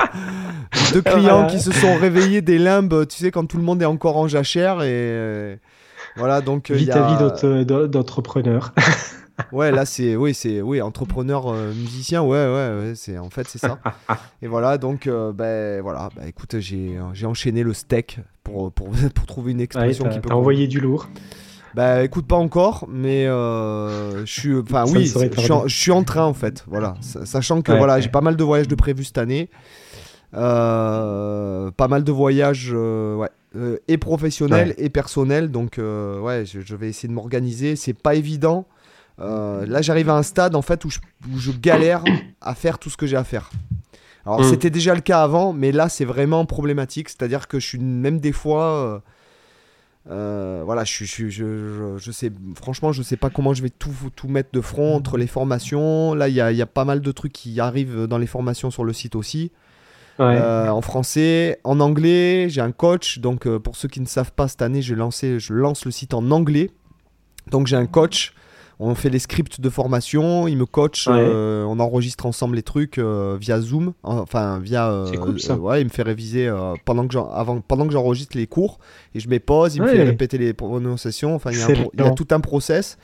Deux 0.92 1.02
clients 1.02 1.20
Voilà. 1.42 1.46
qui 1.46 1.60
se 1.60 1.70
sont 1.72 1.96
réveillés 1.96 2.42
des 2.42 2.58
limbes, 2.58 3.06
tu 3.08 3.16
sais, 3.16 3.30
quand 3.30 3.46
tout 3.46 3.56
le 3.58 3.62
monde 3.62 3.80
est 3.82 3.86
encore 3.86 4.16
en 4.16 4.26
jachère. 4.28 4.82
Et 4.82 5.58
voilà, 6.16 6.40
donc. 6.40 6.70
Vite 6.70 6.90
à 6.90 7.06
vie 7.08 7.16
d'entre- 7.18 7.62
d'en- 7.64 7.86
d'entrepreneur. 7.86 8.74
Ouais, 9.52 9.70
là, 9.70 9.86
c'est. 9.86 10.16
Oui, 10.16 10.34
c'est. 10.34 10.60
Oui, 10.62 10.82
entrepreneur, 10.82 11.46
euh, 11.46 11.72
musicien, 11.72 12.22
ouais, 12.22 12.28
ouais, 12.48 12.70
ouais, 12.80 12.92
c'est, 12.96 13.18
en 13.18 13.30
fait, 13.30 13.46
c'est 13.46 13.58
ça. 13.60 13.78
et 14.42 14.48
voilà, 14.48 14.78
donc, 14.78 15.06
euh, 15.06 15.32
ben, 15.32 15.80
voilà, 15.80 16.08
bah, 16.16 16.22
écoute, 16.26 16.58
j'ai, 16.58 16.98
j'ai 17.12 17.24
enchaîné 17.24 17.62
le 17.62 17.72
steak 17.72 18.18
pour, 18.42 18.72
pour, 18.72 18.88
pour 19.14 19.26
trouver 19.26 19.52
une 19.52 19.60
expression 19.60 20.08
qui 20.08 20.18
peut. 20.18 20.30
t'as 20.30 20.34
envoyé 20.34 20.66
du 20.66 20.80
lourd. 20.80 21.08
Bah 21.78 22.02
écoute 22.02 22.26
pas 22.26 22.36
encore, 22.36 22.86
mais 22.90 23.26
euh, 23.26 24.26
je 24.26 24.32
suis, 24.32 24.54
enfin 24.58 24.84
Ça 24.86 24.92
oui, 24.92 24.98
ne 25.00 25.04
saurait 25.06 25.30
je 25.32 25.40
suis, 25.40 25.52
en, 25.52 25.56
tarder. 25.58 25.68
je 25.70 25.76
suis 25.76 25.92
en 25.92 26.02
train 26.02 26.24
en 26.24 26.34
fait, 26.34 26.64
voilà, 26.66 26.94
Sa- 27.00 27.24
sachant 27.24 27.62
que 27.62 27.70
Ouais, 27.70 27.78
voilà, 27.78 27.94
ouais. 27.94 28.02
j'ai 28.02 28.08
pas 28.08 28.20
mal 28.20 28.34
de 28.36 28.42
voyages 28.44 28.66
de 28.68 28.74
prévus 28.74 29.04
cette 29.04 29.18
année, 29.18 29.48
Euh, 30.34 31.70
pas 31.70 31.88
mal 31.88 32.04
de 32.04 32.12
voyages, 32.12 32.70
euh, 32.74 33.14
ouais, 33.16 33.28
euh, 33.56 33.78
et 33.88 33.96
professionnels 33.98 34.74
et 34.78 34.88
personnels, 34.90 35.50
donc 35.50 35.78
euh, 35.78 36.20
ouais, 36.20 36.44
je, 36.46 36.60
je 36.60 36.74
vais 36.76 36.88
essayer 36.88 37.08
de 37.08 37.14
m'organiser, 37.14 37.76
c'est 37.76 37.94
pas 37.94 38.14
évident. 38.14 38.66
Euh, 39.20 39.66
là, 39.66 39.82
j'arrive 39.82 40.10
à 40.10 40.14
un 40.16 40.22
stade 40.22 40.54
en 40.54 40.62
fait 40.62 40.84
où 40.84 40.90
je, 40.90 40.98
où 41.34 41.38
je 41.38 41.50
galère 41.52 42.04
à 42.40 42.54
faire 42.54 42.78
tout 42.78 42.90
ce 42.90 42.96
que 42.96 43.06
j'ai 43.06 43.16
à 43.16 43.24
faire. 43.24 43.50
Alors 44.26 44.40
Mm. 44.40 44.44
c'était 44.50 44.70
déjà 44.70 44.94
le 44.94 45.00
cas 45.00 45.22
avant, 45.22 45.52
mais 45.52 45.72
là 45.72 45.88
c'est 45.88 46.04
vraiment 46.04 46.44
problématique, 46.44 47.08
c'est-à-dire 47.08 47.48
que 47.48 47.58
je 47.60 47.66
suis 47.66 47.78
même 47.78 48.20
des 48.20 48.32
fois. 48.32 49.02
Euh, 50.10 50.62
voilà, 50.64 50.84
je, 50.84 51.04
je, 51.04 51.28
je, 51.28 51.28
je, 51.28 51.98
je 51.98 52.10
sais, 52.12 52.30
franchement, 52.54 52.92
je 52.92 53.02
sais 53.02 53.16
pas 53.16 53.28
comment 53.28 53.52
je 53.52 53.62
vais 53.62 53.70
tout, 53.70 53.92
tout 54.16 54.28
mettre 54.28 54.50
de 54.52 54.60
front 54.60 54.96
entre 54.96 55.18
les 55.18 55.26
formations. 55.26 56.14
Là, 56.14 56.28
il 56.28 56.34
y 56.34 56.40
a, 56.40 56.50
il 56.50 56.56
y 56.56 56.62
a 56.62 56.66
pas 56.66 56.84
mal 56.84 57.00
de 57.00 57.12
trucs 57.12 57.32
qui 57.32 57.60
arrivent 57.60 58.06
dans 58.06 58.18
les 58.18 58.26
formations 58.26 58.70
sur 58.70 58.84
le 58.84 58.92
site 58.92 59.16
aussi. 59.16 59.52
Ouais. 60.18 60.36
Euh, 60.36 60.68
en 60.70 60.80
français, 60.80 61.60
en 61.62 61.78
anglais, 61.78 62.48
j'ai 62.48 62.60
un 62.60 62.72
coach. 62.72 63.18
Donc, 63.18 63.46
euh, 63.46 63.58
pour 63.58 63.76
ceux 63.76 63.88
qui 63.88 64.00
ne 64.00 64.06
savent 64.06 64.32
pas, 64.32 64.48
cette 64.48 64.62
année, 64.62 64.82
j'ai 64.82 64.94
lancé, 64.94 65.38
je 65.38 65.52
lance 65.52 65.84
le 65.84 65.90
site 65.90 66.14
en 66.14 66.30
anglais. 66.30 66.70
Donc, 67.50 67.66
j'ai 67.66 67.76
un 67.76 67.86
coach. 67.86 68.34
On 68.80 68.94
fait 68.94 69.10
les 69.10 69.18
scripts 69.18 69.60
de 69.60 69.70
formation. 69.70 70.46
Il 70.46 70.56
me 70.56 70.64
coach. 70.66 71.06
Ouais. 71.08 71.14
euh, 71.16 71.64
on 71.64 71.80
enregistre 71.80 72.26
ensemble 72.26 72.54
les 72.56 72.62
trucs 72.62 72.98
euh, 72.98 73.36
via 73.40 73.60
Zoom. 73.60 73.92
Enfin, 74.04 74.58
via. 74.60 74.88
euh, 74.90 75.10
cool, 75.18 75.40
ça. 75.40 75.54
euh, 75.54 75.56
ouais, 75.56 75.80
il 75.80 75.84
me 75.84 75.90
fait 75.90 76.02
réviser 76.04 76.46
euh, 76.46 76.74
pendant 76.84 77.06
que 77.06 77.12
j'en- 77.12 77.28
avant, 77.30 77.60
pendant 77.60 77.86
que 77.86 77.92
j'enregistre 77.92 78.36
les 78.36 78.46
cours. 78.46 78.78
Et 79.14 79.20
je 79.20 79.28
mets 79.28 79.40
pause. 79.40 79.74
Il 79.74 79.82
me 79.82 79.88
fait 79.88 80.02
répéter 80.04 80.38
les 80.38 80.52
prononciations. 80.52 81.34
Enfin, 81.34 81.50
il 81.50 81.58
y, 81.58 81.62
a 81.62 81.64
un 81.64 81.68
il 81.94 82.00
y 82.00 82.02
a 82.02 82.10
tout 82.14 82.28
un 82.30 82.40
process. 82.40 82.98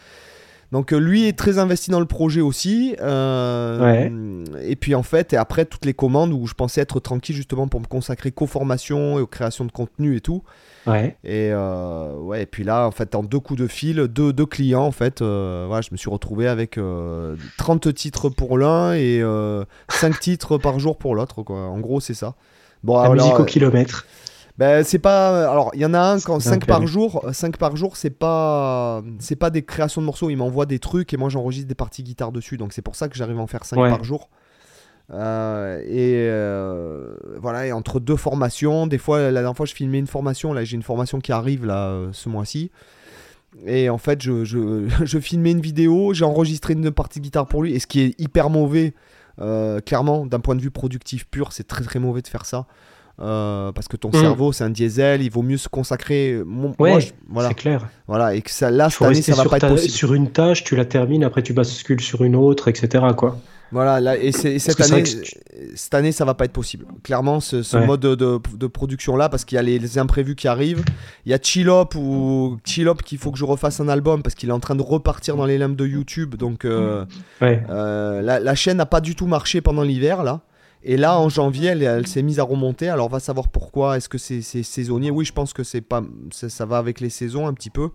Donc 0.75 0.93
euh, 0.93 0.99
lui 0.99 1.29
est 1.29 1.39
très 1.39 1.59
investi 1.59 1.93
dans 1.93 2.01
le 2.01 2.07
projet 2.07 2.41
aussi. 2.41 2.97
euh, 3.01 4.45
Et 4.61 4.75
puis 4.75 4.97
en 4.97 5.05
fait, 5.05 5.33
et 5.33 5.37
après 5.37 5.67
toutes 5.67 5.85
les 5.85 5.95
commandes 5.95 6.33
où 6.33 6.49
je 6.49 6.55
pensais 6.55 6.81
être 6.81 6.99
tranquille 6.99 7.37
justement 7.37 7.69
pour 7.69 7.79
me 7.79 7.87
consacrer 7.87 8.33
qu'aux 8.33 8.49
formations 8.49 9.17
et 9.21 9.23
aux 9.23 9.29
créations 9.29 9.65
de 9.65 9.71
contenu 9.71 10.17
et 10.17 10.21
tout. 10.21 10.43
Ouais. 10.89 11.17
Et 11.23 11.51
euh, 11.53 12.17
ouais, 12.17 12.43
et 12.43 12.47
puis 12.47 12.65
là, 12.65 12.89
en 12.89 12.91
fait, 12.91 13.15
en 13.15 13.23
deux 13.23 13.39
coups 13.39 13.61
de 13.61 13.69
fil, 13.69 14.09
deux, 14.09 14.33
deux 14.33 14.47
clients, 14.47 14.83
en 14.83 14.91
fait, 14.91 15.23
euh, 15.23 15.65
voilà, 15.69 15.81
je 15.81 15.91
me 15.93 15.97
suis 15.97 16.11
retrouvé 16.11 16.49
avec 16.49 16.77
euh, 16.77 17.37
30 17.57 17.95
titres 17.95 18.29
pour 18.29 18.59
l'un 18.59 18.95
et 18.95 19.23
5 19.91 20.19
titres 20.21 20.59
par 20.59 20.81
jour 20.81 20.99
pour 20.99 21.15
l'autre. 21.15 21.45
En 21.49 21.79
gros, 21.79 22.01
c'est 22.01 22.15
ça. 22.15 22.35
Bon, 22.83 22.97
La 22.97 23.11
alors, 23.11 23.15
musique 23.15 23.39
au 23.39 23.45
kilomètre. 23.45 24.07
Ben, 24.59 24.85
c'est 24.85 24.99
pas. 25.01 25.51
Alors, 25.51 25.71
il 25.75 25.81
y 25.81 25.87
en 25.87 25.95
a 25.95 25.99
un 26.01 26.21
quand 26.21 26.39
C'est 26.41 26.51
5 26.51 26.63
un 26.63 26.67
par 26.67 26.87
jour. 26.87 27.25
5 27.33 27.57
par 27.57 27.77
jour, 27.77 27.97
c'est 27.97 28.11
pas. 28.11 29.03
C'est 29.19 29.37
pas 29.37 29.51
des 29.51 29.63
créations 29.65 30.01
de 30.01 30.07
morceaux. 30.07 30.31
Il 30.31 30.37
m'envoie 30.37 30.67
des 30.67 30.79
trucs 30.79 31.13
et 31.13 31.17
moi 31.17 31.29
j'enregistre 31.29 31.69
des 31.69 31.75
parties 31.75 32.03
guitare 32.05 32.31
dessus. 32.33 32.57
Donc 32.57 32.73
c'est 32.73 32.83
pour 32.83 32.95
ça 32.97 33.09
que 33.09 33.17
j'arrive 33.17 33.39
à 33.39 33.43
en 33.43 33.47
faire 33.47 33.65
5 33.65 33.79
Ouais. 33.81 33.91
par 33.91 34.05
jour. 34.05 34.29
Euh, 35.13 35.81
et 35.85 36.27
euh, 36.31 37.15
voilà, 37.41 37.67
et 37.67 37.73
entre 37.73 38.01
deux 38.01 38.17
formations, 38.17 38.87
des 38.87 38.97
fois, 38.99 39.19
la 39.31 39.33
dernière 39.43 39.57
fois, 39.57 39.67
je 39.67 39.75
filmais 39.75 39.99
une 39.99 40.07
formation. 40.07 40.53
Là, 40.53 40.65
j'ai 40.65 40.77
une 40.77 40.83
formation 40.83 41.21
qui 41.21 41.33
arrive 41.33 41.67
là 41.67 41.89
euh, 41.89 42.09
ce 42.13 42.29
mois-ci. 42.29 42.71
Et 43.67 43.91
en 43.91 43.99
fait, 43.99 44.23
je, 44.23 44.45
je, 44.45 44.89
je 45.05 45.19
filmais 45.19 45.51
une 45.51 45.61
vidéo, 45.61 46.15
j'ai 46.15 46.25
enregistré 46.25 46.73
une 46.73 46.91
partie 46.91 47.19
de 47.21 47.25
guitare 47.25 47.47
pour 47.47 47.63
lui. 47.63 47.75
Et 47.75 47.81
ce 47.81 47.87
qui 47.87 48.01
est 48.01 48.21
hyper 48.21 48.51
mauvais 48.51 48.95
Euh, 49.41 49.81
clairement, 49.81 50.27
d'un 50.27 50.39
point 50.39 50.55
de 50.55 50.63
vue 50.63 50.71
productif 50.71 51.27
pur, 51.29 51.53
c'est 51.53 51.67
très 51.67 51.83
très 51.83 51.99
mauvais 51.99 52.23
de 52.23 52.29
faire 52.29 52.47
ça. 52.47 52.67
Euh, 53.21 53.71
parce 53.71 53.87
que 53.87 53.97
ton 53.97 54.09
Mm. 54.09 54.21
cerveau, 54.21 54.53
c'est 54.53 54.65
un 54.65 54.71
diesel, 54.71 55.23
il 55.23 55.31
vaut 55.31 55.43
mieux 55.43 55.57
se 55.57 55.69
consacrer. 55.69 56.41
Mon- 56.45 56.75
Ouais, 56.81 56.91
moi, 56.91 56.99
je- 56.99 57.13
voilà, 57.29 57.49
c'est 57.51 57.55
clair. 57.55 57.87
voilà, 58.09 58.35
et 58.35 58.43
que 58.43 58.51
ça, 58.51 58.71
là, 58.73 58.91
cette 58.91 59.03
année, 59.03 59.23
ça 59.23 59.35
va 59.37 59.45
pas 59.45 59.59
être 59.59 59.69
possible. 59.69 59.93
sur 59.93 60.15
une 60.15 60.31
tâche, 60.31 60.65
tu 60.65 60.75
la 60.75 60.85
termines, 60.85 61.23
après 61.23 61.43
tu 61.43 61.53
bascules 61.53 62.01
sur 62.01 62.25
une 62.25 62.35
autre, 62.35 62.67
etc. 62.67 63.05
Quoi. 63.17 63.39
Voilà, 63.71 64.01
là, 64.01 64.17
et, 64.17 64.31
cette, 64.33 64.81
année, 64.81 65.05
cette 65.75 65.95
année, 65.95 66.13
ça 66.13 66.25
va 66.25 66.35
pas 66.35 66.45
être 66.45 66.53
possible. 66.53 66.87
Clairement, 67.03 67.41
ce, 67.41 67.63
ce 67.63 67.77
Ouais. 67.77 67.87
mode 67.87 68.01
de, 68.01 68.15
de- 68.15 68.39
de 68.57 68.67
production 68.67 69.17
là, 69.17 69.29
parce 69.29 69.45
qu'il 69.45 69.57
y 69.57 69.59
a 69.59 69.63
les, 69.63 69.79
les 69.79 69.99
imprévus 69.99 70.35
qui 70.37 70.47
arrivent. 70.49 70.85
Il 71.25 71.31
y 71.33 71.35
a 71.35 71.39
Chillop 71.41 71.89
ou 71.97 72.57
Chillop 72.65 72.95
qu'il 73.05 73.19
faut 73.19 73.31
que 73.33 73.39
je 73.39 73.45
refasse 73.45 73.81
un 73.81 73.89
album 73.89 74.23
parce 74.23 74.35
qu'il 74.35 74.49
est 74.49 74.53
en 74.53 74.61
train 74.61 74.75
de 74.77 74.83
repartir 74.83 75.37
dans 75.37 75.47
les 75.47 75.59
limbes 75.59 75.77
de 75.77 75.87
YouTube. 75.87 76.35
Donc 76.37 76.65
euh, 76.65 77.05
Ouais. 77.41 77.63
euh, 77.71 78.23
la, 78.23 78.39
la 78.39 78.55
chaîne 78.55 78.77
n'a 78.77 78.87
pas 78.87 79.01
du 79.01 79.15
tout 79.17 79.27
marché 79.27 79.61
pendant 79.61 79.83
l'hiver 79.83 80.23
là. 80.23 80.41
Et 80.87 80.97
là, 80.99 81.19
en 81.19 81.29
janvier, 81.31 81.69
elle, 81.71 81.83
elle 81.83 82.07
s'est 82.07 82.23
mise 82.23 82.39
à 82.39 82.43
remonter. 82.45 82.89
Alors, 82.89 83.07
on 83.07 83.11
va 83.11 83.21
savoir 83.21 83.49
pourquoi. 83.49 83.97
Est-ce 83.97 84.09
que 84.09 84.19
c'est 84.19 84.43
saisonnier? 84.43 85.11
Oui, 85.11 85.25
je 85.25 85.33
pense 85.33 85.53
que 85.55 85.65
c'est 85.65 85.81
pas, 85.81 86.03
ça, 86.31 86.49
ça 86.51 86.67
va 86.67 86.77
avec 86.79 87.01
les 87.01 87.09
saisons 87.09 87.47
un 87.47 87.55
petit 87.55 87.71
peu. 87.71 87.89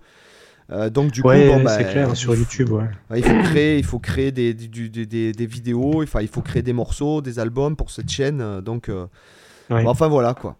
Euh, 0.71 0.89
donc, 0.89 1.11
du 1.11 1.21
ouais, 1.21 1.47
coup, 1.47 1.53
bon, 1.57 1.63
bah, 1.63 1.77
c'est 1.77 1.89
clair, 1.89 2.15
sur 2.15 2.35
YouTube. 2.35 2.71
Ouais. 2.71 2.85
Il 3.15 3.23
faut 3.23 3.41
créer, 3.43 3.77
il 3.77 3.83
faut 3.85 3.99
créer 3.99 4.31
des, 4.31 4.53
vidéos, 4.53 6.01
enfin, 6.03 6.21
il 6.21 6.27
faut 6.27 6.41
créer 6.41 6.61
des 6.63 6.73
morceaux, 6.73 7.21
des 7.21 7.37
albums 7.39 7.75
pour 7.75 7.91
cette 7.91 8.09
chaîne. 8.09 8.41
euh, 8.41 8.61
Donc, 8.61 8.89
euh, 8.89 9.05
Ouais. 9.69 9.83
enfin 9.85 10.07
voilà 10.07 10.33
quoi. 10.33 10.57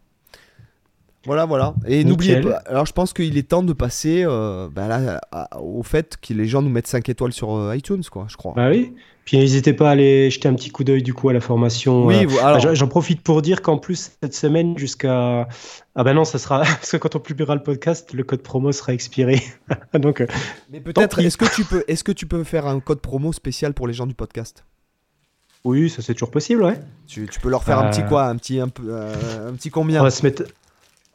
Voilà, 1.26 1.46
voilà. 1.46 1.74
Et 1.88 2.04
n'oubliez 2.04 2.42
pas, 2.42 2.58
alors 2.68 2.86
je 2.86 2.94
pense 2.94 3.12
qu'il 3.12 3.38
est 3.40 3.50
temps 3.50 3.64
de 3.64 3.74
passer 3.74 4.24
bah 4.24 4.88
là, 4.88 5.20
à- 5.32 5.60
au 5.60 5.82
fait 5.82 6.16
que 6.22 6.32
les 6.34 6.46
gens 6.46 6.62
nous 6.62 6.70
mettent 6.70 6.86
5 6.88 7.10
étoiles 7.10 7.34
sur 7.34 7.74
iTunes, 7.74 8.04
quoi, 8.12 8.26
je 8.30 8.38
crois. 8.38 8.54
Bah 8.56 8.70
oui. 8.70 8.94
Puis 9.30 9.38
n'hésitez 9.38 9.74
pas 9.74 9.90
à 9.90 9.92
aller 9.92 10.32
jeter 10.32 10.48
un 10.48 10.56
petit 10.56 10.72
coup 10.72 10.84
d'œil 10.84 11.04
du 11.04 11.14
coup 11.14 11.30
à 11.30 11.34
la 11.34 11.40
formation. 11.40 12.08
oui, 12.08 12.26
euh, 12.26 12.28
bah, 12.42 12.48
alors, 12.48 12.74
j'en- 12.76 12.88
profite 12.88 13.22
pour 13.22 13.44
dire 13.44 13.62
qu'en 13.62 13.78
plus 13.78 14.10
cette 14.24 14.34
semaine 14.34 14.76
jusqu'à 14.76 15.48
ah 15.94 16.04
ben 16.04 16.14
non 16.16 16.26
ça 16.26 16.40
sera 16.40 16.62
parce 16.64 16.90
que 16.92 16.98
quand 16.98 17.16
on 17.16 17.20
publiera 17.20 17.54
le 17.54 17.62
podcast 17.62 18.12
le 18.14 18.24
code 18.24 18.42
promo 18.42 18.72
sera 18.72 18.92
expiré 18.92 19.44
donc 19.94 20.22
euh, 20.22 20.28
mais 20.72 20.80
peut-être, 20.82 21.20
est-ce 21.20 21.38
que, 21.38 21.46
tu 21.54 21.64
peux, 21.64 21.84
est-ce 21.88 22.04
que 22.04 22.12
tu 22.12 22.26
peux 22.26 22.44
faire 22.44 22.66
un 22.66 22.80
code 22.80 23.02
promo 23.02 23.32
spécial 23.32 23.76
pour 23.76 23.86
les 23.88 23.94
gens 23.94 24.08
du 24.08 24.16
podcast? 24.16 24.66
Oui 25.64 25.92
ça 25.92 26.02
c'est 26.02 26.14
toujours 26.14 26.32
possible 26.32 26.64
ouais. 26.64 26.80
tu, 27.06 27.28
tu 27.32 27.40
peux 27.40 27.50
leur 27.50 27.64
faire 27.64 27.78
un 27.78 27.86
Euh. 27.86 27.90
petit 27.92 28.04
quoi 28.08 28.26
Un 28.26 28.36
petit, 28.38 28.60
un, 28.60 28.70
peu, 28.70 28.84
euh, 28.90 29.50
un 29.50 29.54
petit 29.54 29.70
combien? 29.70 30.00
On 30.00 30.04
va 30.06 30.10
se 30.10 30.24
mettre 30.26 30.42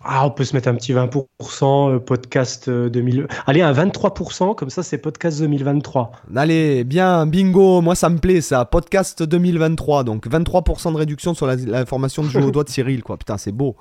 ah 0.05 0.27
on 0.27 0.31
peut 0.31 0.45
se 0.45 0.55
mettre 0.55 0.69
un 0.69 0.75
petit 0.75 0.93
20% 0.93 1.25
euh, 1.65 1.99
podcast 1.99 2.69
euh, 2.69 2.89
2000 2.89 3.27
allez 3.47 3.63
un 3.63 3.73
23% 3.73 4.55
comme 4.55 4.71
ça 4.71 4.83
c'est 4.83 4.99
podcast 4.99 5.41
2023 5.41 6.13
Allez, 6.37 6.85
bien, 6.85 7.27
bingo, 7.27 7.81
moi 7.81 7.95
ça 7.95 8.09
me 8.09 8.19
plaît 8.19 8.41
ça. 8.41 8.65
Podcast 8.65 9.23
2023, 9.23 10.05
donc 10.05 10.27
23% 10.27 10.93
de 10.93 10.99
réduction 10.99 11.35
sur 11.35 11.47
la, 11.47 11.87
formation 11.87 12.23
de 12.23 12.29
jeu 12.29 12.43
au 12.43 12.51
doigt 12.51 12.65
de 12.65 12.69
Cyril, 12.69 13.03
quoi. 13.03 13.17
Putain, 13.17 13.39
c'est 13.39 13.53
beau. 13.53 13.77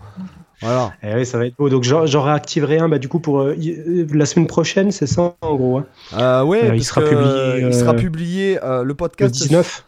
Voilà. 0.61 0.93
Eh 1.03 1.13
oui 1.13 1.26
ça 1.26 1.38
va 1.38 1.47
être 1.47 1.57
beau 1.57 1.67
donc 1.69 1.84
j'en 1.84 2.21
réactiverai 2.21 2.78
un 2.78 2.88
bah 2.88 2.97
du 2.97 3.09
coup 3.09 3.19
pour 3.19 3.41
euh, 3.41 3.55
euh, 3.57 4.07
la 4.13 4.26
semaine 4.26 4.47
prochaine 4.47 4.91
c'est 4.91 5.07
ça 5.07 5.36
en 5.41 5.55
gros 5.55 5.80
hein? 5.80 5.86
Euh, 6.13 6.43
ouais, 6.43 6.69
Euh, 6.69 6.76
il 6.76 6.84
sera 6.86 7.01
que, 7.01 7.09
publié, 7.09 7.28
euh, 7.28 7.53
euh, 7.55 7.67
il 7.67 7.74
sera 7.74 7.93
publié 7.93 8.63
euh, 8.63 8.84
le 8.84 8.93
le 8.93 8.93
podcast. 8.93 9.34
19 9.36 9.86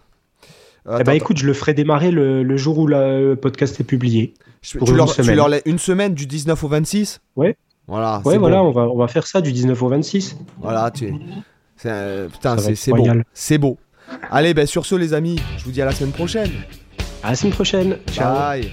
Euh, 0.87 0.97
eh 0.99 1.03
ben 1.03 1.11
attends, 1.11 1.11
écoute 1.13 1.37
je 1.37 1.45
le 1.47 1.53
ferai 1.53 1.73
démarrer 1.73 2.11
le, 2.11 2.43
le 2.43 2.57
jour 2.57 2.77
où 2.77 2.85
le 2.87 3.33
podcast 3.35 3.79
est 3.79 3.83
publié 3.83 4.33
je- 4.61 4.77
pour 4.77 4.87
tu, 4.87 4.91
une 4.91 4.97
leur, 4.97 5.07
tu 5.13 5.23
semaine. 5.23 5.35
leur 5.35 5.49
laisses 5.49 5.63
une 5.65 5.79
semaine 5.79 6.13
du 6.13 6.27
19 6.27 6.63
au 6.63 6.67
26 6.67 7.21
Ouais. 7.35 7.57
Voilà. 7.87 8.21
ouais 8.25 8.37
voilà 8.37 8.57
bon. 8.57 8.67
on 8.67 8.71
va 8.71 8.81
on 8.89 8.97
va 8.97 9.07
faire 9.07 9.25
ça 9.27 9.41
du 9.41 9.51
19 9.51 9.81
au 9.81 9.87
26 9.89 10.37
Voilà, 10.61 10.91
tu 10.91 11.13
c'est, 11.77 11.89
euh, 11.91 12.27
Putain, 12.29 12.57
c'est, 12.57 12.91
beau. 12.91 13.05
C'est 13.33 13.57
beau. 13.57 13.77
Allez, 14.31 14.53
ben 14.53 14.65
sur 14.67 14.85
ce, 14.85 14.95
les 14.95 15.13
amis, 15.13 15.39
je 15.57 15.65
vous 15.65 15.71
dis 15.71 15.81
à 15.81 15.85
la 15.85 15.91
semaine 15.91 16.13
prochaine. 16.13 16.51
à 17.23 17.29
la 17.31 17.35
semaine 17.35 17.53
prochaine 17.53 17.97
ciao 18.11 18.33
Bye. 18.35 18.69